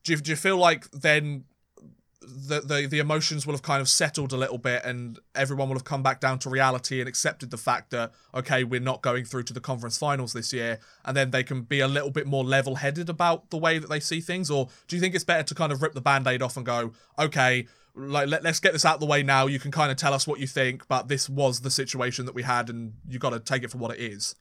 Do 0.04 0.12
you, 0.12 0.18
do 0.18 0.30
you 0.30 0.36
feel 0.36 0.56
like 0.56 0.90
then 0.90 1.44
the, 2.22 2.60
the 2.60 2.86
the 2.86 2.98
emotions 2.98 3.46
will 3.46 3.54
have 3.54 3.62
kind 3.62 3.80
of 3.80 3.88
settled 3.88 4.32
a 4.32 4.36
little 4.36 4.58
bit 4.58 4.84
and 4.84 5.18
everyone 5.34 5.68
will 5.68 5.76
have 5.76 5.84
come 5.84 6.02
back 6.02 6.20
down 6.20 6.38
to 6.40 6.50
reality 6.50 7.00
and 7.00 7.08
accepted 7.08 7.50
the 7.50 7.56
fact 7.56 7.90
that 7.90 8.12
okay 8.34 8.62
we're 8.62 8.80
not 8.80 9.00
going 9.00 9.24
through 9.24 9.42
to 9.44 9.54
the 9.54 9.60
conference 9.60 9.96
finals 9.96 10.32
this 10.32 10.52
year 10.52 10.78
and 11.04 11.16
then 11.16 11.30
they 11.30 11.42
can 11.42 11.62
be 11.62 11.80
a 11.80 11.88
little 11.88 12.10
bit 12.10 12.26
more 12.26 12.44
level 12.44 12.76
headed 12.76 13.08
about 13.08 13.50
the 13.50 13.56
way 13.56 13.78
that 13.78 13.88
they 13.88 14.00
see 14.00 14.20
things? 14.20 14.50
Or 14.50 14.68
do 14.86 14.96
you 14.96 15.00
think 15.00 15.14
it's 15.14 15.24
better 15.24 15.42
to 15.42 15.54
kind 15.54 15.72
of 15.72 15.82
rip 15.82 15.94
the 15.94 16.00
band-aid 16.00 16.42
off 16.42 16.56
and 16.56 16.66
go 16.66 16.92
okay 17.18 17.66
like 17.96 18.28
let, 18.28 18.44
let's 18.44 18.60
get 18.60 18.72
this 18.72 18.84
out 18.84 18.94
of 18.94 19.00
the 19.00 19.06
way 19.06 19.22
now. 19.22 19.46
You 19.46 19.58
can 19.58 19.72
kind 19.72 19.90
of 19.90 19.96
tell 19.96 20.14
us 20.14 20.26
what 20.26 20.40
you 20.40 20.46
think 20.46 20.86
but 20.88 21.08
this 21.08 21.28
was 21.28 21.60
the 21.60 21.70
situation 21.70 22.26
that 22.26 22.34
we 22.34 22.42
had 22.42 22.68
and 22.68 22.92
you 23.08 23.18
got 23.18 23.30
to 23.30 23.40
take 23.40 23.62
it 23.62 23.70
for 23.70 23.78
what 23.78 23.98
it 23.98 24.00
is 24.00 24.34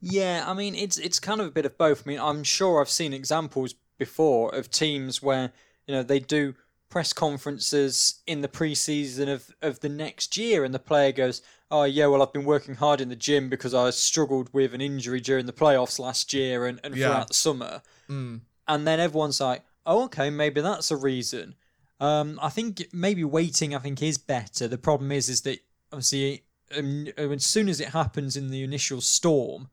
Yeah, 0.00 0.44
I 0.46 0.54
mean 0.54 0.74
it's 0.74 0.96
it's 0.96 1.20
kind 1.20 1.40
of 1.40 1.46
a 1.46 1.50
bit 1.50 1.66
of 1.66 1.76
both. 1.76 2.04
I 2.06 2.10
mean, 2.10 2.20
I'm 2.20 2.44
sure 2.44 2.80
I've 2.80 2.88
seen 2.90 3.12
examples 3.12 3.74
before 3.98 4.54
of 4.54 4.70
teams 4.70 5.22
where 5.22 5.52
you 5.86 5.94
know 5.94 6.02
they 6.02 6.20
do 6.20 6.54
press 6.90 7.12
conferences 7.12 8.22
in 8.26 8.40
the 8.40 8.48
preseason 8.48 9.28
of 9.32 9.54
of 9.60 9.80
the 9.80 9.88
next 9.88 10.36
year, 10.36 10.64
and 10.64 10.74
the 10.74 10.78
player 10.78 11.12
goes, 11.12 11.42
"Oh 11.70 11.84
yeah, 11.84 12.06
well 12.06 12.22
I've 12.22 12.32
been 12.32 12.44
working 12.44 12.76
hard 12.76 13.00
in 13.00 13.08
the 13.08 13.16
gym 13.16 13.48
because 13.48 13.74
I 13.74 13.90
struggled 13.90 14.48
with 14.52 14.74
an 14.74 14.80
injury 14.80 15.20
during 15.20 15.46
the 15.46 15.52
playoffs 15.52 15.98
last 15.98 16.32
year 16.32 16.66
and, 16.66 16.80
and 16.82 16.96
Yeah. 16.96 17.08
throughout 17.08 17.28
the 17.28 17.34
summer," 17.34 17.82
mm. 18.08 18.40
and 18.66 18.86
then 18.86 19.00
everyone's 19.00 19.40
like, 19.40 19.64
"Oh 19.84 20.04
okay, 20.04 20.30
maybe 20.30 20.60
that's 20.60 20.90
a 20.90 20.96
reason." 20.96 21.54
Um, 22.00 22.38
I 22.40 22.48
think 22.48 22.86
maybe 22.92 23.24
waiting. 23.24 23.74
I 23.74 23.80
think 23.80 24.00
is 24.02 24.18
better. 24.18 24.68
The 24.68 24.78
problem 24.78 25.10
is, 25.10 25.28
is 25.28 25.40
that 25.42 25.58
obviously, 25.92 26.44
um, 26.76 27.08
as 27.18 27.44
soon 27.44 27.68
as 27.68 27.80
it 27.80 27.88
happens 27.88 28.36
in 28.36 28.50
the 28.50 28.62
initial 28.62 29.00
storm, 29.00 29.68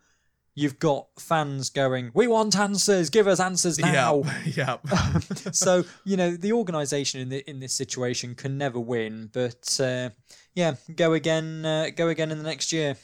you've 0.56 0.80
got 0.80 1.08
fans 1.20 1.70
going, 1.70 2.12
"We 2.14 2.28
want 2.28 2.58
answers. 2.58 3.10
Give 3.10 3.28
us 3.28 3.40
answers 3.40 3.78
now." 3.78 4.24
yeah 4.46 4.78
yeah 4.86 5.20
so 5.52 5.84
you 6.04 6.18
know 6.18 6.36
the 6.36 6.54
organisation 6.54 7.22
in 7.22 7.30
the, 7.30 7.50
in 7.50 7.60
this 7.60 7.74
situation 7.74 8.34
can 8.34 8.58
never 8.58 8.80
win. 8.80 9.30
But 9.32 9.80
uh, 9.80 10.10
yeah, 10.56 10.76
go 10.96 11.14
again. 11.14 11.66
Uh, 11.66 11.90
go 11.96 12.08
again 12.08 12.32
in 12.32 12.38
the 12.38 12.44
next 12.44 12.72
year. 12.72 12.96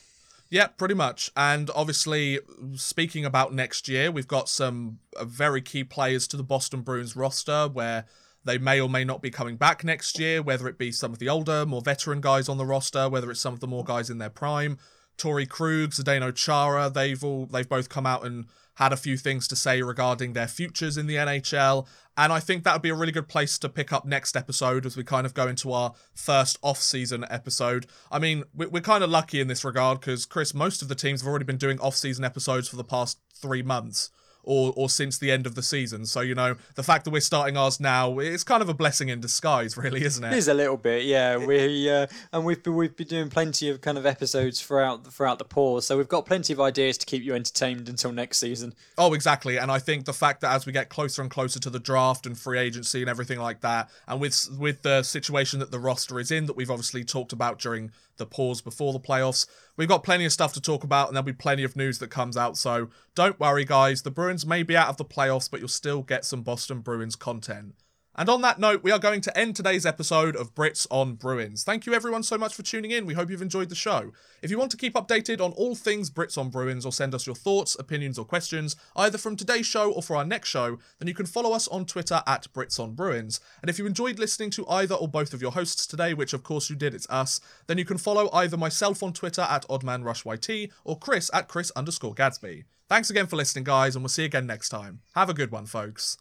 Yeah, 0.50 0.68
pretty 0.68 0.96
much. 0.96 1.32
And 1.38 1.72
obviously, 1.74 2.40
speaking 2.76 3.24
about 3.24 3.54
next 3.54 3.88
year, 3.88 4.12
we've 4.12 4.28
got 4.28 4.50
some 4.50 5.00
uh, 5.16 5.24
very 5.24 5.62
key 5.62 5.86
players 5.86 6.28
to 6.28 6.38
the 6.38 6.44
Boston 6.44 6.82
Bruins 6.82 7.16
roster 7.16 7.70
where 7.70 8.06
they 8.44 8.58
may 8.58 8.82
or 8.82 8.90
may 8.90 9.06
not 9.06 9.22
be 9.22 9.30
coming 9.30 9.56
back 9.56 9.86
next 9.86 10.20
year, 10.20 10.42
whether 10.42 10.68
it 10.68 10.78
be 10.78 10.92
some 10.92 11.14
of 11.14 11.20
the 11.20 11.30
older, 11.30 11.66
more 11.66 11.82
veteran 11.82 12.20
guys 12.20 12.50
on 12.50 12.58
the 12.58 12.66
roster, 12.66 13.08
whether 13.08 13.32
it's 13.32 13.40
some 13.40 13.54
of 13.54 13.62
the 13.62 13.68
more 13.68 13.86
guys 13.86 14.10
in 14.10 14.18
their 14.18 14.30
prime. 14.30 14.78
Torey 15.17 15.47
Krug, 15.47 15.91
Zdeno 15.91 16.34
Chara, 16.34 16.89
they've 16.89 17.24
all 17.24 17.45
they've 17.45 17.67
both 17.67 17.89
come 17.89 18.06
out 18.06 18.26
and 18.26 18.45
had 18.76 18.93
a 18.93 18.97
few 18.97 19.17
things 19.17 19.47
to 19.47 19.56
say 19.56 19.82
regarding 19.82 20.34
their 20.34 20.47
futures 20.47 20.97
in 20.97 21.06
the 21.06 21.15
NHL. 21.15 21.86
And 22.17 22.34
I 22.34 22.39
think 22.39 22.63
that 22.63 22.74
would 22.74 22.82
be 22.82 22.89
a 22.89 22.95
really 22.95 23.12
good 23.12 23.28
place 23.28 23.58
to 23.60 23.69
pick 23.69 23.93
up 23.93 24.06
next 24.06 24.36
episode 24.36 24.86
as 24.86 24.97
we 24.97 25.04
kind 25.04 25.26
of 25.26 25.34
go 25.34 25.47
into 25.47 25.71
our 25.71 25.93
first 26.15 26.58
off-season 26.62 27.26
episode. 27.30 27.86
I 28.12 28.19
mean, 28.19 28.43
we- 28.54 28.65
we're 28.65 28.82
kind 28.82 29.04
of 29.04 29.10
lucky 29.10 29.39
in 29.39 29.47
this 29.47 29.63
regard 29.63 30.00
because 30.00 30.26
Chris, 30.26 30.54
most 30.54 30.82
of 30.82 30.88
the 30.88 30.95
teams 30.95 31.21
have 31.21 31.28
already 31.28 31.45
been 31.45 31.58
doing 31.58 31.80
off-season 31.80 32.26
episodes 32.26 32.67
for 32.67 32.76
the 32.76 32.84
past 32.84 33.19
three 33.34 33.62
months. 33.62 34.10
Or, 34.43 34.73
or 34.75 34.89
since 34.89 35.19
the 35.19 35.32
end 35.32 35.45
of 35.45 35.54
the 35.54 35.62
season. 35.62 36.06
So, 36.08 36.21
you 36.21 36.34
know, 36.34 36.56
the 36.75 36.82
fact 36.82 37.06
that 37.06 37.12
we're 37.12 37.19
starting 37.21 37.58
ours 37.58 37.80
now, 37.80 38.17
it's 38.17 38.43
kind 38.43 38.63
of 38.63 38.69
a 38.69 38.73
blessing 38.73 39.10
in 39.10 39.19
disguise, 39.21 39.77
really, 39.84 40.04
isn't 40.04 40.23
It 40.23 40.34
it? 40.34 40.38
is 40.38 40.47
a 40.47 40.54
little 40.56 40.77
bit, 40.77 41.04
yeah. 41.04 41.38
We 41.38 41.89
uh, 41.89 42.08
and 42.34 42.43
we've 42.43 42.63
been, 42.63 42.75
we've 42.75 42.95
been 42.95 43.08
doing 43.08 43.30
plenty 43.30 43.69
of 43.69 43.82
kind 43.82 43.97
of 43.99 44.06
episodes 44.08 44.60
throughout 44.62 45.06
throughout 45.06 45.38
the 45.38 45.45
pause, 45.45 45.86
so 45.86 45.95
we've 45.97 46.08
got 46.08 46.25
plenty 46.25 46.54
of 46.54 46.60
ideas 46.60 46.97
to 46.99 47.06
keep 47.06 47.21
you 47.23 47.36
entertained 47.36 47.88
until 47.88 48.12
next 48.12 48.39
season. 48.39 48.73
Oh, 48.97 49.13
exactly. 49.13 49.58
And 49.58 49.71
I 49.71 49.77
think 49.77 50.06
the 50.06 50.13
fact 50.13 50.41
that 50.41 50.51
as 50.56 50.65
we 50.65 50.71
get 50.71 50.89
closer 50.89 51.21
and 51.21 51.30
closer 51.30 51.60
to 51.60 51.69
the 51.69 51.80
draft 51.80 52.25
and 52.25 52.36
free 52.38 52.58
agency 52.58 53.01
and 53.01 53.10
everything 53.10 53.39
like 53.39 53.62
that, 53.62 53.89
and 54.08 54.19
with 54.19 54.49
with 54.58 54.82
the 54.82 55.04
situation 55.04 55.60
that 55.60 55.69
the 55.71 55.80
roster 55.80 56.19
is 56.19 56.32
in 56.32 56.47
that 56.47 56.56
we've 56.56 56.71
obviously 56.71 57.04
talked 57.04 57.32
about 57.32 57.60
during 57.60 57.91
the 58.21 58.25
pause 58.25 58.62
before 58.62 58.93
the 58.93 58.99
playoffs, 58.99 59.45
we've 59.75 59.89
got 59.89 60.03
plenty 60.03 60.23
of 60.23 60.31
stuff 60.31 60.53
to 60.53 60.62
talk 60.62 60.86
about 60.86 61.07
and 61.07 61.15
there'll 61.15 61.25
be 61.25 61.34
plenty 61.34 61.63
of 61.63 61.75
news 61.75 61.99
that 61.99 62.10
comes 62.10 62.38
out. 62.38 62.55
So 62.55 62.89
don't 63.15 63.39
worry, 63.39 63.65
guys. 63.65 64.03
The 64.03 64.12
Bruins 64.12 64.45
may 64.45 64.63
be 64.63 64.77
out 64.77 64.88
of 64.88 64.97
the 64.97 65.05
playoffs, 65.05 65.51
but 65.51 65.60
you'll 65.60 65.67
still 65.67 66.01
get 66.03 66.23
some 66.23 66.43
Boston 66.43 66.80
Bruins 66.80 67.15
content. 67.15 67.74
And 68.16 68.28
on 68.28 68.41
that 68.41 68.59
note, 68.59 68.84
we 68.84 68.91
are 68.91 68.99
going 68.99 69.22
to 69.22 69.38
end 69.38 69.55
today's 69.55 69.86
episode 69.86 70.36
of 70.36 70.53
Brits 70.53 70.86
on 70.91 71.16
Bruins. 71.16 71.64
Thank 71.64 71.86
you 71.86 71.93
everyone 71.93 72.24
so 72.24 72.38
much 72.38 72.53
for 72.53 72.62
tuning 72.62 72.91
in. 72.91 73.05
We 73.05 73.14
hope 73.14 73.30
you've 73.30 73.41
enjoyed 73.41 73.70
the 73.70 73.76
show. 73.76 74.12
If 74.41 74.51
you 74.51 74.59
want 74.59 74.70
to 74.72 74.78
keep 74.78 74.95
updated 74.95 75.39
on 75.39 75.53
all 75.53 75.76
things 75.76 76.09
Brits 76.09 76.38
on 76.38 76.49
Bruins 76.49 76.86
or 76.86 76.91
send 76.91 77.16
us 77.16 77.26
your 77.26 77.36
thoughts, 77.36 77.76
opinions, 77.80 78.20
or 78.20 78.26
questions, 78.26 78.76
either 78.97 79.18
from 79.18 79.38
today's 79.38 79.66
show 79.66 79.91
or 79.91 80.03
for 80.03 80.18
our 80.18 80.26
next 80.26 80.49
show, 80.49 80.78
then 80.99 81.07
you 81.07 81.14
can 81.14 81.26
follow 81.26 81.53
us 81.53 81.70
on 81.70 81.86
Twitter 81.86 82.22
at 82.28 82.47
Brits 82.53 82.80
on 82.80 82.95
Bruins. 82.95 83.39
And 83.62 83.70
if 83.70 83.80
you 83.80 83.86
enjoyed 83.86 84.20
listening 84.20 84.49
to 84.51 84.68
either 84.68 84.95
or 84.95 85.07
both 85.07 85.34
of 85.34 85.41
your 85.41 85.51
hosts 85.51 85.88
today, 85.88 86.14
which 86.14 86.34
of 86.34 86.43
course 86.43 86.70
you 86.70 86.76
did, 86.76 86.93
it's 86.93 87.09
us, 87.09 87.39
then 87.68 87.78
you 87.78 87.86
can 87.86 87.97
follow 87.97 88.30
either 88.34 88.57
myself 88.57 89.01
on 89.03 89.14
Twitter 89.14 89.43
at 89.43 89.66
OddmanRushYT 89.70 90.72
or 90.84 90.99
Chris 90.99 91.32
at 91.34 91.47
Chris 91.47 91.72
underscore 91.78 92.14
Gadsby. 92.14 92.66
Thanks 92.89 93.09
again 93.09 93.28
for 93.28 93.38
listening, 93.38 93.64
guys, 93.64 93.95
and 93.95 94.03
we'll 94.03 94.09
see 94.09 94.24
you 94.24 94.26
again 94.26 94.47
next 94.47 94.68
time. 94.68 94.99
Have 95.16 95.30
a 95.30 95.34
good 95.34 95.49
one, 95.51 95.66
folks. 95.66 96.18